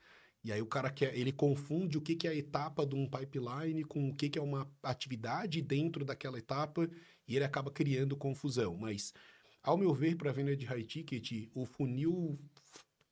E 0.43 0.53
aí 0.53 0.61
o 0.61 0.67
cara 0.67 0.91
quer, 0.91 1.17
ele 1.17 1.33
confunde 1.33 1.97
o 1.97 2.03
que, 2.03 2.15
que 2.15 2.27
é 2.27 2.31
a 2.31 2.35
etapa 2.35 2.85
de 2.85 2.95
um 2.95 3.09
pipeline 3.09 3.83
com 3.85 4.11
o 4.11 4.15
que, 4.15 4.29
que 4.29 4.39
é 4.39 4.43
uma 4.43 4.71
atividade 4.83 5.63
dentro 5.63 6.05
daquela 6.05 6.39
etapa 6.39 6.89
e 7.27 7.35
ele 7.35 7.45
acaba 7.45 7.71
criando 7.71 8.15
confusão. 8.15 8.77
Mas, 8.77 9.15
ao 9.63 9.79
meu 9.79 9.95
ver, 9.95 10.17
para 10.17 10.33
venda 10.33 10.55
de 10.55 10.67
high 10.67 10.85
ticket, 10.85 11.49
o 11.55 11.65
funil 11.65 12.39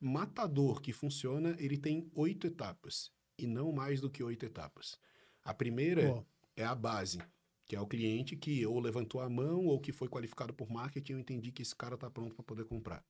matador 0.03 0.81
que 0.81 0.91
funciona, 0.91 1.55
ele 1.57 1.77
tem 1.77 2.09
oito 2.13 2.45
etapas 2.47 3.11
e 3.37 3.47
não 3.47 3.71
mais 3.71 4.01
do 4.01 4.09
que 4.09 4.23
oito 4.23 4.45
etapas. 4.45 4.99
A 5.43 5.53
primeira 5.53 6.25
é 6.55 6.63
a 6.63 6.75
base, 6.75 7.19
que 7.65 7.75
é 7.75 7.81
o 7.81 7.87
cliente 7.87 8.35
que 8.35 8.65
ou 8.65 8.79
levantou 8.79 9.21
a 9.21 9.29
mão 9.29 9.65
ou 9.65 9.79
que 9.79 9.91
foi 9.91 10.07
qualificado 10.07 10.53
por 10.53 10.69
marketing, 10.69 11.13
eu 11.13 11.19
entendi 11.19 11.51
que 11.51 11.61
esse 11.61 11.75
cara 11.75 11.95
está 11.95 12.09
pronto 12.09 12.35
para 12.35 12.43
poder 12.43 12.65
comprar. 12.65 13.03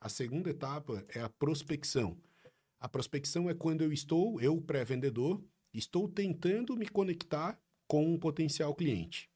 A 0.00 0.08
segunda 0.08 0.50
etapa 0.50 1.04
é 1.08 1.20
a 1.20 1.28
prospecção. 1.28 2.16
A 2.78 2.88
prospecção 2.88 3.50
é 3.50 3.54
quando 3.54 3.82
eu 3.82 3.92
estou, 3.92 4.40
eu 4.40 4.60
pré-vendedor, 4.60 5.42
estou 5.72 6.08
tentando 6.08 6.76
me 6.76 6.86
conectar 6.88 7.58
com 7.88 8.04
um 8.06 8.18
potencial 8.18 8.74
cliente. 8.74 9.30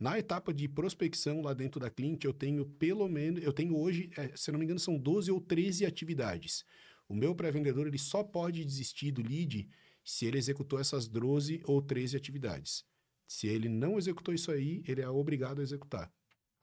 Na 0.00 0.18
etapa 0.18 0.54
de 0.54 0.66
prospecção 0.66 1.42
lá 1.42 1.52
dentro 1.52 1.78
da 1.78 1.90
cliente, 1.90 2.26
eu 2.26 2.32
tenho 2.32 2.64
pelo 2.64 3.06
menos, 3.06 3.44
eu 3.44 3.52
tenho 3.52 3.76
hoje, 3.76 4.10
eh, 4.16 4.32
se 4.34 4.50
não 4.50 4.58
me 4.58 4.64
engano, 4.64 4.80
são 4.80 4.96
12 4.96 5.30
ou 5.30 5.38
13 5.38 5.84
atividades. 5.84 6.64
O 7.06 7.14
meu 7.14 7.34
pré-vendedor, 7.34 7.86
ele 7.86 7.98
só 7.98 8.24
pode 8.24 8.64
desistir 8.64 9.10
do 9.12 9.20
lead 9.20 9.68
se 10.02 10.24
ele 10.24 10.38
executou 10.38 10.80
essas 10.80 11.06
12 11.06 11.60
ou 11.66 11.82
13 11.82 12.16
atividades. 12.16 12.82
Se 13.28 13.46
ele 13.46 13.68
não 13.68 13.98
executou 13.98 14.32
isso 14.32 14.50
aí, 14.50 14.82
ele 14.88 15.02
é 15.02 15.08
obrigado 15.08 15.60
a 15.60 15.62
executar. 15.62 16.10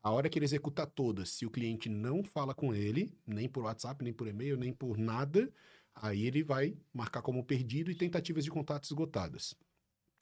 A 0.01 0.09
hora 0.09 0.29
que 0.29 0.39
ele 0.39 0.45
executar 0.45 0.87
todas, 0.87 1.29
se 1.29 1.45
o 1.45 1.51
cliente 1.51 1.89
não 1.89 2.23
fala 2.23 2.55
com 2.55 2.73
ele, 2.73 3.15
nem 3.23 3.47
por 3.47 3.65
WhatsApp, 3.65 4.03
nem 4.03 4.13
por 4.13 4.27
e-mail, 4.27 4.57
nem 4.57 4.73
por 4.73 4.97
nada, 4.97 5.53
aí 5.93 6.25
ele 6.25 6.43
vai 6.43 6.75
marcar 6.91 7.21
como 7.21 7.43
perdido 7.43 7.91
e 7.91 7.95
tentativas 7.95 8.43
de 8.43 8.49
contato 8.49 8.85
esgotadas. 8.85 9.53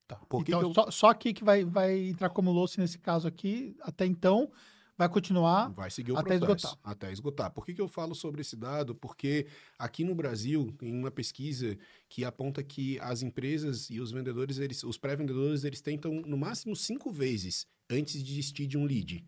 Tá. 0.07 0.15
Por 0.29 0.43
que 0.43 0.51
então, 0.51 0.61
eu- 0.61 0.73
só, 0.73 0.91
só 0.91 1.09
aqui 1.09 1.33
que 1.33 1.43
vai, 1.43 1.63
vai 1.63 2.07
entrar 2.09 2.29
como 2.29 2.51
louça 2.51 2.79
nesse 2.81 2.97
caso 2.97 3.27
aqui, 3.27 3.75
até 3.81 4.05
então, 4.05 4.51
vai 4.97 5.09
continuar. 5.09 5.69
Vai 5.73 5.89
seguir 5.91 6.11
o 6.13 6.17
até 6.17 6.37
processo. 6.37 6.67
esgotar. 6.67 6.79
Até 6.91 7.11
esgotar. 7.11 7.51
Por 7.51 7.65
que, 7.65 7.73
que 7.73 7.81
eu 7.81 7.87
falo 7.87 8.15
sobre 8.15 8.41
esse 8.41 8.55
dado? 8.55 8.95
Porque 8.95 9.47
aqui 9.77 10.03
no 10.03 10.15
Brasil 10.15 10.73
tem 10.77 10.93
uma 10.93 11.11
pesquisa 11.11 11.77
que 12.07 12.23
aponta 12.23 12.63
que 12.63 12.99
as 12.99 13.21
empresas 13.21 13.89
e 13.89 13.99
os 13.99 14.11
vendedores, 14.11 14.57
eles, 14.57 14.83
os 14.83 14.97
pré-vendedores, 14.97 15.63
eles 15.63 15.81
tentam 15.81 16.11
no 16.25 16.37
máximo 16.37 16.75
cinco 16.75 17.11
vezes 17.11 17.67
antes 17.89 18.13
de 18.13 18.23
desistir 18.23 18.67
de 18.67 18.77
um 18.77 18.85
lead. 18.85 19.25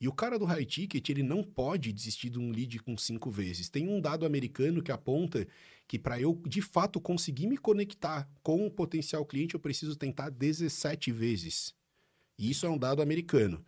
E 0.00 0.08
o 0.08 0.12
cara 0.12 0.38
do 0.38 0.46
high 0.46 0.64
ticket, 0.64 1.06
ele 1.10 1.22
não 1.22 1.42
pode 1.42 1.92
desistir 1.92 2.30
de 2.30 2.38
um 2.38 2.50
lead 2.50 2.78
com 2.78 2.96
cinco 2.96 3.30
vezes. 3.30 3.68
Tem 3.68 3.86
um 3.86 4.00
dado 4.00 4.24
americano 4.24 4.82
que 4.82 4.90
aponta 4.90 5.46
que 5.86 5.98
para 5.98 6.18
eu, 6.18 6.40
de 6.46 6.62
fato, 6.62 6.98
conseguir 6.98 7.46
me 7.46 7.58
conectar 7.58 8.26
com 8.42 8.66
o 8.66 8.70
potencial 8.70 9.26
cliente, 9.26 9.54
eu 9.54 9.60
preciso 9.60 9.94
tentar 9.94 10.30
17 10.30 11.12
vezes. 11.12 11.74
E 12.38 12.50
isso 12.50 12.64
é 12.64 12.70
um 12.70 12.78
dado 12.78 13.02
americano. 13.02 13.62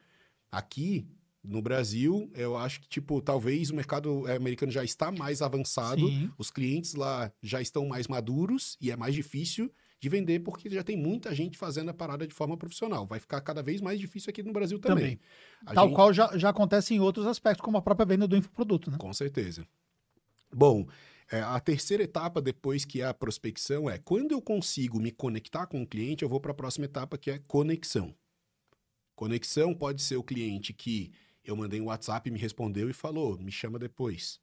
Aqui, 0.50 1.06
no 1.44 1.60
Brasil, 1.60 2.30
eu 2.34 2.56
acho 2.56 2.80
que, 2.80 2.88
tipo, 2.88 3.20
talvez 3.20 3.68
o 3.68 3.74
mercado 3.74 4.26
eh, 4.26 4.36
americano 4.36 4.72
já 4.72 4.82
está 4.84 5.12
mais 5.12 5.42
avançado, 5.42 6.08
Sim. 6.08 6.30
os 6.38 6.50
clientes 6.50 6.94
lá 6.94 7.30
já 7.42 7.60
estão 7.60 7.86
mais 7.86 8.08
maduros 8.08 8.78
e 8.80 8.90
é 8.90 8.96
mais 8.96 9.14
difícil 9.14 9.70
de 10.02 10.08
vender 10.08 10.40
porque 10.40 10.68
já 10.68 10.82
tem 10.82 10.96
muita 10.96 11.32
gente 11.32 11.56
fazendo 11.56 11.90
a 11.90 11.94
parada 11.94 12.26
de 12.26 12.34
forma 12.34 12.56
profissional. 12.56 13.06
Vai 13.06 13.20
ficar 13.20 13.40
cada 13.40 13.62
vez 13.62 13.80
mais 13.80 14.00
difícil 14.00 14.30
aqui 14.30 14.42
no 14.42 14.52
Brasil 14.52 14.80
também. 14.80 15.16
Também. 15.16 15.20
Tal 15.76 15.86
gente- 15.86 15.94
qual 15.94 16.12
já, 16.12 16.36
já 16.36 16.48
acontece 16.48 16.92
em 16.92 16.98
outros 16.98 17.24
aspectos, 17.24 17.64
como 17.64 17.76
a 17.76 17.82
própria 17.82 18.04
venda 18.04 18.26
do 18.26 18.36
infoproduto, 18.36 18.90
né? 18.90 18.96
Com 18.98 19.12
certeza. 19.12 19.64
Bom, 20.52 20.86
É, 21.30 21.40
a 21.40 21.58
terceira 21.60 22.02
etapa, 22.02 22.42
depois 22.42 22.84
que 22.84 23.00
é 23.00 23.06
a 23.06 23.14
prospecção, 23.14 23.88
é 23.88 23.96
quando 23.96 24.32
eu 24.32 24.42
consigo 24.42 25.00
me 25.00 25.10
conectar 25.10 25.66
com 25.66 25.80
o 25.80 25.86
cliente, 25.86 26.22
eu 26.24 26.28
vou 26.28 26.38
para 26.40 26.50
a 26.50 26.54
próxima 26.54 26.84
etapa, 26.84 27.16
que 27.16 27.30
é 27.30 27.38
conexão. 27.38 28.14
Conexão 29.14 29.72
pode 29.72 30.02
ser 30.02 30.16
o 30.16 30.22
cliente 30.22 30.74
que 30.74 31.10
eu 31.42 31.56
mandei 31.56 31.80
um 31.80 31.86
WhatsApp, 31.86 32.30
me 32.30 32.38
respondeu 32.38 32.90
e 32.90 32.92
falou, 32.92 33.38
me 33.38 33.50
chama 33.52 33.78
depois. 33.78 34.40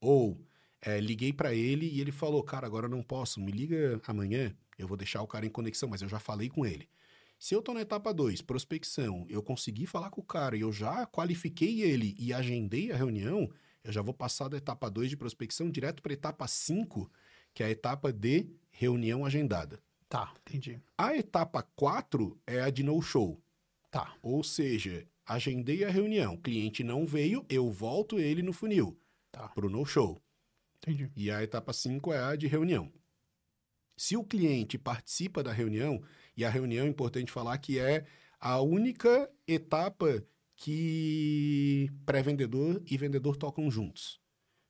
Ou 0.00 0.40
é, 0.80 0.98
liguei 0.98 1.32
para 1.32 1.54
ele 1.54 1.86
e 1.86 2.00
ele 2.00 2.10
falou, 2.10 2.42
cara, 2.42 2.66
agora 2.66 2.86
eu 2.86 2.90
não 2.90 3.02
posso, 3.04 3.38
me 3.40 3.52
liga 3.52 4.00
amanhã, 4.06 4.52
eu 4.78 4.86
vou 4.88 4.96
deixar 4.96 5.22
o 5.22 5.26
cara 5.26 5.46
em 5.46 5.50
conexão, 5.50 5.88
mas 5.88 6.02
eu 6.02 6.08
já 6.08 6.18
falei 6.18 6.48
com 6.48 6.64
ele. 6.66 6.88
Se 7.38 7.54
eu 7.54 7.58
estou 7.58 7.74
na 7.74 7.80
etapa 7.80 8.14
2, 8.14 8.40
prospecção, 8.42 9.26
eu 9.28 9.42
consegui 9.42 9.86
falar 9.86 10.10
com 10.10 10.20
o 10.20 10.24
cara 10.24 10.56
e 10.56 10.60
eu 10.60 10.72
já 10.72 11.04
qualifiquei 11.06 11.82
ele 11.82 12.14
e 12.18 12.32
agendei 12.32 12.92
a 12.92 12.96
reunião, 12.96 13.50
eu 13.82 13.92
já 13.92 14.00
vou 14.00 14.14
passar 14.14 14.48
da 14.48 14.56
etapa 14.56 14.88
2 14.88 15.10
de 15.10 15.16
prospecção 15.16 15.68
direto 15.68 16.00
para 16.02 16.12
a 16.12 16.14
etapa 16.14 16.46
5, 16.46 17.10
que 17.52 17.62
é 17.62 17.66
a 17.66 17.70
etapa 17.70 18.12
de 18.12 18.46
reunião 18.70 19.26
agendada. 19.26 19.82
Tá, 20.08 20.32
entendi. 20.46 20.80
A 20.96 21.16
etapa 21.16 21.62
4 21.74 22.38
é 22.46 22.60
a 22.60 22.70
de 22.70 22.82
no-show. 22.82 23.42
Tá. 23.90 24.14
Ou 24.22 24.44
seja, 24.44 25.06
agendei 25.26 25.84
a 25.84 25.90
reunião, 25.90 26.36
cliente 26.36 26.84
não 26.84 27.06
veio, 27.06 27.44
eu 27.48 27.70
volto 27.70 28.18
ele 28.18 28.42
no 28.42 28.52
funil 28.52 28.96
Tá. 29.32 29.48
para 29.48 29.66
o 29.66 29.70
no-show. 29.70 30.22
Entendi. 30.76 31.10
E 31.16 31.30
a 31.30 31.42
etapa 31.42 31.72
5 31.72 32.12
é 32.12 32.18
a 32.22 32.36
de 32.36 32.46
reunião. 32.46 32.92
Se 34.02 34.16
o 34.16 34.24
cliente 34.24 34.76
participa 34.76 35.44
da 35.44 35.52
reunião, 35.52 36.02
e 36.36 36.44
a 36.44 36.50
reunião 36.50 36.84
é 36.84 36.88
importante 36.88 37.30
falar 37.30 37.56
que 37.58 37.78
é 37.78 38.04
a 38.40 38.60
única 38.60 39.30
etapa 39.46 40.24
que 40.56 41.88
pré-vendedor 42.04 42.82
e 42.90 42.96
vendedor 42.96 43.36
tocam 43.36 43.70
juntos. 43.70 44.20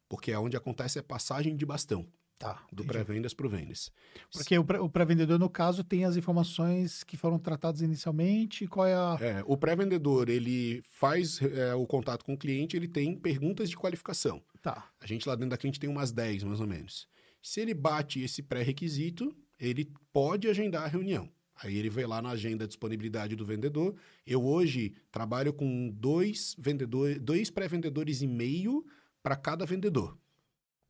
Porque 0.07 0.33
é 0.33 0.39
onde 0.39 0.55
acontece 0.55 0.99
a 0.99 1.03
passagem 1.03 1.57
de 1.57 1.64
bastão, 1.64 2.07
Tá. 2.39 2.62
do 2.70 2.85
pré-vendas 2.85 3.33
para 3.33 3.47
o 3.47 3.49
vendas. 3.49 3.91
Porque 4.30 4.59
o 4.59 4.91
pré-vendedor, 4.91 5.39
no 5.39 5.49
caso, 5.49 5.83
tem 5.83 6.05
as 6.05 6.14
informações 6.14 7.03
que 7.03 7.16
foram 7.16 7.39
tratadas 7.39 7.80
inicialmente. 7.80 8.66
Qual 8.66 8.87
é 8.87 8.95
a. 8.95 9.16
É, 9.18 9.43
o 9.47 9.57
pré-vendedor, 9.57 10.28
ele 10.28 10.83
faz 10.83 11.41
é, 11.41 11.74
o 11.74 11.87
contato 11.87 12.22
com 12.22 12.35
o 12.35 12.39
cliente, 12.39 12.76
ele 12.76 12.87
tem 12.87 13.16
perguntas 13.16 13.70
de 13.70 13.78
qualificação. 13.78 14.43
Tá. 14.61 14.91
A 15.01 15.07
gente 15.07 15.26
lá 15.26 15.35
dentro 15.35 15.49
da 15.49 15.57
cliente 15.57 15.80
tem 15.80 15.89
umas 15.89 16.12
10, 16.12 16.45
mais 16.45 16.61
ou 16.61 16.66
menos. 16.66 17.11
Se 17.43 17.61
ele 17.61 17.74
bate 17.74 18.20
esse 18.20 18.43
pré-requisito, 18.43 19.34
ele 19.59 19.93
pode 20.12 20.49
agendar 20.49 20.84
a 20.84 20.88
reunião. 20.88 21.28
Aí 21.57 21.76
ele 21.76 21.90
vê 21.90 22.07
lá 22.07 22.22
na 22.22 22.30
agenda 22.30 22.66
disponibilidade 22.66 23.36
do 23.36 23.45
vendedor. 23.45 23.95
Eu 24.26 24.43
hoje 24.45 24.95
trabalho 25.11 25.53
com 25.53 25.90
dois 25.90 26.57
vendedores, 26.59 27.18
dois 27.20 27.51
pré-vendedores 27.51 28.22
e 28.22 28.26
meio 28.26 28.86
para 29.22 29.36
cada 29.36 29.66
vendedor. 29.66 30.16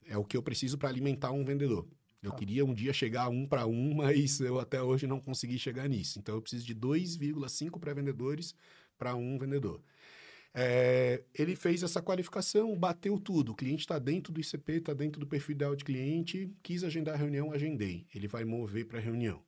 É 0.07 0.17
o 0.17 0.25
que 0.25 0.37
eu 0.37 0.43
preciso 0.43 0.79
para 0.79 0.89
alimentar 0.89 1.31
um 1.33 1.45
vendedor. 1.45 1.87
Eu 2.23 2.31
Tá. 2.31 2.37
queria 2.37 2.65
um 2.65 2.73
dia 2.73 2.93
chegar 2.93 3.25
a 3.25 3.29
um 3.29 3.47
para 3.47 3.67
um, 3.67 3.95
mas 3.97 4.41
eu 4.41 4.61
até 4.61 4.81
hoje 4.83 5.07
não 5.07 5.21
consegui 5.21 5.59
chegar 5.59 5.89
nisso. 5.89 6.19
Então 6.19 6.35
eu 6.37 6.43
preciso 6.43 6.65
de 6.65 6.75
2,5 6.75 7.79
pré-vendedores 7.81 8.55
para 8.97 9.15
um 9.17 9.39
vendedor. 9.39 9.83
É, 10.55 11.25
ele 11.35 11.57
fez 11.57 11.83
essa 11.83 12.03
qualificação, 12.03 12.77
bateu 12.79 13.19
tudo. 13.19 13.53
O 13.53 13.55
cliente 13.55 13.81
está 13.81 13.99
dentro 13.99 14.33
do 14.33 14.41
ICP, 14.41 14.73
está 14.75 14.93
dentro 14.93 15.19
do 15.21 15.27
perfil 15.27 15.55
ideal 15.55 15.75
de 15.75 15.85
cliente, 15.85 16.55
quis 16.63 16.85
agendar 16.85 17.15
a 17.15 17.19
reunião, 17.19 17.53
agendei. 17.53 18.07
Ele 18.15 18.29
vai 18.29 18.45
mover 18.45 18.87
para 18.87 18.99
a 18.99 19.03
reunião. 19.03 19.43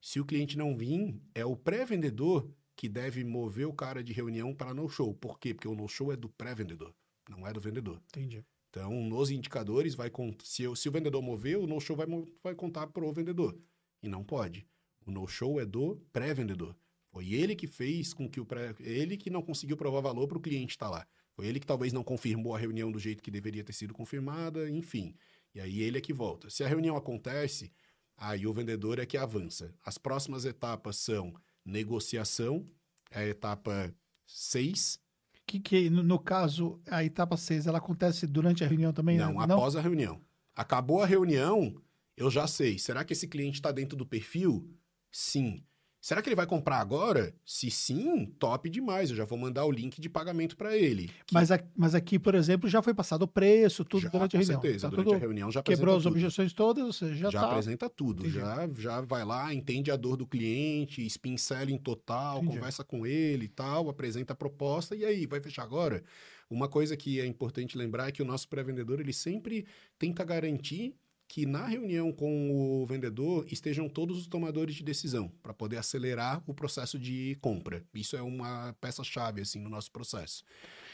Se 0.00 0.20
o 0.20 0.24
cliente 0.24 0.56
não 0.56 0.76
vir, 0.76 1.20
é 1.34 1.44
o 1.44 1.56
pré-vendedor 1.56 2.50
que 2.76 2.88
deve 2.88 3.24
mover 3.24 3.66
o 3.66 3.72
cara 3.72 4.02
de 4.02 4.12
reunião 4.12 4.54
para 4.54 4.72
no-show. 4.72 5.12
Por 5.14 5.38
quê? 5.38 5.52
Porque 5.52 5.68
o 5.68 5.74
no-show 5.74 6.12
é 6.12 6.16
do 6.16 6.28
pré-vendedor, 6.28 6.94
não 7.28 7.46
é 7.46 7.52
do 7.52 7.60
vendedor. 7.60 8.00
Entendi. 8.06 8.44
Então, 8.70 8.92
nos 9.04 9.30
indicadores, 9.30 9.94
vai 9.94 10.10
se, 10.44 10.62
eu- 10.62 10.76
se 10.76 10.88
o 10.88 10.92
vendedor 10.92 11.20
mover, 11.20 11.58
o 11.58 11.66
no-show 11.66 11.96
vai, 11.96 12.06
vai 12.42 12.54
contar 12.54 12.86
para 12.86 13.04
o 13.04 13.12
vendedor. 13.12 13.58
E 14.02 14.08
não 14.08 14.22
pode. 14.22 14.66
O 15.04 15.10
no-show 15.10 15.60
é 15.60 15.66
do 15.66 15.96
pré-vendedor. 16.12 16.76
Foi 17.10 17.32
ele 17.32 17.56
que 17.56 17.66
fez 17.66 18.12
com 18.12 18.28
que 18.28 18.40
o 18.40 18.44
pré... 18.44 18.74
Ele 18.80 19.16
que 19.16 19.30
não 19.30 19.42
conseguiu 19.42 19.76
provar 19.76 20.00
valor 20.00 20.28
para 20.28 20.38
o 20.38 20.40
cliente 20.40 20.72
estar 20.72 20.90
lá. 20.90 21.06
Foi 21.32 21.46
ele 21.46 21.60
que 21.60 21.66
talvez 21.66 21.92
não 21.92 22.02
confirmou 22.02 22.54
a 22.54 22.58
reunião 22.58 22.90
do 22.90 22.98
jeito 22.98 23.22
que 23.22 23.30
deveria 23.30 23.64
ter 23.64 23.72
sido 23.72 23.94
confirmada, 23.94 24.68
enfim. 24.68 25.14
E 25.54 25.60
aí 25.60 25.80
ele 25.80 25.98
é 25.98 26.00
que 26.00 26.12
volta. 26.12 26.50
Se 26.50 26.64
a 26.64 26.68
reunião 26.68 26.96
acontece, 26.96 27.72
aí 28.16 28.46
o 28.46 28.52
vendedor 28.52 28.98
é 28.98 29.06
que 29.06 29.16
avança. 29.16 29.74
As 29.84 29.96
próximas 29.96 30.44
etapas 30.44 30.96
são 30.96 31.34
negociação, 31.64 32.68
é 33.10 33.20
a 33.20 33.26
etapa 33.26 33.94
6, 34.26 35.00
Que, 35.46 35.58
que 35.58 35.88
no, 35.88 36.18
caso, 36.18 36.80
a 36.86 37.02
etapa 37.02 37.36
6, 37.36 37.66
ela 37.66 37.78
acontece 37.78 38.26
durante 38.26 38.62
a 38.62 38.66
reunião 38.66 38.92
também? 38.92 39.16
Não, 39.16 39.32
né? 39.32 39.44
após 39.44 39.76
a 39.76 39.80
reunião. 39.80 40.20
Acabou 40.54 41.02
a 41.02 41.06
reunião, 41.06 41.80
eu 42.16 42.30
já 42.30 42.46
sei. 42.46 42.78
Será 42.78 43.04
que 43.04 43.12
esse 43.12 43.28
cliente 43.28 43.58
está 43.58 43.72
dentro 43.72 43.96
do 43.96 44.04
perfil? 44.04 44.68
Sim. 45.10 45.64
Será 46.00 46.22
que 46.22 46.28
ele 46.28 46.36
vai 46.36 46.46
comprar 46.46 46.78
agora? 46.78 47.34
Se 47.44 47.70
sim, 47.72 48.26
top 48.38 48.70
demais. 48.70 49.10
Eu 49.10 49.16
já 49.16 49.24
vou 49.24 49.36
mandar 49.36 49.64
o 49.64 49.70
link 49.72 50.00
de 50.00 50.08
pagamento 50.08 50.56
para 50.56 50.76
ele. 50.76 51.08
Que 51.26 51.34
Mas, 51.34 51.50
a- 51.50 51.60
mas 51.76 51.92
aqui, 51.94 52.18
por 52.20 52.36
exemplo, 52.36 52.68
já 52.68 52.80
foi 52.80 52.94
passado 52.94 53.22
o 53.22 53.28
preço, 53.28 53.84
tudo 53.84 54.02
já, 54.02 54.08
durante 54.08 54.36
a 54.36 54.38
com 54.38 54.44
reunião. 54.46 54.62
certeza. 54.62 54.88
Tá 54.88 54.96
Durante 54.96 55.14
a 55.14 55.18
reunião 55.18 55.50
já 55.50 55.60
quebrou 55.62 55.96
as 55.96 56.04
tudo. 56.04 56.12
objeções 56.12 56.52
todas, 56.52 56.84
ou 56.84 56.92
seja, 56.92 57.14
já, 57.16 57.30
Já 57.30 57.40
tá. 57.40 57.46
apresenta 57.50 57.90
tudo, 57.90 58.20
Entendi. 58.22 58.36
já, 58.38 58.68
já 58.78 59.00
vai 59.00 59.24
lá, 59.24 59.52
entende 59.52 59.90
a 59.90 59.96
dor 59.96 60.16
do 60.16 60.26
cliente, 60.26 61.04
spin 61.06 61.36
selling 61.36 61.78
total, 61.78 62.38
Entendi. 62.38 62.54
conversa 62.56 62.84
com 62.84 63.04
ele 63.04 63.46
e 63.46 63.48
tal, 63.48 63.88
apresenta 63.90 64.32
a 64.34 64.36
proposta 64.36 64.94
e 64.94 65.04
aí, 65.04 65.26
vai 65.26 65.40
fechar 65.40 65.64
agora? 65.64 66.04
Uma 66.48 66.68
coisa 66.68 66.96
que 66.96 67.20
é 67.20 67.26
importante 67.26 67.76
lembrar 67.76 68.08
é 68.08 68.12
que 68.12 68.22
o 68.22 68.24
nosso 68.24 68.48
pré-vendedor, 68.48 69.00
ele 69.00 69.12
sempre 69.12 69.66
tenta 69.98 70.24
garantir 70.24 70.94
que 71.28 71.44
na 71.44 71.66
reunião 71.66 72.10
com 72.10 72.50
o 72.50 72.86
vendedor 72.86 73.44
estejam 73.52 73.86
todos 73.86 74.18
os 74.18 74.26
tomadores 74.26 74.74
de 74.74 74.82
decisão, 74.82 75.30
para 75.42 75.52
poder 75.52 75.76
acelerar 75.76 76.42
o 76.46 76.54
processo 76.54 76.98
de 76.98 77.36
compra. 77.42 77.84
Isso 77.94 78.16
é 78.16 78.22
uma 78.22 78.74
peça-chave, 78.80 79.42
assim, 79.42 79.60
no 79.60 79.68
nosso 79.68 79.92
processo. 79.92 80.42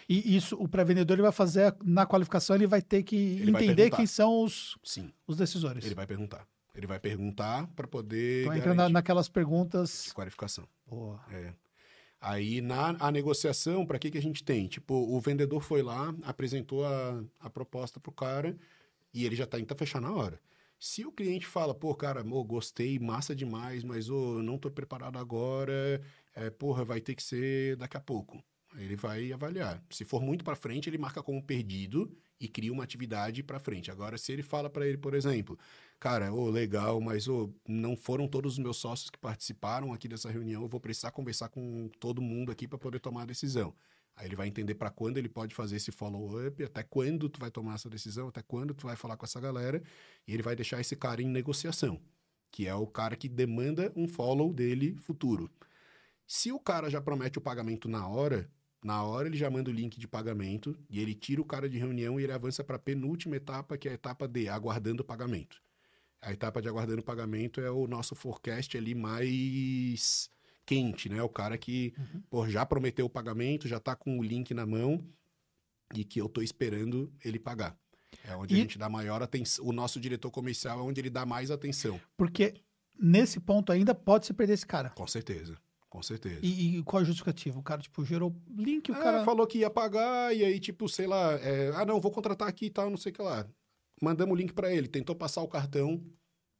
E 0.08 0.36
isso, 0.36 0.56
o 0.56 0.68
pré-vendedor 0.68 1.16
vai 1.22 1.30
fazer, 1.30 1.74
na 1.84 2.04
qualificação, 2.04 2.56
ele 2.56 2.66
vai 2.66 2.82
ter 2.82 3.04
que 3.04 3.16
Ele 3.16 3.52
entender 3.52 3.90
quem 3.90 4.06
são 4.06 4.42
os, 4.42 4.76
Sim, 4.82 5.12
os 5.26 5.36
decisores. 5.36 5.84
ele 5.84 5.94
vai 5.94 6.06
perguntar. 6.06 6.46
Ele 6.74 6.88
vai 6.88 6.98
perguntar 6.98 7.68
para 7.68 7.86
poder 7.86 8.42
Então 8.42 8.54
entra 8.54 8.74
garantir 8.74 8.92
na, 8.92 8.98
naquelas 8.98 9.28
perguntas. 9.28 10.12
qualificação. 10.12 10.66
Boa. 10.84 11.20
É. 11.30 11.52
Aí 12.20 12.60
na 12.60 12.96
a 12.98 13.12
negociação, 13.12 13.86
para 13.86 13.98
que, 13.98 14.10
que 14.10 14.18
a 14.18 14.22
gente 14.22 14.42
tem? 14.42 14.66
Tipo, 14.66 14.94
o 14.94 15.20
vendedor 15.20 15.60
foi 15.62 15.82
lá, 15.82 16.12
apresentou 16.24 16.84
a, 16.84 17.22
a 17.38 17.48
proposta 17.48 18.00
pro 18.00 18.10
cara 18.10 18.56
e 19.14 19.24
ele 19.24 19.36
já 19.36 19.46
tá 19.46 19.58
indo 19.58 19.74
fechar 19.76 20.00
na 20.00 20.12
hora. 20.12 20.40
Se 20.78 21.06
o 21.06 21.12
cliente 21.12 21.46
fala, 21.46 21.74
pô, 21.74 21.94
cara, 21.94 22.20
amor, 22.20 22.44
gostei, 22.44 22.98
massa 22.98 23.34
demais, 23.34 23.82
mas 23.84 24.10
ô, 24.10 24.42
não 24.42 24.58
tô 24.58 24.70
preparado 24.70 25.18
agora, 25.18 26.02
é, 26.34 26.50
porra, 26.50 26.84
vai 26.84 27.00
ter 27.00 27.14
que 27.14 27.22
ser 27.22 27.76
daqui 27.76 27.96
a 27.96 28.00
pouco. 28.00 28.42
Ele 28.76 28.96
vai 28.96 29.32
avaliar. 29.32 29.82
Se 29.88 30.04
for 30.04 30.20
muito 30.20 30.44
para 30.44 30.56
frente, 30.56 30.90
ele 30.90 30.98
marca 30.98 31.22
como 31.22 31.42
perdido 31.42 32.12
e 32.40 32.48
cria 32.48 32.72
uma 32.72 32.82
atividade 32.82 33.42
para 33.42 33.60
frente. 33.60 33.90
Agora, 33.90 34.18
se 34.18 34.32
ele 34.32 34.42
fala 34.42 34.68
para 34.68 34.86
ele, 34.86 34.98
por 34.98 35.14
exemplo, 35.14 35.56
cara, 36.00 36.32
ô, 36.32 36.50
legal, 36.50 37.00
mas 37.00 37.28
ô, 37.28 37.54
não 37.66 37.96
foram 37.96 38.26
todos 38.26 38.54
os 38.54 38.58
meus 38.58 38.76
sócios 38.76 39.08
que 39.08 39.18
participaram 39.18 39.92
aqui 39.92 40.08
dessa 40.08 40.30
reunião, 40.30 40.62
eu 40.62 40.68
vou 40.68 40.80
precisar 40.80 41.12
conversar 41.12 41.48
com 41.48 41.88
todo 42.00 42.20
mundo 42.20 42.50
aqui 42.50 42.66
para 42.66 42.76
poder 42.78 42.98
tomar 42.98 43.22
a 43.22 43.26
decisão. 43.26 43.72
Aí 44.16 44.26
ele 44.26 44.36
vai 44.36 44.46
entender 44.46 44.74
para 44.74 44.90
quando 44.90 45.18
ele 45.18 45.28
pode 45.28 45.54
fazer 45.54 45.76
esse 45.76 45.90
follow-up, 45.90 46.62
até 46.62 46.82
quando 46.82 47.28
tu 47.28 47.40
vai 47.40 47.50
tomar 47.50 47.74
essa 47.74 47.90
decisão, 47.90 48.28
até 48.28 48.42
quando 48.42 48.72
tu 48.72 48.86
vai 48.86 48.96
falar 48.96 49.16
com 49.16 49.24
essa 49.24 49.40
galera, 49.40 49.82
e 50.26 50.32
ele 50.32 50.42
vai 50.42 50.54
deixar 50.54 50.80
esse 50.80 50.94
cara 50.94 51.20
em 51.20 51.28
negociação, 51.28 52.00
que 52.50 52.68
é 52.68 52.74
o 52.74 52.86
cara 52.86 53.16
que 53.16 53.28
demanda 53.28 53.92
um 53.96 54.06
follow 54.06 54.52
dele 54.52 54.96
futuro. 55.00 55.50
Se 56.26 56.52
o 56.52 56.60
cara 56.60 56.88
já 56.88 57.00
promete 57.00 57.38
o 57.38 57.42
pagamento 57.42 57.88
na 57.88 58.06
hora, 58.06 58.48
na 58.84 59.02
hora 59.02 59.28
ele 59.28 59.36
já 59.36 59.50
manda 59.50 59.70
o 59.70 59.72
link 59.74 59.98
de 59.98 60.06
pagamento 60.06 60.78
e 60.88 61.00
ele 61.00 61.14
tira 61.14 61.40
o 61.40 61.44
cara 61.44 61.68
de 61.68 61.78
reunião 61.78 62.20
e 62.20 62.22
ele 62.22 62.32
avança 62.32 62.62
para 62.62 62.76
a 62.76 62.78
penúltima 62.78 63.36
etapa, 63.36 63.76
que 63.76 63.88
é 63.88 63.92
a 63.92 63.94
etapa 63.94 64.28
D, 64.28 64.48
aguardando 64.48 65.02
o 65.02 65.06
pagamento. 65.06 65.60
A 66.20 66.32
etapa 66.32 66.62
de 66.62 66.68
aguardando 66.68 67.00
o 67.00 67.04
pagamento 67.04 67.60
é 67.60 67.70
o 67.70 67.86
nosso 67.86 68.14
forecast 68.14 68.76
ali 68.78 68.94
mais 68.94 70.30
quente, 70.66 71.08
né? 71.08 71.22
O 71.22 71.28
cara 71.28 71.56
que 71.58 71.94
pô, 72.30 72.48
já 72.48 72.64
prometeu 72.64 73.06
o 73.06 73.10
pagamento, 73.10 73.68
já 73.68 73.78
tá 73.80 73.94
com 73.94 74.18
o 74.18 74.22
link 74.22 74.52
na 74.54 74.64
mão 74.66 75.04
e 75.94 76.04
que 76.04 76.20
eu 76.20 76.28
tô 76.28 76.42
esperando 76.42 77.12
ele 77.24 77.38
pagar. 77.38 77.76
É 78.24 78.34
onde 78.36 78.54
E- 78.54 78.58
a 78.58 78.60
gente 78.60 78.78
dá 78.78 78.88
maior 78.88 79.22
atenção. 79.22 79.66
O 79.66 79.72
nosso 79.72 80.00
diretor 80.00 80.30
comercial 80.30 80.78
é 80.78 80.82
onde 80.82 81.00
ele 81.00 81.10
dá 81.10 81.26
mais 81.26 81.50
atenção. 81.50 82.00
Porque 82.16 82.54
nesse 82.98 83.40
ponto 83.40 83.72
ainda 83.72 83.94
pode 83.94 84.26
se 84.26 84.32
perder 84.32 84.54
esse 84.54 84.66
cara. 84.66 84.90
Com 84.90 85.06
certeza. 85.06 85.58
Com 85.90 86.02
certeza. 86.02 86.40
E, 86.42 86.78
e 86.78 86.82
qual 86.82 87.02
a 87.02 87.04
justificativa? 87.04 87.56
O 87.58 87.62
cara, 87.62 87.80
tipo, 87.80 88.04
gerou 88.04 88.34
link, 88.50 88.90
o 88.90 88.96
É, 88.96 89.00
cara. 89.00 89.24
falou 89.24 89.46
que 89.46 89.58
ia 89.58 89.70
pagar, 89.70 90.34
e 90.34 90.44
aí, 90.44 90.58
tipo, 90.58 90.88
sei 90.88 91.06
lá, 91.06 91.34
é, 91.34 91.70
ah, 91.76 91.84
não, 91.86 92.00
vou 92.00 92.10
contratar 92.10 92.48
aqui 92.48 92.66
e 92.66 92.70
tal, 92.70 92.90
não 92.90 92.96
sei 92.96 93.12
o 93.12 93.14
que 93.14 93.22
lá. 93.22 93.46
Mandamos 94.02 94.32
o 94.32 94.36
link 94.36 94.52
para 94.52 94.74
ele, 94.74 94.88
tentou 94.88 95.14
passar 95.14 95.40
o 95.42 95.46
cartão, 95.48 96.02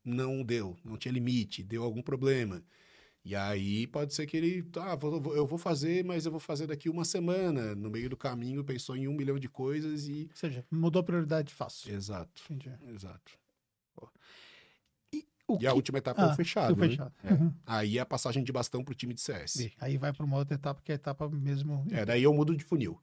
não 0.04 0.44
deu, 0.44 0.76
não 0.84 0.96
tinha 0.96 1.10
limite, 1.10 1.64
deu 1.64 1.82
algum 1.82 2.00
problema. 2.00 2.62
E 3.24 3.34
aí 3.34 3.86
pode 3.86 4.12
ser 4.12 4.26
que 4.26 4.36
ele, 4.36 4.62
tá, 4.64 4.94
vou- 4.96 5.34
eu 5.34 5.46
vou 5.46 5.58
fazer, 5.58 6.04
mas 6.04 6.26
eu 6.26 6.30
vou 6.30 6.38
fazer 6.40 6.66
daqui 6.66 6.90
uma 6.90 7.04
semana. 7.06 7.74
No 7.74 7.88
meio 7.90 8.10
do 8.10 8.16
caminho 8.18 8.62
pensou 8.62 8.94
em 8.96 9.08
um 9.08 9.14
milhão 9.14 9.38
de 9.38 9.48
coisas 9.48 10.06
e. 10.06 10.26
Ou 10.30 10.36
seja, 10.36 10.64
mudou 10.70 11.00
a 11.00 11.02
prioridade 11.02 11.52
fácil. 11.54 11.92
Exato, 11.94 12.42
Entendi. 12.50 12.70
exato. 12.94 13.32
O 15.46 15.58
E 15.60 15.66
a 15.66 15.70
que- 15.70 15.76
última 15.76 15.98
etapa 15.98 16.22
é 16.22 16.24
Ah, 16.24 16.32
o 16.32 16.34
fechado. 16.36 16.72
o 16.72 16.76
né? 16.76 16.88
fechado. 16.88 17.12
É. 17.22 17.32
Uhum. 17.34 17.52
Aí 17.66 17.98
é 17.98 18.00
a 18.00 18.06
passagem 18.06 18.42
de 18.42 18.50
bastão 18.50 18.82
pro 18.82 18.94
time 18.94 19.12
de 19.12 19.20
CS. 19.20 19.56
E 19.60 19.72
Aí 19.78 19.98
vai 19.98 20.10
para 20.10 20.24
uma 20.24 20.38
outra 20.38 20.54
etapa, 20.54 20.80
que 20.82 20.90
é 20.90 20.94
a 20.94 20.96
etapa 20.96 21.28
mesmo. 21.28 21.86
É, 21.90 22.02
daí 22.04 22.22
eu 22.22 22.32
mudo 22.32 22.56
de 22.56 22.64
funil. 22.64 22.98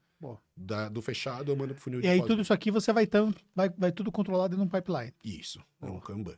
Da- 0.56 0.90
do 0.90 1.02
fechado 1.02 1.52
eu 1.52 1.56
mando 1.56 1.74
pro 1.76 1.82
funil 1.84 2.00
E 2.00 2.04
de 2.04 2.08
aí 2.08 2.18
pós- 2.20 2.28
tudo 2.28 2.42
isso 2.44 2.54
aqui 2.54 2.70
você 2.72 2.92
vai, 2.94 3.06
tão, 3.08 3.34
vai, 3.56 3.70
vai 3.70 3.92
tudo 3.92 4.12
controlado 4.12 4.56
em 4.56 4.60
um 4.60 4.68
pipeline. 4.68 5.14
Isso, 5.24 5.60
é 5.82 5.86
um. 5.88 6.00
Kanban. 6.00 6.36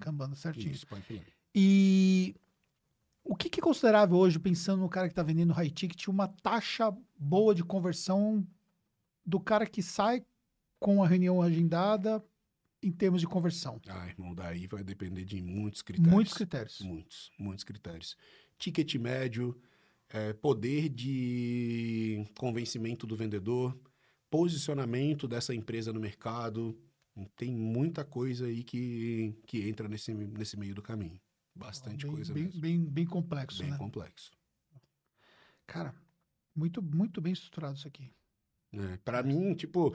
Cambando 0.00 0.36
certinho. 0.36 0.70
Isso, 0.72 0.86
pipeline. 0.86 1.26
E 1.54 2.34
o 3.24 3.36
que, 3.36 3.50
que 3.50 3.60
é 3.60 3.62
considerável 3.62 4.16
hoje, 4.16 4.38
pensando 4.38 4.80
no 4.80 4.88
cara 4.88 5.06
que 5.06 5.12
está 5.12 5.22
vendendo 5.22 5.52
high 5.52 5.70
ticket, 5.70 6.08
uma 6.08 6.28
taxa 6.28 6.96
boa 7.18 7.54
de 7.54 7.62
conversão 7.62 8.46
do 9.24 9.38
cara 9.38 9.66
que 9.66 9.82
sai 9.82 10.24
com 10.78 11.02
a 11.02 11.06
reunião 11.06 11.42
agendada 11.42 12.24
em 12.82 12.90
termos 12.90 13.20
de 13.20 13.26
conversão? 13.26 13.80
Ah, 13.88 14.08
irmão, 14.08 14.34
daí 14.34 14.66
vai 14.66 14.82
depender 14.82 15.24
de 15.24 15.42
muitos 15.42 15.82
critérios. 15.82 16.14
Muitos 16.14 16.34
critérios. 16.34 16.80
Muitos, 16.80 17.30
muitos 17.38 17.64
critérios. 17.64 18.16
Ticket 18.58 18.94
médio, 18.94 19.60
é, 20.08 20.32
poder 20.32 20.88
de 20.88 22.24
convencimento 22.38 23.06
do 23.06 23.16
vendedor, 23.16 23.78
posicionamento 24.30 25.28
dessa 25.28 25.54
empresa 25.54 25.92
no 25.92 26.00
mercado. 26.00 26.78
Tem 27.36 27.54
muita 27.54 28.04
coisa 28.04 28.46
aí 28.46 28.62
que, 28.62 29.34
que 29.46 29.68
entra 29.68 29.88
nesse, 29.88 30.14
nesse 30.14 30.56
meio 30.56 30.74
do 30.74 30.82
caminho. 30.82 31.20
Bastante 31.58 32.06
bem, 32.06 32.14
coisa 32.14 32.32
bem, 32.32 32.44
mesmo. 32.44 32.60
bem, 32.60 32.84
bem 32.84 33.06
complexo, 33.06 33.62
Bem 33.62 33.70
né? 33.72 33.78
complexo. 33.78 34.30
Cara, 35.66 35.94
muito, 36.54 36.82
muito 36.82 37.20
bem 37.20 37.32
estruturado 37.32 37.76
isso 37.76 37.86
aqui. 37.88 38.10
É, 38.72 38.96
para 38.98 39.22
mim, 39.22 39.54
tipo, 39.54 39.94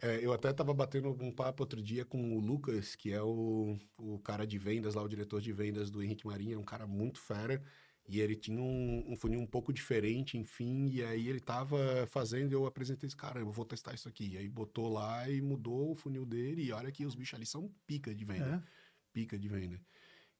é, 0.00 0.24
eu 0.24 0.32
até 0.32 0.52
tava 0.52 0.72
batendo 0.74 1.10
um 1.22 1.32
papo 1.32 1.62
outro 1.62 1.82
dia 1.82 2.04
com 2.04 2.36
o 2.36 2.40
Lucas, 2.40 2.94
que 2.96 3.12
é 3.12 3.22
o, 3.22 3.78
o 3.96 4.18
cara 4.20 4.46
de 4.46 4.58
vendas 4.58 4.94
lá, 4.94 5.02
o 5.02 5.08
diretor 5.08 5.40
de 5.40 5.52
vendas 5.52 5.90
do 5.90 6.02
Henrique 6.02 6.26
Marinho, 6.26 6.54
é 6.56 6.58
um 6.58 6.64
cara 6.64 6.86
muito 6.86 7.18
fera. 7.20 7.62
E 8.06 8.20
ele 8.20 8.36
tinha 8.36 8.60
um, 8.60 9.12
um 9.12 9.16
funil 9.16 9.40
um 9.40 9.46
pouco 9.46 9.72
diferente, 9.72 10.36
enfim, 10.36 10.88
e 10.90 11.02
aí 11.02 11.26
ele 11.26 11.40
tava 11.40 12.06
fazendo, 12.06 12.52
eu 12.52 12.66
apresentei 12.66 13.06
esse 13.06 13.16
cara, 13.16 13.40
eu 13.40 13.50
vou 13.50 13.64
testar 13.64 13.94
isso 13.94 14.06
aqui. 14.08 14.32
E 14.32 14.36
aí 14.38 14.46
botou 14.48 14.92
lá 14.92 15.26
e 15.30 15.40
mudou 15.40 15.90
o 15.92 15.94
funil 15.94 16.26
dele, 16.26 16.64
e 16.64 16.72
olha 16.72 16.92
que 16.92 17.06
os 17.06 17.14
bichos 17.14 17.34
ali 17.34 17.46
são 17.46 17.72
pica 17.86 18.14
de 18.14 18.22
venda 18.26 18.62
É. 18.62 18.74
pica 19.10 19.38
de 19.38 19.48
venda. 19.48 19.80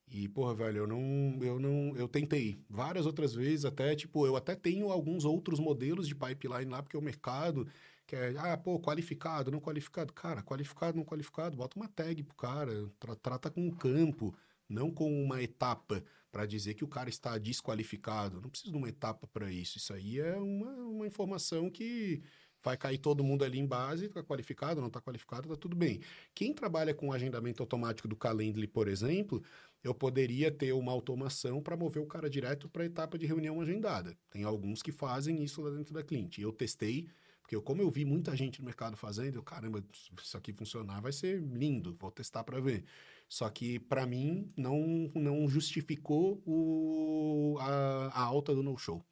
E, 0.07 0.29
porra, 0.29 0.55
velho, 0.55 0.79
eu 0.79 0.87
não, 0.87 1.39
eu 1.43 1.59
não, 1.59 1.97
eu 1.97 2.07
tentei 2.07 2.63
várias 2.69 3.07
outras 3.07 3.35
vezes, 3.35 3.65
até, 3.65 3.97
tipo, 3.97 4.27
eu 4.27 4.37
até 4.37 4.55
tenho 4.55 4.91
alguns 4.91 5.25
outros 5.25 5.59
modelos 5.59 6.07
de 6.07 6.15
pipeline 6.15 6.71
lá, 6.71 6.83
porque 6.83 6.97
o 6.97 7.03
mercado 7.03 7.67
quer, 8.07 8.37
ah, 8.37 8.57
pô, 8.57 8.79
qualificado, 8.79 9.51
não 9.51 9.61
qualificado. 9.61 10.13
Cara, 10.13 10.43
qualificado, 10.43 10.97
não 10.97 11.05
qualificado, 11.05 11.57
bota 11.57 11.77
uma 11.79 11.89
tag 11.89 12.23
pro 12.23 12.37
cara, 12.37 12.89
tra- 12.99 13.17
trata 13.17 13.51
com 13.51 13.67
um 13.67 13.71
campo, 13.71 14.35
não 14.69 14.91
com 14.91 15.11
uma 15.23 15.43
etapa 15.43 16.05
para 16.31 16.47
dizer 16.47 16.75
que 16.75 16.85
o 16.85 16.89
cara 16.89 17.09
está 17.09 17.39
desqualificado. 17.39 18.41
Não 18.41 18.51
precisa 18.51 18.73
de 18.73 18.77
uma 18.79 18.89
etapa 18.89 19.27
para 19.27 19.51
isso. 19.51 19.79
Isso 19.79 19.93
aí 19.95 20.21
é 20.21 20.37
uma, 20.37 20.71
uma 20.87 21.07
informação 21.07 21.71
que 21.71 22.23
vai 22.63 22.77
cair 22.77 22.99
todo 22.99 23.23
mundo 23.23 23.45
ali 23.45 23.59
em 23.59 23.67
base, 23.67 24.09
tá 24.09 24.23
qualificado, 24.23 24.81
não 24.81 24.91
tá 24.91 25.01
qualificado, 25.01 25.49
tá 25.49 25.57
tudo 25.57 25.77
bem. 25.77 26.01
Quem 26.35 26.53
trabalha 26.55 26.95
com 26.95 27.13
agendamento 27.13 27.63
automático 27.63 28.09
do 28.09 28.17
Calendly, 28.17 28.67
por 28.67 28.89
exemplo, 28.89 29.43
eu 29.85 29.95
poderia 29.95 30.51
ter 30.51 30.73
uma 30.73 30.91
automação 30.91 31.63
para 31.63 31.77
mover 31.77 32.03
o 32.03 32.07
cara 32.07 32.29
direto 32.29 32.71
para 32.71 32.83
a 32.83 32.87
etapa 32.87 33.19
de 33.19 33.27
reunião 33.27 33.61
agendada. 33.61 34.17
Tem 34.31 34.43
alguns 34.43 34.83
que 34.83 34.91
fazem 34.91 35.45
isso 35.45 35.61
lá 35.61 35.71
dentro 35.71 35.93
da 35.93 36.03
cliente. 36.03 36.41
Eu 36.41 36.51
testei, 36.51 37.07
porque 37.43 37.55
eu, 37.55 37.61
como 37.61 37.83
eu 37.83 37.91
vi 37.91 38.03
muita 38.03 38.35
gente 38.35 38.61
no 38.61 38.65
mercado 38.65 38.97
fazendo, 38.97 39.37
eu, 39.37 39.43
caramba, 39.43 39.85
isso 40.23 40.37
aqui 40.39 40.55
funcionar 40.55 41.03
vai 41.03 41.13
ser 41.13 41.39
lindo, 41.39 41.95
vou 42.01 42.11
testar 42.11 42.43
para 42.43 42.59
ver. 42.61 42.85
Só 43.29 43.51
que 43.51 43.79
para 43.79 44.07
mim 44.07 44.51
não 44.57 45.11
não 45.15 45.47
justificou 45.47 46.43
o, 46.47 47.59
a, 47.61 48.07
a 48.07 48.23
alta 48.23 48.55
do 48.55 48.63
no-show. 48.63 49.05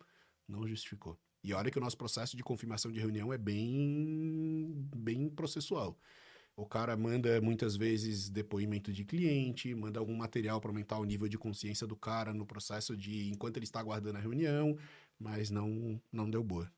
Não 0.49 0.67
justificou. 0.67 1.19
E 1.45 1.53
olha 1.53 1.71
que 1.71 1.79
o 1.79 1.83
nosso 1.83 1.99
processo 1.99 2.37
de 2.37 2.43
confirmação 2.43 2.91
de 2.91 3.01
reunião 3.01 3.33
é 3.33 3.37
bem, 3.37 4.89
bem 4.97 5.29
processual. 5.29 5.99
O 6.55 6.67
cara 6.67 6.97
manda 6.97 7.41
muitas 7.41 7.77
vezes 7.77 8.29
depoimento 8.29 8.93
de 8.93 9.05
cliente, 9.05 9.75
manda 9.75 9.99
algum 9.99 10.15
material 10.15 10.61
para 10.61 10.71
aumentar 10.71 10.99
o 10.99 11.05
nível 11.05 11.27
de 11.29 11.39
consciência 11.39 11.87
do 11.87 11.97
cara 11.97 12.33
no 12.35 12.45
processo 12.45 12.95
de 12.97 13.29
enquanto 13.31 13.57
ele 13.57 13.65
está 13.65 13.81
aguardando 13.81 14.19
a 14.19 14.21
reunião, 14.21 14.77
mas 15.19 15.51
não 15.51 16.01
não 16.13 16.29
deu 16.29 16.43
boa. 16.45 16.71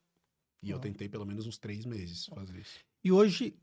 E 0.62 0.70
eu 0.70 0.77
Ah. 0.77 0.81
tentei 0.81 1.09
pelo 1.09 1.27
menos 1.27 1.47
uns 1.47 1.59
três 1.59 1.85
meses 1.85 2.27
fazer 2.27 2.57
isso. 2.59 2.79
E 3.03 3.11
hoje, 3.11 3.55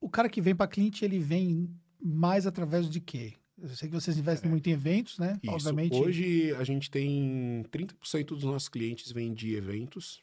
o 0.00 0.08
cara 0.08 0.28
que 0.28 0.40
vem 0.40 0.54
para 0.54 0.68
cliente, 0.70 1.04
ele 1.04 1.18
vem 1.18 1.68
mais 2.00 2.46
através 2.46 2.88
de 2.88 3.00
quê? 3.00 3.32
Eu 3.56 3.68
sei 3.70 3.88
que 3.88 3.94
vocês 3.94 4.18
investem 4.18 4.48
É. 4.48 4.50
muito 4.50 4.68
em 4.68 4.72
eventos, 4.72 5.18
né? 5.18 5.38
Isso. 5.42 5.52
Obviamente. 5.52 5.94
Hoje 5.94 6.52
a 6.56 6.64
gente 6.64 6.90
tem 6.90 7.64
30% 7.70 8.34
dos 8.34 8.44
nossos 8.44 8.68
clientes 8.68 9.10
vêm 9.10 9.32
de 9.32 9.54
eventos, 9.54 10.22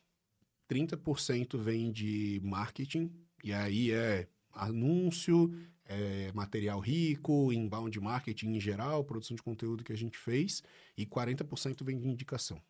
30% 0.67 1.57
vem 1.57 1.91
de 1.91 2.39
marketing, 2.43 3.09
e 3.43 3.51
aí 3.51 3.91
é 3.91 4.27
anúncio, 4.53 5.53
é 5.85 6.31
material 6.33 6.79
rico, 6.79 7.51
inbound 7.51 7.99
marketing 7.99 8.55
em 8.55 8.59
geral, 8.59 9.03
produção 9.03 9.35
de 9.35 9.43
conteúdo 9.43 9.83
que 9.83 9.91
a 9.91 9.97
gente 9.97 10.17
fez, 10.17 10.63
e 10.97 11.05
40% 11.05 11.83
vem 11.83 11.99
de 11.99 12.07
indicação. 12.07 12.61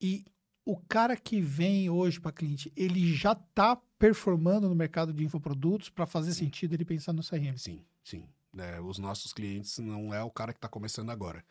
E 0.00 0.24
o 0.64 0.76
cara 0.76 1.16
que 1.16 1.40
vem 1.40 1.90
hoje 1.90 2.20
para 2.20 2.32
cliente, 2.32 2.72
ele 2.74 3.14
já 3.14 3.32
está 3.32 3.76
performando 3.98 4.68
no 4.68 4.74
mercado 4.74 5.12
de 5.12 5.24
infoprodutos 5.24 5.90
para 5.90 6.06
fazer 6.06 6.32
sentido 6.32 6.74
ele 6.74 6.84
pensar 6.84 7.12
no 7.12 7.22
CRM. 7.22 7.56
Sim, 7.56 7.84
sim. 8.02 8.26
É, 8.56 8.80
os 8.80 8.98
nossos 8.98 9.32
clientes 9.32 9.78
não 9.78 10.14
é 10.14 10.22
o 10.22 10.30
cara 10.30 10.52
que 10.52 10.58
está 10.58 10.68
começando 10.68 11.10
agora. 11.10 11.44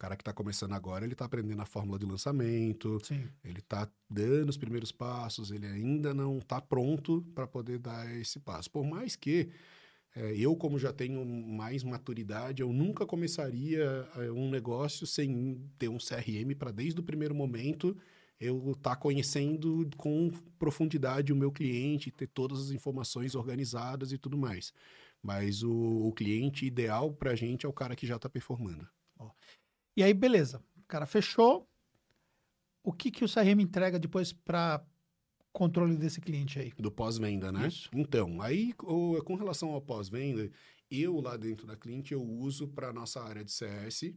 O 0.00 0.02
cara 0.08 0.16
que 0.16 0.22
está 0.22 0.32
começando 0.32 0.72
agora, 0.72 1.04
ele 1.04 1.12
está 1.12 1.26
aprendendo 1.26 1.60
a 1.60 1.66
fórmula 1.66 1.98
de 1.98 2.06
lançamento, 2.06 2.98
Sim. 3.04 3.22
Ele 3.44 3.58
está 3.58 3.86
dando 4.08 4.48
os 4.48 4.56
primeiros 4.56 4.90
passos, 4.90 5.50
ele 5.50 5.66
ainda 5.66 6.14
não 6.14 6.38
está 6.38 6.58
pronto 6.58 7.20
para 7.34 7.46
poder 7.46 7.78
dar 7.78 8.10
esse 8.18 8.40
passo. 8.40 8.70
Por 8.70 8.82
mais 8.82 9.14
que 9.14 9.50
é, 10.16 10.34
eu, 10.34 10.56
como 10.56 10.78
já 10.78 10.90
tenho 10.90 11.22
mais 11.22 11.84
maturidade, 11.84 12.62
eu 12.62 12.72
nunca 12.72 13.04
começaria 13.04 14.08
é, 14.16 14.32
um 14.32 14.48
negócio 14.48 15.06
sem 15.06 15.60
ter 15.78 15.88
um 15.88 15.98
CRM 15.98 16.54
para, 16.58 16.70
desde 16.70 16.98
o 16.98 17.02
primeiro 17.02 17.34
momento, 17.34 17.94
eu 18.40 18.72
estar 18.72 18.96
conhecendo 18.96 19.86
com 19.98 20.30
profundidade 20.58 21.30
o 21.30 21.36
meu 21.36 21.52
cliente, 21.52 22.10
ter 22.10 22.26
todas 22.26 22.58
as 22.58 22.70
informações 22.70 23.34
organizadas 23.34 24.12
e 24.12 24.16
tudo 24.16 24.38
mais. 24.38 24.72
Mas 25.22 25.62
o, 25.62 26.06
o 26.06 26.12
cliente 26.14 26.64
ideal 26.64 27.12
para 27.12 27.32
a 27.32 27.36
gente 27.36 27.66
é 27.66 27.68
o 27.68 27.72
cara 27.72 27.94
que 27.94 28.06
já 28.06 28.16
está 28.16 28.30
performando. 28.30 28.88
E 29.96 30.02
aí, 30.02 30.14
beleza. 30.14 30.62
O 30.78 30.86
cara 30.86 31.06
fechou. 31.06 31.68
O 32.82 32.92
que, 32.92 33.10
que 33.10 33.24
o 33.24 33.28
CRM 33.28 33.60
entrega 33.62 33.98
depois 33.98 34.32
para 34.32 34.82
controle 35.52 35.96
desse 35.96 36.20
cliente 36.20 36.58
aí? 36.58 36.72
Do 36.78 36.90
pós-venda, 36.90 37.52
né? 37.52 37.68
Isso. 37.68 37.90
Então, 37.92 38.40
aí 38.40 38.74
o- 38.82 39.22
com 39.24 39.34
relação 39.34 39.70
ao 39.70 39.80
pós-venda, 39.80 40.50
eu 40.90 41.20
lá 41.20 41.36
dentro 41.36 41.66
da 41.66 41.76
cliente 41.76 42.12
eu 42.14 42.22
uso 42.22 42.66
para 42.68 42.92
nossa 42.92 43.22
área 43.22 43.44
de 43.44 43.50
CS 43.52 44.14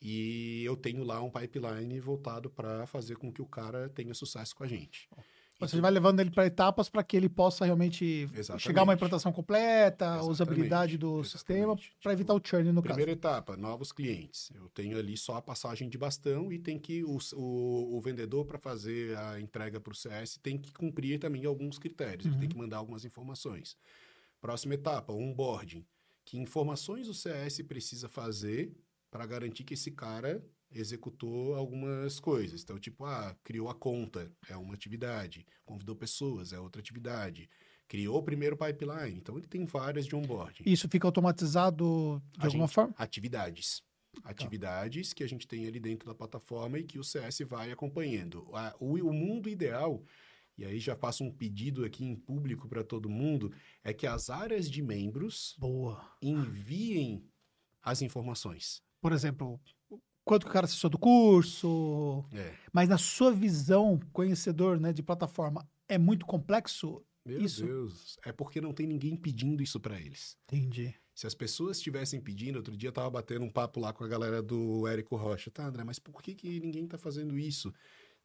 e 0.00 0.62
eu 0.64 0.76
tenho 0.76 1.04
lá 1.04 1.22
um 1.22 1.30
pipeline 1.30 1.98
voltado 2.00 2.50
para 2.50 2.86
fazer 2.86 3.16
com 3.16 3.32
que 3.32 3.40
o 3.40 3.46
cara 3.46 3.88
tenha 3.88 4.12
sucesso 4.14 4.54
com 4.54 4.64
a 4.64 4.66
gente. 4.66 5.08
Você 5.68 5.80
vai 5.80 5.90
levando 5.90 6.20
ele 6.20 6.30
para 6.30 6.46
etapas 6.46 6.88
para 6.88 7.02
que 7.02 7.16
ele 7.16 7.28
possa 7.28 7.64
realmente 7.64 8.28
Exatamente. 8.34 8.62
chegar 8.62 8.82
a 8.82 8.84
uma 8.84 8.94
implantação 8.94 9.32
completa, 9.32 10.04
a 10.06 10.08
Exatamente. 10.08 10.30
usabilidade 10.30 10.98
do 10.98 11.20
Exatamente. 11.20 11.30
sistema, 11.30 11.76
para 12.02 12.12
evitar 12.12 12.34
o 12.34 12.40
churn 12.44 12.72
no 12.72 12.82
Primeira 12.82 13.12
etapa, 13.12 13.56
novos 13.56 13.92
clientes. 13.92 14.50
Eu 14.54 14.68
tenho 14.70 14.98
ali 14.98 15.16
só 15.16 15.36
a 15.36 15.42
passagem 15.42 15.88
de 15.88 15.96
bastão 15.96 16.52
e 16.52 16.58
tem 16.58 16.78
que 16.78 17.04
o, 17.04 17.18
o, 17.34 17.96
o 17.96 18.00
vendedor 18.00 18.44
para 18.44 18.58
fazer 18.58 19.16
a 19.16 19.40
entrega 19.40 19.80
para 19.80 19.92
o 19.92 19.94
CS 19.94 20.38
tem 20.42 20.58
que 20.58 20.72
cumprir 20.72 21.18
também 21.18 21.44
alguns 21.44 21.78
critérios. 21.78 22.26
Ele 22.26 22.34
Uhum. 22.34 22.40
tem 22.40 22.48
que 22.48 22.56
mandar 22.56 22.78
algumas 22.78 23.04
informações. 23.04 23.76
Próxima 24.40 24.74
etapa, 24.74 25.12
onboarding. 25.12 25.84
Que 26.24 26.38
informações 26.38 27.08
o 27.08 27.14
CS 27.14 27.62
precisa 27.62 28.08
fazer 28.08 28.72
para 29.10 29.26
garantir 29.26 29.64
que 29.64 29.74
esse 29.74 29.90
cara 29.90 30.44
executou 30.74 31.54
algumas 31.54 32.18
coisas. 32.20 32.62
Então, 32.62 32.78
tipo, 32.78 33.04
ah, 33.04 33.36
criou 33.44 33.68
a 33.68 33.74
conta, 33.74 34.30
é 34.48 34.56
uma 34.56 34.74
atividade. 34.74 35.46
Convidou 35.64 35.94
pessoas, 35.96 36.52
é 36.52 36.58
outra 36.60 36.80
atividade. 36.80 37.48
Criou 37.88 38.18
o 38.18 38.22
primeiro 38.22 38.56
pipeline. 38.56 39.18
Então, 39.18 39.36
ele 39.36 39.46
tem 39.46 39.64
várias 39.66 40.06
de 40.06 40.16
onboarding. 40.16 40.62
Isso 40.66 40.88
fica 40.88 41.06
automatizado 41.06 42.22
de 42.32 42.40
A 42.40 42.46
alguma 42.46 42.66
gente- 42.66 42.74
forma? 42.74 42.94
Atividades. 42.96 43.82
Atividades 44.24 45.12
que 45.12 45.22
a 45.24 45.28
gente 45.28 45.46
tem 45.46 45.66
ali 45.66 45.80
dentro 45.80 46.06
da 46.06 46.14
plataforma 46.14 46.78
e 46.78 46.84
que 46.84 46.98
o 46.98 47.04
CS 47.04 47.40
vai 47.46 47.70
acompanhando. 47.72 48.46
O, 48.78 48.94
o 48.94 49.12
mundo 49.12 49.48
ideal, 49.48 50.02
e 50.56 50.64
aí 50.64 50.78
já 50.78 50.94
faço 50.94 51.24
um 51.24 51.30
pedido 51.30 51.84
aqui 51.84 52.04
em 52.04 52.14
público 52.14 52.68
para 52.68 52.84
todo 52.84 53.08
mundo, 53.08 53.52
é 53.82 53.92
que 53.92 54.06
as 54.06 54.28
áreas 54.30 54.70
de 54.70 54.82
membros 54.82 55.54
Boa. 55.58 56.02
enviem 56.22 57.24
as 57.82 58.02
informações. 58.02 58.82
Por 59.00 59.12
exemplo, 59.12 59.60
quanto 60.24 60.44
que 60.44 60.50
o 60.50 60.52
cara 60.52 60.66
acessou 60.66 60.90
do 60.90 60.98
curso. 60.98 62.24
É. 62.32 62.54
Mas 62.72 62.88
na 62.88 62.98
sua 62.98 63.32
visão, 63.32 64.00
conhecedor 64.12 64.80
né, 64.80 64.92
de 64.92 65.02
plataforma, 65.02 65.68
é 65.88 65.98
muito 65.98 66.26
complexo? 66.26 67.02
Meu 67.24 67.40
Isso. 67.40 67.64
Deus. 67.64 68.18
É 68.24 68.32
porque 68.32 68.60
não 68.60 68.72
tem 68.72 68.86
ninguém 68.86 69.16
pedindo 69.16 69.62
isso 69.62 69.78
pra 69.78 70.00
eles. 70.00 70.36
Entendi. 70.44 70.94
Se 71.14 71.26
as 71.26 71.34
pessoas 71.34 71.76
estivessem 71.76 72.20
pedindo, 72.20 72.56
outro 72.56 72.76
dia 72.76 72.88
eu 72.88 72.92
tava 72.92 73.10
batendo 73.10 73.44
um 73.44 73.50
papo 73.50 73.78
lá 73.78 73.92
com 73.92 74.02
a 74.02 74.08
galera 74.08 74.42
do 74.42 74.86
Érico 74.88 75.14
Rocha. 75.14 75.50
Tá, 75.50 75.66
André, 75.66 75.84
mas 75.84 75.98
por 75.98 76.22
que, 76.22 76.34
que 76.34 76.58
ninguém 76.58 76.86
tá 76.86 76.96
fazendo 76.96 77.38
isso? 77.38 77.72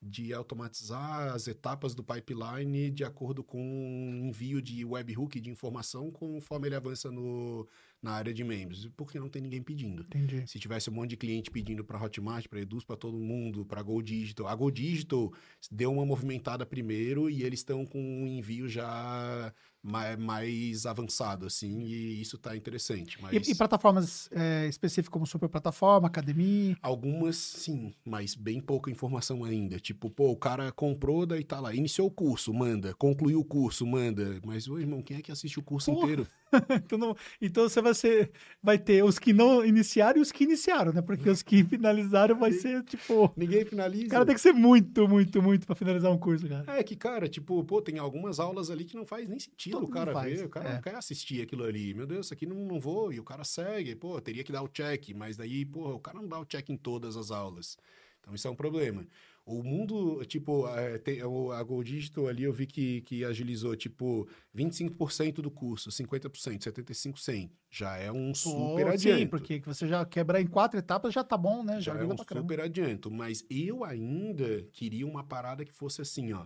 De 0.02 0.34
automatizar 0.34 1.34
as 1.34 1.48
etapas 1.48 1.94
do 1.94 2.04
pipeline 2.04 2.90
de 2.90 3.04
acordo 3.04 3.44
com 3.44 3.60
o 3.60 4.16
envio 4.16 4.62
de 4.62 4.86
webhook 4.86 5.40
de 5.40 5.50
informação 5.50 6.10
conforme 6.12 6.68
ele 6.68 6.76
avança 6.76 7.12
no, 7.12 7.68
na 8.02 8.12
área 8.12 8.34
de 8.34 8.44
membros. 8.44 8.88
Porque 8.96 9.20
não 9.20 9.30
tem 9.30 9.42
ninguém 9.42 9.62
pedindo. 9.62 10.04
Entendi. 10.04 10.44
Se 10.48 10.60
tivesse 10.60 10.90
um 10.90 10.94
monte 10.94 11.12
de 11.12 11.18
cliente 11.18 11.52
pedindo 11.52 11.84
para 11.84 12.02
Hotmart, 12.02 12.48
para 12.48 12.62
Eduz, 12.62 12.84
para 12.84 12.96
todo 12.96 13.18
mundo, 13.18 13.66
para 13.66 13.82
Go 13.82 14.02
Digital. 14.02 14.48
A 14.48 14.56
Go 14.56 14.72
Digital 14.72 15.32
deu 15.72 15.92
uma 15.92 16.06
movimentada 16.06 16.66
primeiro 16.66 17.30
e 17.30 17.44
eles 17.44 17.60
estão 17.60 17.86
com 17.86 18.00
um 18.00 18.28
envio 18.28 18.68
já 18.68 19.54
mais, 19.82 20.18
mais 20.18 20.86
avançado, 20.86 21.46
assim, 21.46 21.82
e 21.84 22.22
isso 22.22 22.38
tá 22.38 22.56
interessante. 22.58 23.22
Mas 23.22 23.48
E, 23.48 23.52
e 23.52 23.56
plataformas 23.56 24.30
é, 24.32 24.68
específicas 24.68 25.10
como 25.10 25.26
super 25.26 25.48
plataforma, 25.48 26.08
academia. 26.08 26.76
algumas 26.82 27.38
sim, 27.38 27.94
mas 28.04 28.36
bem 28.36 28.60
pouca 28.60 28.92
informação 28.92 29.44
ainda. 29.44 29.80
Tipo, 29.80 30.10
pô, 30.10 30.32
o 30.32 30.36
cara 30.38 30.72
comprou, 30.72 31.26
daí 31.26 31.44
tá 31.44 31.60
lá, 31.60 31.74
iniciou 31.74 32.08
o 32.08 32.12
curso, 32.12 32.54
manda, 32.54 32.94
concluiu 32.96 33.40
o 33.40 33.46
curso, 33.46 33.86
manda. 33.86 34.40
Mas, 34.46 34.68
ô 34.68 34.78
irmão, 34.78 35.02
quem 35.02 35.18
é 35.18 35.22
que 35.22 35.32
assiste 35.32 35.58
o 35.60 35.64
curso 35.64 35.92
Porra. 35.92 36.04
inteiro? 36.04 36.28
então, 36.84 36.98
não- 36.98 37.16
então 37.42 37.64
você 37.68 37.82
vai 37.82 37.94
ser. 37.94 38.32
Vai 38.62 38.78
ter 38.78 39.04
os 39.04 39.20
que 39.20 39.34
não 39.34 39.66
iniciaram 39.66 40.20
e 40.20 40.22
os 40.22 40.32
que 40.32 40.44
iniciaram, 40.44 40.92
né? 40.94 41.02
Porque 41.02 41.30
os 41.30 41.42
que 41.42 41.64
finalizaram 41.66 42.38
vai 42.38 42.52
ser, 42.52 42.84
tipo. 42.84 43.32
Ninguém 43.36 43.66
finaliza. 43.66 44.08
O 44.08 44.10
cara 44.10 44.26
tem 44.26 44.36
que 44.36 44.42
ser 44.42 44.54
muito, 44.54 45.08
muito, 45.08 45.42
muito 45.42 45.66
pra 45.66 45.76
finalizar 45.76 46.12
um 46.12 46.18
curso, 46.18 46.48
cara. 46.48 46.66
É 46.78 46.84
que, 46.84 46.96
cara, 46.96 47.28
tipo, 47.28 47.64
pô, 47.64 47.82
tem 47.82 48.00
algumas 48.00 48.40
aulas 48.40 48.70
ali 48.70 48.86
que 48.86 48.96
não 48.96 49.06
faz 49.06 49.28
nem 49.28 49.40
sentido 49.40 49.74
Todo 49.74 49.86
o 49.86 49.90
cara 49.90 50.14
faz, 50.14 50.40
ver, 50.40 50.46
o 50.46 50.50
cara 50.50 50.70
é. 50.70 50.74
não 50.76 50.82
quer 50.82 50.96
assistir 50.96 51.42
aquilo 51.42 51.64
ali. 51.64 51.94
Meu 51.94 52.06
Deus, 52.08 52.28
isso 52.28 52.34
aqui 52.34 52.46
não, 52.46 52.56
não 52.58 52.80
vou, 52.80 53.12
e 53.12 53.20
o 53.20 53.24
cara 53.24 53.44
segue, 53.44 53.96
pô, 53.96 54.20
teria 54.22 54.44
que 54.44 54.52
dar 54.52 54.62
o 54.64 54.68
check, 54.68 55.10
mas 55.16 55.38
daí, 55.38 55.66
pô, 55.66 55.90
o 55.94 56.00
cara 56.00 56.20
não 56.20 56.28
dá 56.28 56.40
o 56.40 56.46
check 56.46 56.70
em 56.70 56.78
todas 56.78 57.16
as 57.18 57.32
aulas. 57.32 57.78
Então 58.22 58.36
isso 58.36 58.48
é 58.48 58.52
um 58.52 58.56
problema. 58.56 59.06
O 59.50 59.64
mundo, 59.64 60.26
tipo, 60.26 60.68
é, 60.68 60.98
tem, 60.98 61.24
o- 61.24 61.54
a 61.54 61.64
Gold 61.64 61.90
Digital 61.90 62.28
ali 62.28 62.44
eu 62.44 62.52
vi 62.52 62.68
que, 62.68 63.00
que 63.04 63.24
agilizou, 63.24 63.78
tipo, 63.78 64.28
25% 64.54 65.42
do 65.42 65.50
curso, 65.50 65.90
50%, 65.90 66.62
75%, 66.66 67.18
100%. 67.18 67.52
Já 67.70 67.96
é 67.96 68.12
um 68.12 68.34
super 68.36 68.88
Pô, 68.88 68.92
adianto. 68.92 69.20
Sim, 69.22 69.28
porque 69.28 69.62
que 69.62 69.66
você 69.66 69.88
já 69.88 70.06
quebrar 70.06 70.42
em 70.42 70.48
quatro 70.48 70.78
etapas 70.78 71.14
já 71.14 71.24
tá 71.24 71.38
bom, 71.38 71.64
né? 71.64 71.80
Já, 71.80 71.94
Já 71.96 72.02
é 72.02 72.06
um 72.06 72.18
super 72.18 72.60
adianto. 72.60 73.10
Mas 73.10 73.46
eu 73.50 73.86
ainda 73.86 74.64
queria 74.74 75.08
uma 75.08 75.24
parada 75.24 75.64
que 75.64 75.72
fosse 75.72 76.02
assim, 76.02 76.34
ó. 76.34 76.46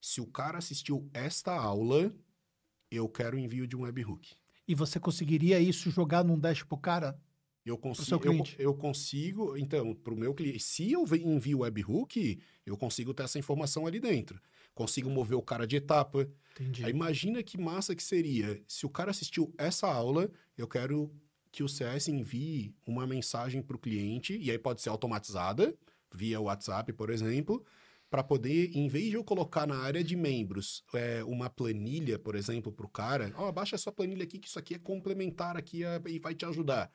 Se 0.00 0.22
o 0.22 0.26
cara 0.26 0.56
assistiu 0.56 1.10
esta 1.12 1.52
aula, 1.52 2.10
eu 2.90 3.06
quero 3.06 3.36
o 3.36 3.38
envio 3.38 3.66
de 3.66 3.76
um 3.76 3.82
webhook. 3.82 4.34
E 4.66 4.74
você 4.74 4.98
conseguiria 4.98 5.60
isso 5.60 5.90
jogar 5.90 6.24
num 6.24 6.38
dash 6.38 6.62
pro 6.62 6.78
cara? 6.78 7.20
Eu 7.64 7.76
consigo, 7.76 8.24
eu, 8.24 8.44
eu 8.58 8.74
consigo, 8.74 9.56
então, 9.56 9.94
para 9.94 10.14
o 10.14 10.16
meu 10.16 10.32
cliente, 10.34 10.60
se 10.60 10.92
eu 10.92 11.04
envio 11.16 11.58
o 11.58 11.60
webhook, 11.60 12.40
eu 12.64 12.76
consigo 12.76 13.12
ter 13.12 13.24
essa 13.24 13.38
informação 13.38 13.86
ali 13.86 14.00
dentro. 14.00 14.40
Consigo 14.74 15.10
mover 15.10 15.36
o 15.36 15.42
cara 15.42 15.66
de 15.66 15.76
etapa. 15.76 16.28
Entendi. 16.52 16.84
Aí 16.84 16.90
imagina 16.90 17.42
que 17.42 17.58
massa 17.58 17.94
que 17.94 18.02
seria. 18.02 18.62
Se 18.66 18.86
o 18.86 18.88
cara 18.88 19.10
assistiu 19.10 19.52
essa 19.58 19.86
aula, 19.86 20.30
eu 20.56 20.66
quero 20.66 21.12
que 21.52 21.62
o 21.62 21.68
CS 21.68 22.08
envie 22.08 22.74
uma 22.86 23.06
mensagem 23.06 23.60
para 23.60 23.76
o 23.76 23.78
cliente, 23.78 24.38
e 24.38 24.50
aí 24.50 24.58
pode 24.58 24.80
ser 24.80 24.88
automatizada, 24.88 25.76
via 26.12 26.40
WhatsApp, 26.40 26.92
por 26.92 27.10
exemplo, 27.10 27.64
para 28.08 28.24
poder, 28.24 28.76
em 28.76 28.88
vez 28.88 29.10
de 29.10 29.14
eu 29.14 29.24
colocar 29.24 29.66
na 29.66 29.78
área 29.78 30.02
de 30.02 30.16
membros 30.16 30.82
é, 30.94 31.22
uma 31.24 31.48
planilha, 31.48 32.18
por 32.18 32.34
exemplo, 32.34 32.72
para 32.72 32.86
o 32.86 32.88
cara, 32.88 33.32
ó, 33.36 33.52
baixa 33.52 33.76
essa 33.76 33.92
planilha 33.92 34.24
aqui, 34.24 34.38
que 34.38 34.48
isso 34.48 34.58
aqui 34.58 34.74
é 34.74 34.78
complementar 34.78 35.56
aqui 35.56 35.82
e 36.06 36.18
vai 36.18 36.34
te 36.34 36.44
ajudar. 36.44 36.90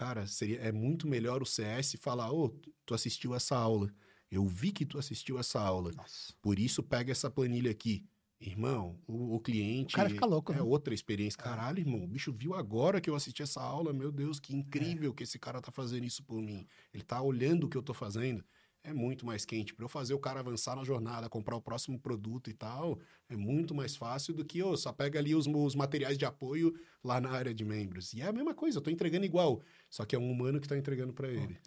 Cara, 0.00 0.26
seria, 0.26 0.58
é 0.60 0.72
muito 0.72 1.06
melhor 1.06 1.42
o 1.42 1.44
CS 1.46 1.96
falar, 2.00 2.32
ô, 2.32 2.48
tu 2.86 2.94
assistiu 2.94 3.34
essa 3.34 3.54
aula. 3.54 3.92
Eu 4.30 4.46
vi 4.46 4.72
que 4.72 4.86
tu 4.86 4.98
assistiu 4.98 5.38
essa 5.38 5.60
aula. 5.60 5.92
Nossa. 5.92 6.32
Por 6.40 6.58
isso, 6.58 6.82
pega 6.82 7.12
essa 7.12 7.30
planilha 7.30 7.70
aqui. 7.70 8.06
Irmão, 8.40 8.98
o, 9.06 9.34
o 9.34 9.40
cliente. 9.40 9.94
O 9.94 9.96
cara 9.98 10.08
fica 10.08 10.24
louco, 10.24 10.52
É 10.52 10.56
né? 10.56 10.62
outra 10.62 10.94
experiência. 10.94 11.36
Caralho, 11.38 11.80
irmão, 11.80 12.02
o 12.02 12.08
bicho 12.08 12.32
viu 12.32 12.54
agora 12.54 12.98
que 12.98 13.10
eu 13.10 13.14
assisti 13.14 13.42
essa 13.42 13.60
aula. 13.60 13.92
Meu 13.92 14.10
Deus, 14.10 14.40
que 14.40 14.56
incrível 14.56 15.12
que 15.12 15.24
esse 15.24 15.38
cara 15.38 15.60
tá 15.60 15.70
fazendo 15.70 16.06
isso 16.06 16.22
por 16.24 16.40
mim. 16.40 16.66
Ele 16.94 17.02
tá 17.02 17.20
olhando 17.20 17.64
o 17.64 17.68
que 17.68 17.76
eu 17.76 17.82
tô 17.82 17.92
fazendo. 17.92 18.42
É 18.82 18.92
muito 18.94 19.26
mais 19.26 19.44
quente. 19.44 19.74
Para 19.74 19.84
eu 19.84 19.88
fazer 19.88 20.14
o 20.14 20.18
cara 20.18 20.40
avançar 20.40 20.74
na 20.74 20.84
jornada, 20.84 21.28
comprar 21.28 21.54
o 21.54 21.60
próximo 21.60 21.98
produto 21.98 22.48
e 22.48 22.54
tal, 22.54 22.98
é 23.28 23.36
muito 23.36 23.74
mais 23.74 23.94
fácil 23.94 24.32
do 24.32 24.42
que, 24.44 24.62
ô, 24.62 24.74
só 24.76 24.90
pega 24.92 25.18
ali 25.18 25.34
os, 25.34 25.46
os 25.46 25.74
materiais 25.74 26.16
de 26.16 26.24
apoio 26.24 26.72
lá 27.04 27.20
na 27.20 27.30
área 27.30 27.52
de 27.52 27.62
membros. 27.64 28.14
E 28.14 28.22
é 28.22 28.26
a 28.26 28.32
mesma 28.32 28.54
coisa, 28.54 28.78
eu 28.78 28.82
tô 28.82 28.88
entregando 28.90 29.26
igual. 29.26 29.60
Só 29.90 30.04
que 30.06 30.16
é 30.16 30.18
um 30.18 30.30
humano 30.30 30.58
que 30.60 30.66
tá 30.68 30.78
entregando 30.78 31.12
para 31.12 31.28
ele. 31.28 31.58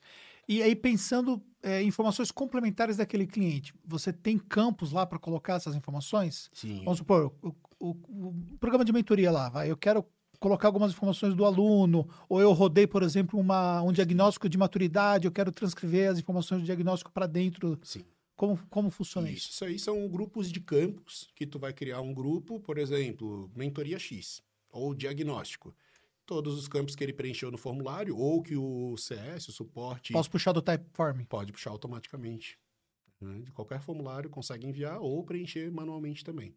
E 0.48 0.62
aí, 0.62 0.76
pensando 0.76 1.42
é, 1.62 1.82
informações 1.84 2.32
complementares 2.32 2.98
daquele 2.98 3.26
cliente, 3.28 3.74
você 3.86 4.12
tem 4.12 4.38
campos 4.38 4.92
lá 4.92 5.06
para 5.06 5.20
colocar 5.20 5.54
essas 5.54 5.76
informações? 5.76 6.50
Sim. 6.52 6.80
Vamos 6.84 6.98
supor, 6.98 7.34
o, 7.42 7.56
o- 7.80 7.92
o 8.54 8.58
programa 8.60 8.84
de 8.84 8.92
mentoria 8.92 9.32
lá, 9.32 9.50
vai, 9.50 9.70
eu 9.72 9.78
quero 9.78 10.04
colocar 10.44 10.68
algumas 10.68 10.92
informações 10.92 11.34
do 11.34 11.46
aluno, 11.46 12.06
ou 12.28 12.42
eu 12.42 12.52
rodei, 12.52 12.86
por 12.86 13.02
exemplo, 13.02 13.40
uma, 13.40 13.82
um 13.82 13.94
diagnóstico 13.94 14.50
de 14.50 14.58
maturidade, 14.58 15.26
eu 15.26 15.32
quero 15.32 15.54
transcrever 15.54 16.12
as 16.12 16.20
informações 16.20 16.60
do 16.62 16.66
diagnóstico 16.66 17.10
para 17.14 17.26
dentro. 17.26 17.80
Sim. 17.82 18.04
Como, 18.36 18.60
como 18.70 18.90
funciona 18.90 19.30
Isso, 19.32 19.50
isso? 19.52 19.64
aí 19.64 19.80
são 19.80 20.06
grupos 20.10 20.52
de 20.52 20.60
campos 20.60 21.30
que 21.34 21.46
tu 21.46 21.58
vai 21.58 21.72
criar 21.72 22.02
um 22.02 22.14
grupo, 22.14 22.60
por 22.60 22.78
exemplo, 22.78 23.50
mentoria 23.56 23.98
X 23.98 24.44
ou 24.70 24.94
diagnóstico. 24.94 25.74
Todos 26.26 26.58
os 26.58 26.68
campos 26.68 26.94
que 26.94 27.04
ele 27.06 27.14
preencheu 27.14 27.50
no 27.50 27.58
formulário 27.58 28.18
ou 28.18 28.42
que 28.44 28.58
o 28.58 28.98
CS, 28.98 29.48
o 29.48 29.52
suporte, 29.54 30.12
Posso 30.12 30.30
puxar 30.30 30.52
do 30.52 30.62
Typeform? 30.62 31.24
pode 31.24 31.54
puxar 31.54 31.70
automaticamente. 31.70 32.58
Né? 33.24 33.42
De 33.42 33.52
qualquer 33.52 33.82
formulário 33.82 34.30
consegue 34.30 34.68
enviar 34.68 35.00
ou 35.00 35.24
preencher 35.24 35.72
manualmente 35.72 36.24
também. 36.24 36.54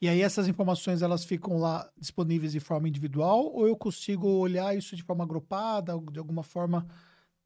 E 0.00 0.08
aí 0.08 0.20
essas 0.22 0.48
informações 0.48 1.02
elas 1.02 1.24
ficam 1.24 1.58
lá 1.58 1.90
disponíveis 1.96 2.52
de 2.52 2.60
forma 2.60 2.88
individual 2.88 3.46
ou 3.52 3.66
eu 3.66 3.76
consigo 3.76 4.28
olhar 4.28 4.76
isso 4.76 4.94
de 4.96 5.02
forma 5.02 5.24
agrupada, 5.24 5.92
de 6.12 6.18
alguma 6.18 6.42
forma? 6.42 6.86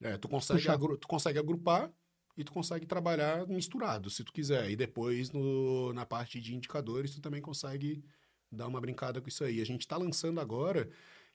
É, 0.01 0.17
tu, 0.19 0.29
consegue 0.29 0.69
agru- 0.69 0.97
tu 0.97 1.07
consegue 1.07 1.39
agrupar 1.39 1.91
e 2.37 2.43
tu 2.43 2.53
consegue 2.53 2.87
trabalhar 2.87 3.47
misturado, 3.47 4.11
se 4.11 4.25
tu 4.25 4.33
quiser. 4.33 4.71
E 4.71 4.75
depois, 4.77 5.31
no- 5.31 5.93
na 5.93 6.05
parte 6.05 6.41
de 6.41 6.55
indicadores, 6.55 7.15
tu 7.15 7.21
também 7.21 7.41
consegue 7.41 8.05
dar 8.51 8.67
uma 8.67 8.81
brincada 8.81 9.21
com 9.21 9.29
isso 9.29 9.45
aí. 9.45 9.61
A 9.61 9.67
gente 9.67 9.83
está 9.83 9.97
lançando 9.97 10.41
agora 10.41 10.89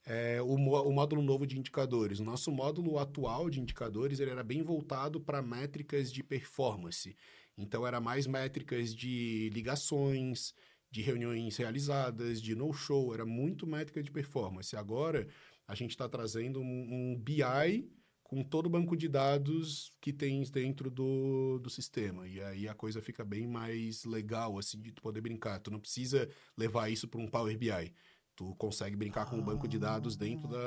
é, 0.08 0.42
o, 0.42 0.56
o 0.56 0.94
módulo 0.94 1.22
novo 1.22 1.46
de 1.46 1.60
indicadores. 1.60 2.20
O 2.20 2.24
nosso 2.24 2.50
módulo 2.50 2.98
atual 2.98 3.50
de 3.50 3.60
indicadores 3.60 4.22
ele 4.22 4.32
era 4.32 4.44
bem 4.44 4.64
voltado 4.64 5.20
para 5.20 5.42
métricas 5.42 6.12
de 6.12 6.24
performance. 6.24 7.14
Então, 7.58 7.86
era 7.86 8.00
mais 8.00 8.26
métricas 8.26 8.96
de 8.96 9.50
ligações, 9.54 10.54
de 10.90 11.02
reuniões 11.02 11.58
realizadas, 11.58 12.42
de 12.42 12.56
no-show. 12.56 13.14
Era 13.14 13.26
muito 13.26 13.68
métrica 13.68 14.02
de 14.02 14.10
performance. 14.10 14.76
Agora, 14.78 15.28
a 15.68 15.76
gente 15.76 15.92
está 15.92 16.08
trazendo 16.08 16.62
um, 16.62 16.64
um 16.64 17.20
BI 17.20 17.92
com 18.24 18.44
todo 18.44 18.68
o 18.68 18.70
banco 18.70 18.96
de 18.96 19.10
dados 19.10 19.92
que 20.00 20.14
tens 20.14 20.50
dentro 20.50 20.90
do, 20.90 21.60
do 21.60 21.70
sistema. 21.70 22.28
E 22.28 22.42
aí 22.42 22.68
a 22.68 22.74
coisa 22.74 23.02
fica 23.02 23.26
bem 23.26 23.46
mais 23.46 24.06
legal, 24.06 24.58
assim, 24.58 24.80
de 24.82 24.92
tu 24.92 25.02
poder 25.02 25.20
brincar. 25.20 25.60
Tu 25.60 25.72
não 25.72 25.80
precisa 25.80 26.30
levar 26.56 26.90
isso 26.90 27.08
para 27.08 27.20
um 27.20 27.28
Power 27.28 27.58
BI. 27.58 27.94
Tu 28.38 28.56
consegue 28.56 28.96
brincar 28.96 29.26
com 29.26 29.40
o 29.40 29.42
banco 29.42 29.68
de 29.68 29.80
dados 29.80 30.16
dentro 30.16 30.48
da, 30.48 30.58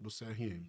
do 0.00 0.08
CRM. 0.08 0.66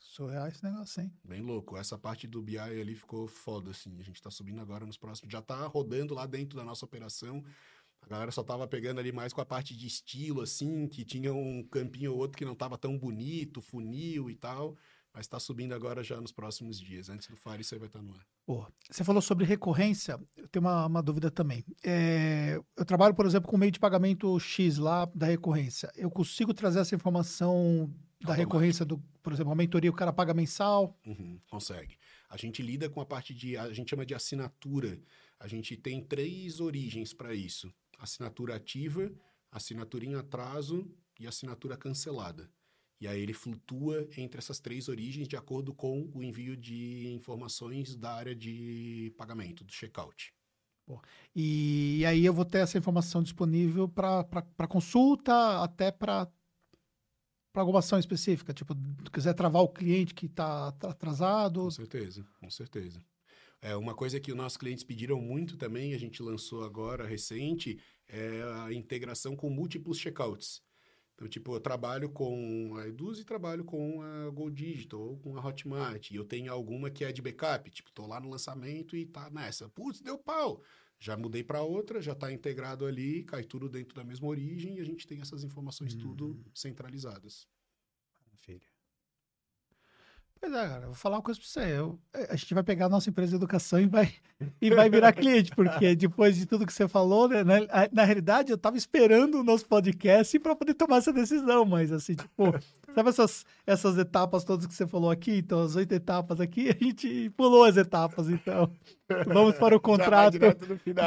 Surreal 0.00 0.48
esse 0.48 0.64
negócio, 0.64 1.00
hein? 1.00 1.12
Bem 1.22 1.40
louco. 1.40 1.76
Essa 1.76 1.96
parte 1.96 2.26
do 2.26 2.42
BI 2.42 2.58
ali 2.58 2.96
ficou 2.96 3.28
foda, 3.28 3.70
assim. 3.70 4.00
A 4.00 4.02
gente 4.02 4.20
tá 4.20 4.32
subindo 4.32 4.60
agora 4.60 4.84
nos 4.84 4.96
próximos. 4.96 5.32
Já 5.32 5.40
tá 5.40 5.64
rodando 5.68 6.12
lá 6.12 6.26
dentro 6.26 6.56
da 6.56 6.64
nossa 6.64 6.84
operação. 6.84 7.42
A 8.00 8.06
galera 8.08 8.32
só 8.32 8.42
tava 8.42 8.66
pegando 8.66 8.98
ali 8.98 9.12
mais 9.12 9.32
com 9.32 9.40
a 9.40 9.46
parte 9.46 9.76
de 9.76 9.86
estilo, 9.86 10.40
assim, 10.42 10.88
que 10.88 11.04
tinha 11.04 11.32
um 11.32 11.62
campinho 11.62 12.12
ou 12.12 12.18
outro 12.18 12.36
que 12.36 12.44
não 12.44 12.56
tava 12.56 12.76
tão 12.76 12.98
bonito, 12.98 13.60
funil 13.60 14.28
e 14.28 14.34
tal. 14.34 14.76
Mas 15.14 15.26
tá 15.26 15.38
subindo 15.38 15.74
agora 15.74 16.02
já 16.02 16.20
nos 16.20 16.32
próximos 16.32 16.80
dias. 16.80 17.08
Antes 17.10 17.28
do 17.28 17.36
Fire, 17.36 17.60
isso 17.60 17.74
aí 17.74 17.78
vai 17.78 17.88
estar 17.88 18.02
no 18.02 18.12
ar. 18.14 18.26
Você 18.90 19.04
falou 19.04 19.20
sobre 19.20 19.44
recorrência, 19.44 20.18
eu 20.36 20.48
tenho 20.48 20.64
uma, 20.64 20.86
uma 20.86 21.02
dúvida 21.02 21.30
também. 21.30 21.64
É, 21.84 22.58
eu 22.76 22.84
trabalho, 22.84 23.14
por 23.14 23.26
exemplo, 23.26 23.50
com 23.50 23.58
meio 23.58 23.70
de 23.70 23.78
pagamento 23.78 24.38
X 24.40 24.78
lá 24.78 25.04
da 25.14 25.26
recorrência. 25.26 25.92
Eu 25.96 26.10
consigo 26.10 26.54
trazer 26.54 26.80
essa 26.80 26.94
informação 26.94 27.92
da 28.22 28.32
recorrência 28.32 28.84
do, 28.84 28.98
por 29.22 29.32
exemplo, 29.32 29.52
a 29.52 29.54
mentoria, 29.56 29.90
o 29.90 29.94
cara 29.94 30.12
paga 30.12 30.32
mensal. 30.32 30.96
Uhum, 31.04 31.38
consegue. 31.48 31.96
A 32.28 32.36
gente 32.36 32.62
lida 32.62 32.88
com 32.88 33.00
a 33.00 33.06
parte 33.06 33.34
de. 33.34 33.56
A 33.56 33.72
gente 33.72 33.90
chama 33.90 34.06
de 34.06 34.14
assinatura. 34.14 34.98
A 35.38 35.46
gente 35.46 35.76
tem 35.76 36.02
três 36.02 36.60
origens 36.60 37.12
para 37.12 37.34
isso: 37.34 37.72
assinatura 37.98 38.56
ativa, 38.56 39.12
assinatura 39.50 40.04
em 40.06 40.14
atraso 40.14 40.90
e 41.20 41.26
assinatura 41.26 41.76
cancelada. 41.76 42.50
E 43.02 43.08
aí 43.08 43.20
ele 43.20 43.32
flutua 43.32 44.08
entre 44.16 44.38
essas 44.38 44.60
três 44.60 44.88
origens 44.88 45.26
de 45.26 45.36
acordo 45.36 45.74
com 45.74 46.08
o 46.14 46.22
envio 46.22 46.56
de 46.56 47.08
informações 47.08 47.96
da 47.96 48.14
área 48.14 48.32
de 48.32 49.12
pagamento, 49.18 49.64
do 49.64 49.72
checkout. 49.72 50.32
E, 51.34 51.98
e 51.98 52.06
aí 52.06 52.24
eu 52.24 52.32
vou 52.32 52.44
ter 52.44 52.58
essa 52.58 52.78
informação 52.78 53.20
disponível 53.20 53.88
para 53.88 54.68
consulta, 54.68 55.64
até 55.64 55.90
para 55.90 56.30
alguma 57.56 57.80
ação 57.80 57.98
específica, 57.98 58.54
tipo, 58.54 58.72
quiser 59.12 59.34
travar 59.34 59.62
o 59.62 59.68
cliente 59.68 60.14
que 60.14 60.26
está 60.26 60.68
atrasado. 60.68 61.64
Com 61.64 61.70
certeza, 61.72 62.24
com 62.38 62.50
certeza. 62.50 63.04
É, 63.60 63.74
uma 63.74 63.96
coisa 63.96 64.20
que 64.20 64.30
os 64.30 64.36
nossos 64.36 64.56
clientes 64.56 64.84
pediram 64.84 65.20
muito 65.20 65.56
também, 65.56 65.92
a 65.92 65.98
gente 65.98 66.22
lançou 66.22 66.62
agora 66.62 67.04
recente, 67.04 67.80
é 68.06 68.42
a 68.64 68.72
integração 68.72 69.34
com 69.34 69.50
múltiplos 69.50 69.98
checkouts. 69.98 70.62
Então, 71.22 71.28
tipo, 71.28 71.54
eu 71.54 71.60
trabalho 71.60 72.10
com 72.10 72.74
a 72.76 72.88
Eduz 72.88 73.20
e 73.20 73.24
trabalho 73.24 73.64
com 73.64 74.02
a 74.02 74.28
Gold 74.30 74.56
Digital 74.56 75.00
ou 75.00 75.16
com 75.18 75.36
a 75.36 75.46
Hotmart. 75.46 76.10
E 76.10 76.16
eu 76.16 76.24
tenho 76.24 76.52
alguma 76.52 76.90
que 76.90 77.04
é 77.04 77.12
de 77.12 77.22
backup. 77.22 77.70
Tipo, 77.70 77.92
tô 77.92 78.08
lá 78.08 78.18
no 78.18 78.28
lançamento 78.28 78.96
e 78.96 79.06
tá 79.06 79.30
nessa. 79.30 79.68
Putz, 79.68 80.00
deu 80.00 80.18
pau. 80.18 80.60
Já 80.98 81.16
mudei 81.16 81.44
para 81.44 81.62
outra, 81.62 82.02
já 82.02 82.10
está 82.10 82.32
integrado 82.32 82.84
ali, 82.84 83.22
cai 83.22 83.44
tudo 83.44 83.68
dentro 83.68 83.94
da 83.94 84.02
mesma 84.02 84.26
origem 84.26 84.78
e 84.78 84.80
a 84.80 84.84
gente 84.84 85.06
tem 85.06 85.20
essas 85.20 85.44
informações 85.44 85.94
hum. 85.94 85.98
tudo 85.98 86.44
centralizadas. 86.52 87.46
Maravilha. 88.24 88.71
Pois 90.42 90.52
é, 90.54 90.68
cara, 90.68 90.86
vou 90.86 90.94
falar 90.96 91.18
uma 91.18 91.22
coisa 91.22 91.38
pra 91.38 91.48
você. 91.48 91.60
Eu, 91.60 91.96
a 92.28 92.34
gente 92.34 92.52
vai 92.52 92.64
pegar 92.64 92.86
a 92.86 92.88
nossa 92.88 93.08
empresa 93.08 93.30
de 93.30 93.36
educação 93.36 93.78
e 93.78 93.86
vai, 93.86 94.12
e 94.60 94.70
vai 94.70 94.90
virar 94.90 95.12
cliente, 95.12 95.52
porque 95.54 95.94
depois 95.94 96.36
de 96.36 96.46
tudo 96.46 96.66
que 96.66 96.72
você 96.72 96.88
falou, 96.88 97.28
né, 97.28 97.44
na, 97.44 97.60
na 97.92 98.02
realidade, 98.04 98.50
eu 98.50 98.58
tava 98.58 98.76
esperando 98.76 99.38
o 99.38 99.44
nosso 99.44 99.64
podcast 99.66 100.36
para 100.40 100.56
poder 100.56 100.74
tomar 100.74 100.96
essa 100.96 101.12
decisão, 101.12 101.64
mas 101.64 101.92
assim, 101.92 102.16
tipo, 102.16 102.52
sabe 102.92 103.08
essas, 103.08 103.46
essas 103.64 103.96
etapas 103.96 104.42
todas 104.42 104.66
que 104.66 104.74
você 104.74 104.84
falou 104.84 105.12
aqui? 105.12 105.36
Então, 105.36 105.62
as 105.62 105.76
oito 105.76 105.92
etapas 105.92 106.40
aqui, 106.40 106.70
a 106.70 106.84
gente 106.84 107.30
pulou 107.36 107.62
as 107.62 107.76
etapas, 107.76 108.28
então. 108.28 108.68
Vamos 109.28 109.54
para 109.54 109.76
o 109.76 109.78
contrato. 109.80 110.38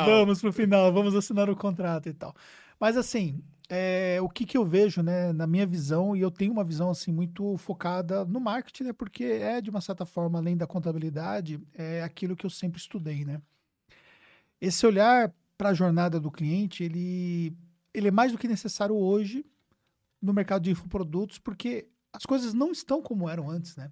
Vamos 0.05 0.39
para 0.39 0.49
o 0.49 0.53
final, 0.53 0.93
vamos 0.93 1.13
assinar 1.13 1.49
o 1.49 1.57
contrato 1.57 2.07
e 2.07 2.13
tal. 2.13 2.33
Mas 2.79 2.95
assim, 2.95 3.43
é, 3.69 4.19
o 4.21 4.29
que, 4.29 4.45
que 4.45 4.57
eu 4.57 4.65
vejo, 4.65 5.01
né, 5.01 5.33
na 5.33 5.47
minha 5.47 5.65
visão, 5.65 6.15
e 6.15 6.21
eu 6.21 6.29
tenho 6.29 6.51
uma 6.51 6.63
visão 6.63 6.89
assim 6.89 7.11
muito 7.11 7.57
focada 7.57 8.23
no 8.25 8.39
marketing, 8.39 8.85
né, 8.85 8.93
porque 8.93 9.23
é 9.23 9.61
de 9.61 9.69
uma 9.69 9.81
certa 9.81 10.05
forma, 10.05 10.39
além 10.39 10.55
da 10.55 10.67
contabilidade, 10.67 11.59
é 11.73 12.03
aquilo 12.03 12.35
que 12.35 12.45
eu 12.45 12.49
sempre 12.49 12.79
estudei, 12.79 13.25
né? 13.25 13.41
Esse 14.61 14.85
olhar 14.85 15.33
para 15.57 15.69
a 15.69 15.73
jornada 15.73 16.19
do 16.19 16.31
cliente, 16.31 16.83
ele, 16.83 17.55
ele 17.93 18.07
é 18.07 18.11
mais 18.11 18.31
do 18.31 18.37
que 18.37 18.47
necessário 18.47 18.95
hoje 18.95 19.45
no 20.21 20.33
mercado 20.33 20.63
de 20.63 20.71
infoprodutos, 20.71 21.39
porque 21.39 21.87
as 22.11 22.25
coisas 22.25 22.53
não 22.53 22.71
estão 22.71 23.01
como 23.01 23.29
eram 23.29 23.49
antes, 23.49 23.75
né? 23.75 23.91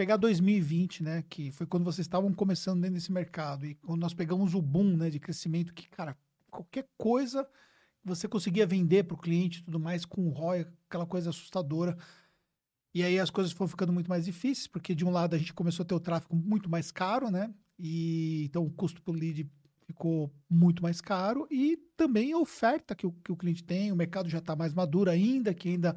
pegar 0.00 0.16
2020, 0.16 1.02
né, 1.02 1.22
que 1.28 1.50
foi 1.50 1.66
quando 1.66 1.84
vocês 1.84 2.06
estavam 2.06 2.32
começando 2.32 2.80
dentro 2.80 2.94
desse 2.94 3.12
mercado 3.12 3.66
e 3.66 3.74
quando 3.74 4.00
nós 4.00 4.14
pegamos 4.14 4.54
o 4.54 4.62
boom, 4.62 4.96
né, 4.96 5.10
de 5.10 5.20
crescimento 5.20 5.74
que, 5.74 5.86
cara, 5.90 6.16
qualquer 6.50 6.88
coisa 6.96 7.46
você 8.04 8.26
conseguia 8.28 8.66
vender 8.66 9.04
para 9.04 9.14
o 9.14 9.18
cliente 9.18 9.62
tudo 9.62 9.78
mais 9.78 10.04
com 10.04 10.26
o 10.26 10.30
ROI, 10.30 10.66
aquela 10.88 11.06
coisa 11.06 11.30
assustadora. 11.30 11.96
E 12.94 13.02
aí 13.02 13.18
as 13.18 13.30
coisas 13.30 13.52
foram 13.52 13.68
ficando 13.68 13.92
muito 13.92 14.08
mais 14.08 14.24
difíceis, 14.24 14.66
porque 14.66 14.94
de 14.94 15.04
um 15.04 15.10
lado 15.10 15.34
a 15.34 15.38
gente 15.38 15.52
começou 15.52 15.84
a 15.84 15.86
ter 15.86 15.94
o 15.94 16.00
tráfego 16.00 16.34
muito 16.34 16.68
mais 16.68 16.90
caro, 16.90 17.30
né? 17.30 17.52
E 17.78 18.44
então 18.44 18.64
o 18.64 18.70
custo 18.70 19.00
por 19.02 19.14
lead 19.14 19.48
ficou 19.86 20.32
muito 20.48 20.82
mais 20.82 21.00
caro 21.00 21.46
e 21.50 21.76
também 21.96 22.32
a 22.32 22.38
oferta 22.38 22.94
que 22.94 23.06
o, 23.06 23.12
que 23.12 23.32
o 23.32 23.36
cliente 23.36 23.62
tem, 23.64 23.90
o 23.90 23.96
mercado 23.96 24.28
já 24.28 24.38
está 24.38 24.54
mais 24.54 24.72
maduro 24.72 25.10
ainda, 25.10 25.52
que 25.52 25.68
ainda 25.68 25.96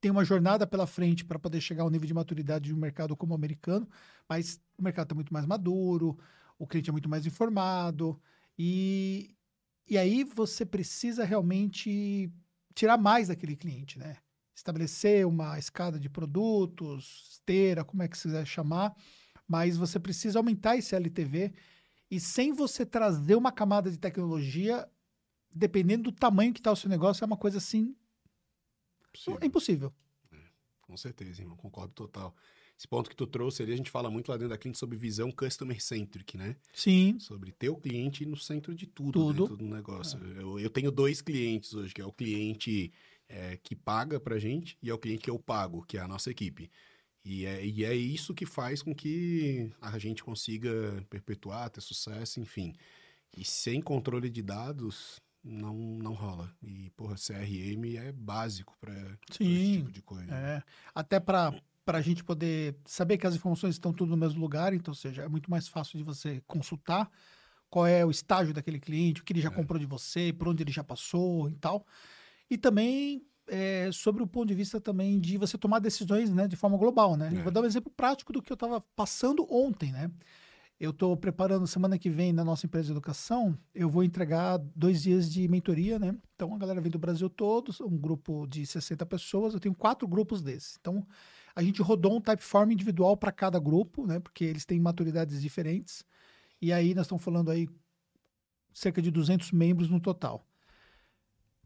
tem 0.00 0.10
uma 0.10 0.24
jornada 0.24 0.66
pela 0.66 0.86
frente 0.86 1.24
para 1.24 1.38
poder 1.38 1.60
chegar 1.60 1.82
ao 1.82 1.90
nível 1.90 2.06
de 2.06 2.14
maturidade 2.14 2.66
de 2.66 2.74
um 2.74 2.78
mercado 2.78 3.16
como 3.16 3.32
o 3.32 3.34
americano, 3.34 3.88
mas 4.28 4.60
o 4.78 4.82
mercado 4.82 5.06
está 5.06 5.14
muito 5.14 5.32
mais 5.32 5.44
maduro, 5.44 6.18
o 6.58 6.66
cliente 6.66 6.88
é 6.88 6.92
muito 6.92 7.08
mais 7.08 7.26
informado 7.26 8.20
e, 8.58 9.34
e 9.88 9.98
aí 9.98 10.24
você 10.24 10.64
precisa 10.64 11.24
realmente 11.24 12.32
tirar 12.74 12.96
mais 12.96 13.28
daquele 13.28 13.56
cliente, 13.56 13.98
né? 13.98 14.16
Estabelecer 14.54 15.26
uma 15.26 15.58
escada 15.58 15.98
de 15.98 16.08
produtos, 16.08 17.30
esteira, 17.32 17.84
como 17.84 18.02
é 18.02 18.08
que 18.08 18.16
você 18.16 18.28
quiser 18.28 18.46
chamar, 18.46 18.94
mas 19.48 19.76
você 19.76 19.98
precisa 19.98 20.38
aumentar 20.38 20.76
esse 20.76 20.94
LTV 20.94 21.52
e 22.10 22.20
sem 22.20 22.52
você 22.52 22.84
trazer 22.84 23.34
uma 23.34 23.52
camada 23.52 23.90
de 23.90 23.98
tecnologia, 23.98 24.88
dependendo 25.50 26.04
do 26.04 26.12
tamanho 26.12 26.52
que 26.52 26.60
está 26.60 26.70
o 26.70 26.76
seu 26.76 26.90
negócio, 26.90 27.24
é 27.24 27.26
uma 27.26 27.36
coisa 27.36 27.58
assim 27.58 27.94
é 29.42 29.46
impossível. 29.46 29.92
É, 30.32 30.36
com 30.82 30.96
certeza, 30.96 31.42
irmão, 31.42 31.56
concordo 31.56 31.92
total. 31.92 32.34
Esse 32.80 32.88
ponto 32.88 33.10
que 33.10 33.16
tu 33.16 33.26
trouxe 33.26 33.62
ali, 33.62 33.74
a 33.74 33.76
gente 33.76 33.90
fala 33.90 34.10
muito 34.10 34.30
lá 34.30 34.38
dentro 34.38 34.48
da 34.48 34.56
cliente 34.56 34.78
sobre 34.78 34.96
visão 34.96 35.30
customer 35.30 35.78
centric, 35.82 36.38
né? 36.38 36.56
Sim. 36.72 37.18
Sobre 37.20 37.52
ter 37.52 37.68
o 37.68 37.76
cliente 37.76 38.24
no 38.24 38.38
centro 38.38 38.74
de 38.74 38.86
tudo, 38.86 39.12
tudo. 39.12 39.42
dentro 39.42 39.56
do 39.58 39.66
negócio. 39.66 40.18
É. 40.18 40.42
Eu, 40.42 40.58
eu, 40.58 40.70
tenho 40.70 40.90
dois 40.90 41.20
clientes 41.20 41.74
hoje, 41.74 41.92
que 41.92 42.00
é 42.00 42.06
o 42.06 42.10
cliente 42.10 42.90
é, 43.28 43.58
que 43.62 43.76
paga 43.76 44.18
pra 44.18 44.38
gente 44.38 44.78
e 44.82 44.88
é 44.88 44.94
o 44.94 44.98
cliente 44.98 45.24
que 45.24 45.28
eu 45.28 45.38
pago, 45.38 45.84
que 45.84 45.98
é 45.98 46.00
a 46.00 46.08
nossa 46.08 46.30
equipe. 46.30 46.70
E 47.22 47.44
é, 47.44 47.66
e 47.66 47.84
é 47.84 47.94
isso 47.94 48.32
que 48.32 48.46
faz 48.46 48.80
com 48.80 48.94
que 48.94 49.70
a 49.78 49.98
gente 49.98 50.24
consiga 50.24 51.06
perpetuar, 51.10 51.68
ter 51.68 51.82
sucesso, 51.82 52.40
enfim. 52.40 52.72
E 53.36 53.44
sem 53.44 53.82
controle 53.82 54.30
de 54.30 54.40
dados, 54.40 55.20
não, 55.44 55.74
não 55.74 56.14
rola. 56.14 56.50
E, 56.62 56.88
porra, 56.96 57.16
CRM 57.16 57.96
é 57.98 58.10
básico 58.10 58.74
para 58.80 58.94
esse 59.30 59.74
tipo 59.74 59.92
de 59.92 60.00
coisa. 60.00 60.34
É. 60.34 60.62
Até 60.94 61.20
para 61.20 61.54
para 61.84 61.98
a 61.98 62.02
gente 62.02 62.22
poder 62.22 62.76
saber 62.84 63.18
que 63.18 63.26
as 63.26 63.34
informações 63.34 63.74
estão 63.74 63.92
tudo 63.92 64.10
no 64.10 64.16
mesmo 64.16 64.40
lugar, 64.40 64.72
então, 64.72 64.92
ou 64.92 64.96
seja, 64.96 65.22
é 65.22 65.28
muito 65.28 65.50
mais 65.50 65.66
fácil 65.68 65.98
de 65.98 66.04
você 66.04 66.42
consultar 66.46 67.10
qual 67.68 67.86
é 67.86 68.04
o 68.04 68.10
estágio 68.10 68.52
daquele 68.52 68.80
cliente, 68.80 69.20
o 69.20 69.24
que 69.24 69.32
ele 69.32 69.40
já 69.40 69.48
é. 69.48 69.52
comprou 69.52 69.78
de 69.78 69.86
você, 69.86 70.32
por 70.32 70.48
onde 70.48 70.62
ele 70.62 70.72
já 70.72 70.82
passou 70.82 71.48
e 71.48 71.54
tal. 71.54 71.86
E 72.50 72.58
também 72.58 73.24
é, 73.46 73.90
sobre 73.92 74.22
o 74.22 74.26
ponto 74.26 74.48
de 74.48 74.54
vista 74.54 74.80
também 74.80 75.20
de 75.20 75.36
você 75.36 75.56
tomar 75.56 75.78
decisões 75.78 76.30
né, 76.30 76.46
de 76.46 76.56
forma 76.56 76.76
global, 76.76 77.16
né? 77.16 77.30
É. 77.32 77.42
Vou 77.42 77.52
dar 77.52 77.60
um 77.60 77.66
exemplo 77.66 77.92
prático 77.96 78.32
do 78.32 78.42
que 78.42 78.52
eu 78.52 78.54
estava 78.54 78.80
passando 78.94 79.46
ontem, 79.50 79.92
né? 79.92 80.10
Eu 80.78 80.92
estou 80.92 81.14
preparando 81.14 81.66
semana 81.66 81.98
que 81.98 82.08
vem 82.08 82.32
na 82.32 82.42
nossa 82.42 82.64
empresa 82.64 82.86
de 82.86 82.92
educação, 82.92 83.56
eu 83.74 83.90
vou 83.90 84.02
entregar 84.02 84.56
dois 84.74 85.02
dias 85.02 85.30
de 85.30 85.46
mentoria, 85.46 85.98
né? 85.98 86.16
Então 86.34 86.54
a 86.54 86.58
galera 86.58 86.80
vem 86.80 86.90
do 86.90 86.98
Brasil 86.98 87.28
todo, 87.28 87.70
um 87.82 87.98
grupo 87.98 88.46
de 88.46 88.64
60 88.64 89.04
pessoas, 89.04 89.52
eu 89.52 89.60
tenho 89.60 89.74
quatro 89.74 90.08
grupos 90.08 90.40
desses. 90.40 90.78
Então 90.80 91.06
a 91.54 91.62
gente 91.62 91.82
rodou 91.82 92.16
um 92.16 92.20
typeform 92.20 92.72
individual 92.72 93.16
para 93.16 93.32
cada 93.32 93.58
grupo, 93.58 94.06
né? 94.06 94.20
Porque 94.20 94.44
eles 94.44 94.64
têm 94.64 94.80
maturidades 94.80 95.40
diferentes. 95.40 96.04
E 96.60 96.72
aí 96.72 96.94
nós 96.94 97.06
estamos 97.06 97.22
falando 97.22 97.50
aí 97.50 97.68
cerca 98.72 99.00
de 99.02 99.10
200 99.10 99.50
membros 99.52 99.90
no 99.90 100.00
total. 100.00 100.46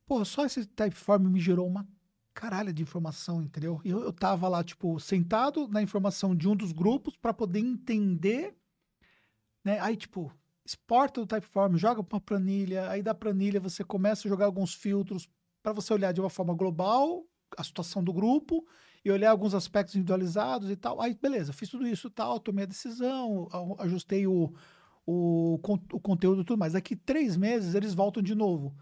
Pô, 0.07 0.25
só 0.25 0.45
esse 0.45 0.67
typeform 0.67 1.29
me 1.29 1.41
gerou 1.41 1.67
uma 1.67 1.87
caralha 2.35 2.73
de 2.73 2.83
informação, 2.83 3.43
entendeu? 3.43 3.81
Eu, 3.85 4.03
eu 4.03 4.13
tava 4.13 4.49
lá, 4.49 4.63
tipo, 4.63 4.99
sentado 4.99 5.69
na 5.69 5.81
informação 5.81 6.35
de 6.35 6.49
um 6.49 6.57
dos 6.57 6.73
grupos 6.73 7.17
para 7.17 7.33
poder 7.33 7.61
entender, 7.61 8.55
né? 9.65 9.79
Aí, 9.81 9.97
tipo, 9.97 10.33
exporta 10.65 11.21
o 11.21 11.27
typeform, 11.27 11.77
joga 11.77 12.03
para 12.03 12.17
uma 12.17 12.21
planilha, 12.21 12.91
aí 12.91 13.03
da 13.03 13.15
planilha 13.15 13.61
você 13.61 13.85
começa 13.85 14.27
a 14.27 14.31
jogar 14.31 14.47
alguns 14.47 14.75
filtros 14.75 15.29
para 15.63 15.73
você 15.73 15.93
olhar 15.93 16.13
de 16.13 16.21
uma 16.21 16.31
forma 16.31 16.55
global 16.55 17.25
a 17.57 17.63
situação 17.63 18.03
do 18.03 18.13
grupo 18.13 18.67
e 19.05 19.11
olhar 19.11 19.31
alguns 19.31 19.55
aspectos 19.55 19.95
individualizados 19.95 20.71
e 20.71 20.77
tal. 20.77 21.01
Aí, 21.01 21.15
beleza, 21.15 21.53
fiz 21.53 21.69
tudo 21.69 21.87
isso 21.87 22.09
e 22.09 22.11
tal, 22.11 22.41
tomei 22.41 22.65
a 22.65 22.69
decisão, 22.69 23.49
ajustei 23.79 24.27
o, 24.27 24.53
o, 25.07 25.61
o 25.93 26.01
conteúdo 26.01 26.41
e 26.41 26.45
tudo 26.45 26.59
mais. 26.59 26.73
Daqui 26.73 26.97
três 26.97 27.37
meses 27.37 27.75
eles 27.75 27.93
voltam 27.93 28.23
de 28.23 28.35
novo. 28.35 28.75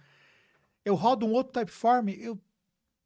Eu 0.85 0.95
rodo 0.95 1.27
um 1.27 1.33
outro 1.33 1.53
typeform 1.53 2.11
eu, 2.11 2.39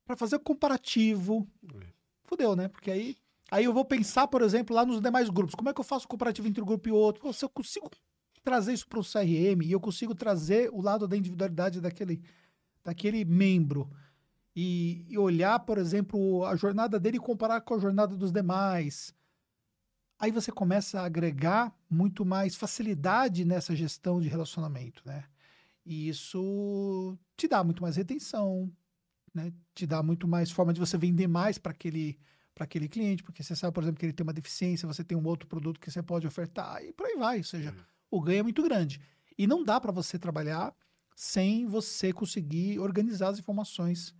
para 0.04 0.16
fazer 0.16 0.36
o 0.36 0.40
comparativo. 0.40 1.48
É. 1.82 1.86
Fudeu, 2.24 2.54
né? 2.54 2.68
Porque 2.68 2.90
aí, 2.90 3.16
aí 3.50 3.64
eu 3.64 3.72
vou 3.72 3.84
pensar, 3.84 4.26
por 4.28 4.42
exemplo, 4.42 4.76
lá 4.76 4.84
nos 4.84 5.00
demais 5.00 5.30
grupos. 5.30 5.54
Como 5.54 5.70
é 5.70 5.72
que 5.74 5.80
eu 5.80 5.84
faço 5.84 6.04
o 6.04 6.08
comparativo 6.08 6.48
entre 6.48 6.60
um 6.60 6.66
grupo 6.66 6.88
e 6.88 6.92
outro? 6.92 7.22
Pô, 7.22 7.32
se 7.32 7.44
eu 7.44 7.48
consigo 7.48 7.90
trazer 8.44 8.74
isso 8.74 8.86
para 8.86 9.00
o 9.00 9.04
CRM 9.04 9.62
e 9.64 9.72
eu 9.72 9.80
consigo 9.80 10.14
trazer 10.14 10.68
o 10.70 10.82
lado 10.82 11.08
da 11.08 11.16
individualidade 11.16 11.80
daquele, 11.80 12.22
daquele 12.84 13.24
membro 13.24 13.90
e, 14.56 15.04
e, 15.10 15.18
olhar, 15.18 15.58
por 15.60 15.76
exemplo, 15.76 16.42
a 16.46 16.56
jornada 16.56 16.98
dele 16.98 17.18
e 17.18 17.20
comparar 17.20 17.60
com 17.60 17.74
a 17.74 17.78
jornada 17.78 18.16
dos 18.16 18.32
demais. 18.32 19.14
Aí 20.18 20.30
você 20.30 20.50
começa 20.50 20.98
a 20.98 21.04
agregar 21.04 21.76
muito 21.90 22.24
mais 22.24 22.56
facilidade 22.56 23.44
nessa 23.44 23.76
gestão 23.76 24.18
de 24.18 24.28
relacionamento, 24.28 25.02
né? 25.04 25.24
E 25.84 26.08
isso 26.08 27.18
te 27.36 27.46
dá 27.46 27.62
muito 27.62 27.82
mais 27.82 27.96
retenção, 27.96 28.72
né? 29.34 29.52
Te 29.74 29.86
dá 29.86 30.02
muito 30.02 30.26
mais 30.26 30.50
forma 30.50 30.72
de 30.72 30.80
você 30.80 30.96
vender 30.96 31.28
mais 31.28 31.58
para 31.58 31.72
aquele 31.72 32.18
para 32.54 32.64
aquele 32.64 32.88
cliente, 32.88 33.22
porque 33.22 33.42
você 33.42 33.54
sabe, 33.54 33.74
por 33.74 33.82
exemplo, 33.82 34.00
que 34.00 34.06
ele 34.06 34.14
tem 34.14 34.24
uma 34.24 34.32
deficiência, 34.32 34.88
você 34.88 35.04
tem 35.04 35.14
um 35.18 35.26
outro 35.26 35.46
produto 35.46 35.78
que 35.78 35.90
você 35.90 36.02
pode 36.02 36.26
ofertar 36.26 36.82
e 36.82 36.90
por 36.90 37.04
aí 37.04 37.14
vai, 37.14 37.36
ou 37.36 37.44
seja, 37.44 37.68
uhum. 37.70 37.84
o 38.12 38.20
ganho 38.22 38.38
é 38.38 38.42
muito 38.42 38.62
grande. 38.62 38.98
E 39.36 39.46
não 39.46 39.62
dá 39.62 39.78
para 39.78 39.92
você 39.92 40.18
trabalhar 40.18 40.74
sem 41.14 41.66
você 41.66 42.14
conseguir 42.14 42.78
organizar 42.78 43.28
as 43.28 43.38
informações 43.38 44.14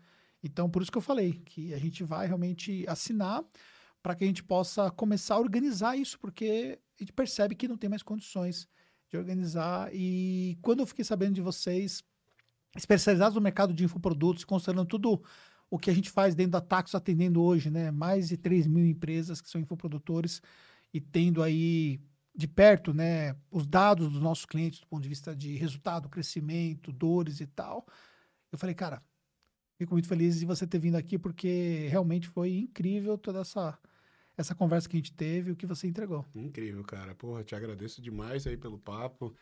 Então, 0.47 0.71
por 0.71 0.83
isso 0.83 0.91
que 0.91 0.99
eu 0.99 1.03
falei 1.03 1.35
que 1.45 1.75
a 1.75 1.79
gente 1.79 2.03
vai 2.05 2.27
realmente 2.27 2.85
assinar 2.89 3.45
para 4.03 4.15
que 4.15 4.25
a 4.25 4.27
gente 4.27 4.43
possa 4.43 4.91
começar 4.91 5.35
a 5.35 5.41
organizar 5.41 5.97
isso, 5.97 6.19
porque 6.19 6.79
a 6.99 7.03
gente 7.03 7.13
percebe 7.13 7.55
que 7.55 7.69
não 7.69 7.77
tem 7.77 7.91
mais 7.91 8.03
condições 8.03 8.69
de 9.11 9.17
organizar. 9.17 9.91
E 9.93 10.59
quando 10.63 10.81
eu 10.81 10.87
fiquei 10.87 11.05
sabendo 11.05 11.35
de 11.35 11.41
vocês, 11.41 12.03
especializados 12.77 13.35
no 13.35 13.41
mercado 13.41 13.75
de 13.75 13.85
infoprodutos, 13.85 14.45
considerando 14.45 14.87
tudo 14.87 15.23
o 15.69 15.79
que 15.79 15.91
a 15.91 15.95
gente 15.95 16.11
faz 16.11 16.35
dentro 16.35 16.53
da 16.53 16.61
Taxos 16.61 16.95
atendendo 16.95 17.43
hoje, 17.43 17.71
né? 17.71 17.91
Mais 17.91 18.29
de 18.29 18.37
3 18.37 18.67
mil 18.67 18.87
empresas 18.87 19.41
que 19.41 19.51
são 19.51 19.61
infoprodutores 19.61 20.41
e 20.93 21.01
tendo 21.01 21.43
aí 21.43 22.01
de 22.35 22.47
perto, 22.47 22.93
né, 22.93 23.35
os 23.51 23.67
dados 23.67 24.13
dos 24.13 24.21
nossos 24.21 24.45
clientes 24.45 24.79
do 24.79 24.87
ponto 24.87 25.03
de 25.03 25.09
vista 25.09 25.35
de 25.35 25.57
resultado, 25.57 26.09
crescimento, 26.09 26.93
dores 26.93 27.41
e 27.41 27.47
tal. 27.47 27.87
Eu 28.53 28.59
falei, 28.59 28.75
cara, 28.75 29.03
fico 29.77 29.95
muito 29.95 30.09
feliz 30.09 30.39
de 30.39 30.47
você 30.47 30.66
ter 30.66 30.79
vindo 30.79 30.97
aqui 30.97 31.18
porque 31.18 31.87
realmente 31.91 32.29
foi 32.29 32.57
incrível 32.59 33.16
toda 33.16 33.41
essa 33.41 33.79
essa 34.37 34.55
conversa 34.55 34.87
que 34.87 34.97
a 34.97 34.99
gente 34.99 35.14
teve, 35.14 35.51
o 35.51 35.57
que 35.57 35.66
você 35.66 35.87
entregou. 35.87 36.24
Incrível, 36.35 36.85
cara. 36.85 37.14
Porra, 37.14 37.43
te 37.43 37.55
agradeço 37.55 38.03
demais 38.03 38.47
aí 38.47 38.57
pelo 38.57 38.79
papo. 38.79 39.35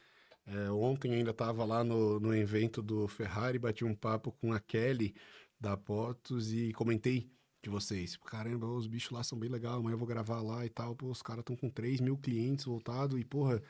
É, 0.47 0.70
ontem 0.70 1.14
ainda 1.14 1.30
estava 1.30 1.64
lá 1.64 1.82
no, 1.82 2.20
no 2.20 2.35
evento 2.35 2.80
do 2.80 3.09
Ferrari, 3.09 3.59
bati 3.59 3.85
um 3.85 3.95
papo 3.95 4.30
com 4.30 4.53
a 4.53 4.61
Kelly 4.61 5.14
da 5.59 5.76
Potos 5.76 6.53
e 6.53 6.72
comentei 6.72 7.28
de 7.62 7.70
vocês. 7.70 8.16
Caramba, 8.18 8.66
os 8.66 8.87
bichos 8.87 9.11
lá 9.11 9.24
são 9.24 9.39
bem 9.39 9.51
legais, 9.51 9.74
amanhã 9.74 9.95
eu 9.95 9.99
vou 9.99 10.07
gravar 10.07 10.43
lá 10.43 10.64
e 10.64 10.68
tal. 10.68 10.95
Pô, 10.95 11.09
os 11.09 11.22
caras 11.22 11.41
estão 11.41 11.57
com 11.57 11.70
3 11.70 12.01
mil 12.01 12.16
clientes 12.18 12.66
voltados 12.66 13.18
e, 13.18 13.24
porra, 13.24 13.62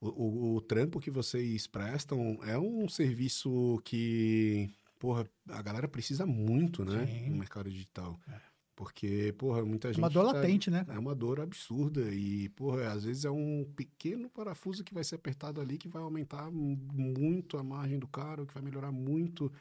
o, 0.00 0.08
o, 0.08 0.56
o, 0.56 0.60
trampo 0.60 1.00
que 1.00 1.10
vocês 1.10 1.66
prestam 1.66 2.38
é 2.44 2.58
um 2.58 2.88
serviço 2.88 3.80
que, 3.84 4.70
porra, 5.02 5.28
a 5.48 5.60
galera 5.60 5.88
precisa 5.88 6.24
muito, 6.24 6.84
né? 6.84 7.04
Sim. 7.08 7.30
No 7.30 7.38
mercado 7.38 7.68
digital. 7.68 8.20
É. 8.28 8.40
Porque, 8.76 9.34
porra, 9.36 9.64
muita 9.64 9.88
gente. 9.88 9.98
É 9.98 10.02
uma 10.04 10.08
dor 10.08 10.26
tá, 10.26 10.32
latente, 10.32 10.70
né? 10.70 10.86
É 10.88 10.96
uma 10.96 11.12
dor 11.12 11.40
absurda. 11.40 12.02
E, 12.14 12.48
porra, 12.50 12.92
às 12.92 13.04
vezes 13.04 13.24
é 13.24 13.30
um 13.30 13.68
pequeno 13.74 14.30
parafuso 14.30 14.84
que 14.84 14.94
vai 14.94 15.02
ser 15.02 15.16
apertado 15.16 15.60
ali 15.60 15.76
que 15.76 15.88
vai 15.88 16.00
aumentar 16.00 16.48
muito 16.52 17.58
a 17.58 17.64
margem 17.64 17.98
do 17.98 18.06
cara, 18.06 18.46
que 18.46 18.54
vai 18.54 18.62
melhorar 18.62 18.92
muito 18.92 19.52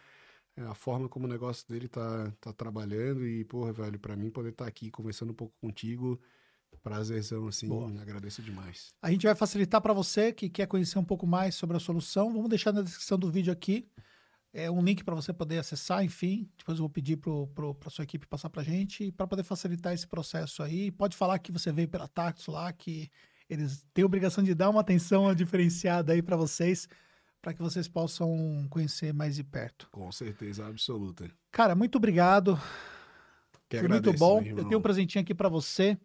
é, 0.55 0.61
a 0.61 0.75
forma 0.75 1.09
como 1.09 1.25
o 1.25 1.29
negócio 1.29 1.67
dele 1.67 1.87
tá, 1.87 2.31
tá 2.39 2.53
trabalhando. 2.53 3.25
E, 3.25 3.43
porra, 3.43 3.73
velho, 3.73 3.97
para 3.97 4.15
mim 4.15 4.29
poder 4.29 4.49
estar 4.49 4.65
tá 4.65 4.69
aqui 4.69 4.91
conversando 4.91 5.31
um 5.31 5.35
pouco 5.35 5.55
contigo, 5.59 6.21
prazerzão, 6.83 7.47
assim, 7.47 7.67
Boa. 7.67 7.89
agradeço 7.99 8.43
demais. 8.43 8.93
A 9.01 9.09
gente 9.09 9.25
vai 9.25 9.33
facilitar 9.33 9.81
para 9.81 9.91
você 9.91 10.31
que 10.31 10.51
quer 10.51 10.67
conhecer 10.67 10.99
um 10.99 11.03
pouco 11.03 11.25
mais 11.25 11.55
sobre 11.55 11.77
a 11.77 11.79
solução. 11.79 12.31
Vamos 12.31 12.49
deixar 12.49 12.71
na 12.71 12.83
descrição 12.83 13.17
do 13.17 13.31
vídeo 13.31 13.51
aqui 13.51 13.89
é 14.53 14.69
um 14.69 14.83
link 14.83 15.03
para 15.03 15.15
você 15.15 15.31
poder 15.31 15.59
acessar, 15.59 16.03
enfim. 16.03 16.49
Depois 16.57 16.77
eu 16.77 16.83
vou 16.83 16.89
pedir 16.89 17.17
para 17.17 17.31
a 17.85 17.89
sua 17.89 18.03
equipe 18.03 18.27
passar 18.27 18.49
para 18.49 18.61
a 18.61 18.65
gente 18.65 19.11
para 19.11 19.27
poder 19.27 19.43
facilitar 19.43 19.93
esse 19.93 20.07
processo 20.07 20.61
aí. 20.61 20.91
Pode 20.91 21.15
falar 21.15 21.39
que 21.39 21.51
você 21.51 21.71
veio 21.71 21.87
pela 21.87 22.07
Taxo 22.07 22.51
lá, 22.51 22.71
que 22.73 23.09
eles 23.49 23.85
têm 23.93 24.03
a 24.03 24.05
obrigação 24.05 24.43
de 24.43 24.53
dar 24.53 24.69
uma 24.69 24.81
atenção 24.81 25.33
diferenciada 25.33 26.13
aí 26.13 26.21
para 26.21 26.35
vocês 26.35 26.87
para 27.41 27.53
que 27.53 27.61
vocês 27.61 27.87
possam 27.87 28.67
conhecer 28.69 29.13
mais 29.13 29.35
de 29.35 29.43
perto. 29.43 29.89
Com 29.91 30.11
certeza 30.11 30.67
absoluta. 30.67 31.29
Cara, 31.51 31.73
muito 31.73 31.95
obrigado. 31.95 32.55
Que 33.67 33.79
Foi 33.79 33.87
muito 33.87 34.13
bom. 34.13 34.43
Eu 34.43 34.65
tenho 34.65 34.77
um 34.77 34.81
presentinho 34.81 35.23
aqui 35.23 35.33
para 35.33 35.49
você. 35.49 35.97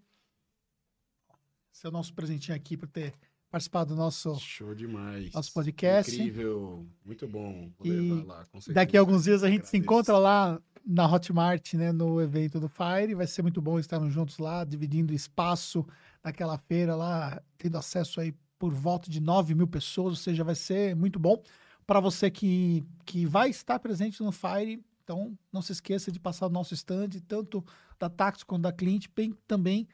Esse 1.72 1.84
é 1.84 1.88
o 1.88 1.92
nosso 1.92 2.14
presentinho 2.14 2.56
aqui 2.56 2.76
para 2.76 2.88
ter 2.88 3.12
participado 3.50 3.94
do 3.94 3.98
nosso 3.98 4.38
show 4.40 4.74
demais. 4.74 5.32
Nosso 5.32 5.52
podcast. 5.52 6.14
Incrível, 6.14 6.86
muito 7.04 7.26
bom 7.26 7.70
e 7.84 8.22
lá, 8.24 8.44
Daqui 8.68 8.96
a 8.96 9.00
alguns 9.00 9.24
dias 9.24 9.42
a 9.42 9.46
gente 9.46 9.60
Agradeço. 9.60 9.70
se 9.70 9.76
encontra 9.76 10.18
lá 10.18 10.60
na 10.84 11.10
Hotmart, 11.10 11.74
né, 11.74 11.90
no 11.92 12.20
evento 12.20 12.60
do 12.60 12.68
Fire. 12.68 13.14
Vai 13.14 13.26
ser 13.26 13.42
muito 13.42 13.60
bom 13.60 13.78
estarmos 13.78 14.12
juntos 14.12 14.38
lá, 14.38 14.64
dividindo 14.64 15.12
espaço 15.12 15.84
naquela 16.22 16.58
feira 16.58 16.94
lá, 16.94 17.42
tendo 17.58 17.76
acesso 17.76 18.20
aí 18.20 18.34
por 18.58 18.72
volta 18.72 19.10
de 19.10 19.20
9 19.20 19.54
mil 19.54 19.66
pessoas, 19.66 20.10
ou 20.10 20.16
seja, 20.16 20.44
vai 20.44 20.54
ser 20.54 20.94
muito 20.94 21.18
bom. 21.18 21.42
Para 21.86 22.00
você 22.00 22.30
que, 22.30 22.84
que 23.04 23.26
vai 23.26 23.50
estar 23.50 23.78
presente 23.78 24.22
no 24.22 24.32
Fire, 24.32 24.82
então 25.04 25.36
não 25.52 25.62
se 25.62 25.72
esqueça 25.72 26.10
de 26.10 26.18
passar 26.18 26.46
o 26.46 26.50
nosso 26.50 26.74
stand, 26.74 27.10
tanto 27.28 27.64
da 27.98 28.08
Tax 28.08 28.42
quanto 28.42 28.62
da 28.62 28.72
Cliente, 28.72 29.10
bem 29.14 29.36
também. 29.46 29.86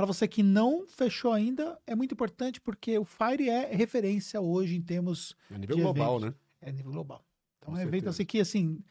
Para 0.00 0.06
você 0.06 0.26
que 0.26 0.42
não 0.42 0.86
fechou 0.88 1.30
ainda, 1.30 1.78
é 1.86 1.94
muito 1.94 2.14
importante 2.14 2.58
porque 2.58 2.96
o 2.96 3.04
Fire 3.04 3.50
é 3.50 3.66
referência 3.66 4.40
hoje 4.40 4.74
em 4.74 4.80
termos. 4.80 5.36
A 5.54 5.58
nível 5.58 5.76
global, 5.76 6.16
eventos. 6.16 6.30
né? 6.30 6.34
É 6.62 6.72
nível 6.72 6.92
global. 6.92 7.22
Então 7.58 7.74
Com 7.74 7.78
é 7.78 7.84
um 7.84 7.86
evento 7.86 8.08
assim 8.08 8.24
que, 8.24 8.40
assim, 8.40 8.82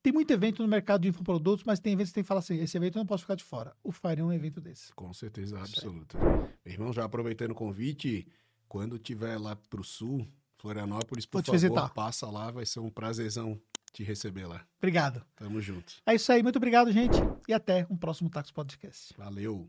tem 0.00 0.12
muito 0.12 0.32
evento 0.32 0.62
no 0.62 0.68
mercado 0.68 1.02
de 1.02 1.08
infoprodutos, 1.08 1.64
mas 1.64 1.80
tem 1.80 1.94
eventos 1.94 2.12
que 2.12 2.14
tem 2.14 2.22
que 2.22 2.28
falar 2.28 2.38
assim: 2.38 2.60
esse 2.60 2.76
evento 2.76 2.94
eu 2.94 3.00
não 3.00 3.06
posso 3.06 3.24
ficar 3.24 3.34
de 3.34 3.42
fora. 3.42 3.74
O 3.82 3.90
Fire 3.90 4.20
é 4.20 4.22
um 4.24 4.32
evento 4.32 4.60
desse. 4.60 4.92
Com 4.94 5.12
certeza 5.12 5.58
absoluta. 5.58 6.16
Meu 6.64 6.74
irmão, 6.74 6.92
já 6.92 7.02
aproveitando 7.02 7.50
o 7.50 7.56
convite, 7.56 8.24
quando 8.68 9.00
tiver 9.00 9.36
lá 9.36 9.56
para 9.56 9.80
o 9.80 9.84
sul, 9.84 10.24
Florianópolis, 10.58 11.26
por 11.26 11.42
favor, 11.42 11.58
visitar. 11.58 11.88
passa 11.88 12.30
lá, 12.30 12.52
vai 12.52 12.64
ser 12.64 12.78
um 12.78 12.88
prazerzão 12.88 13.60
te 13.92 14.04
receber 14.04 14.46
lá. 14.46 14.64
Obrigado. 14.78 15.26
Tamo 15.34 15.60
junto. 15.60 15.94
É 16.06 16.14
isso 16.14 16.30
aí, 16.30 16.40
muito 16.40 16.54
obrigado, 16.54 16.92
gente, 16.92 17.18
e 17.48 17.52
até 17.52 17.84
um 17.90 17.96
próximo 17.96 18.30
Tax 18.30 18.52
Podcast. 18.52 19.12
Valeu. 19.18 19.68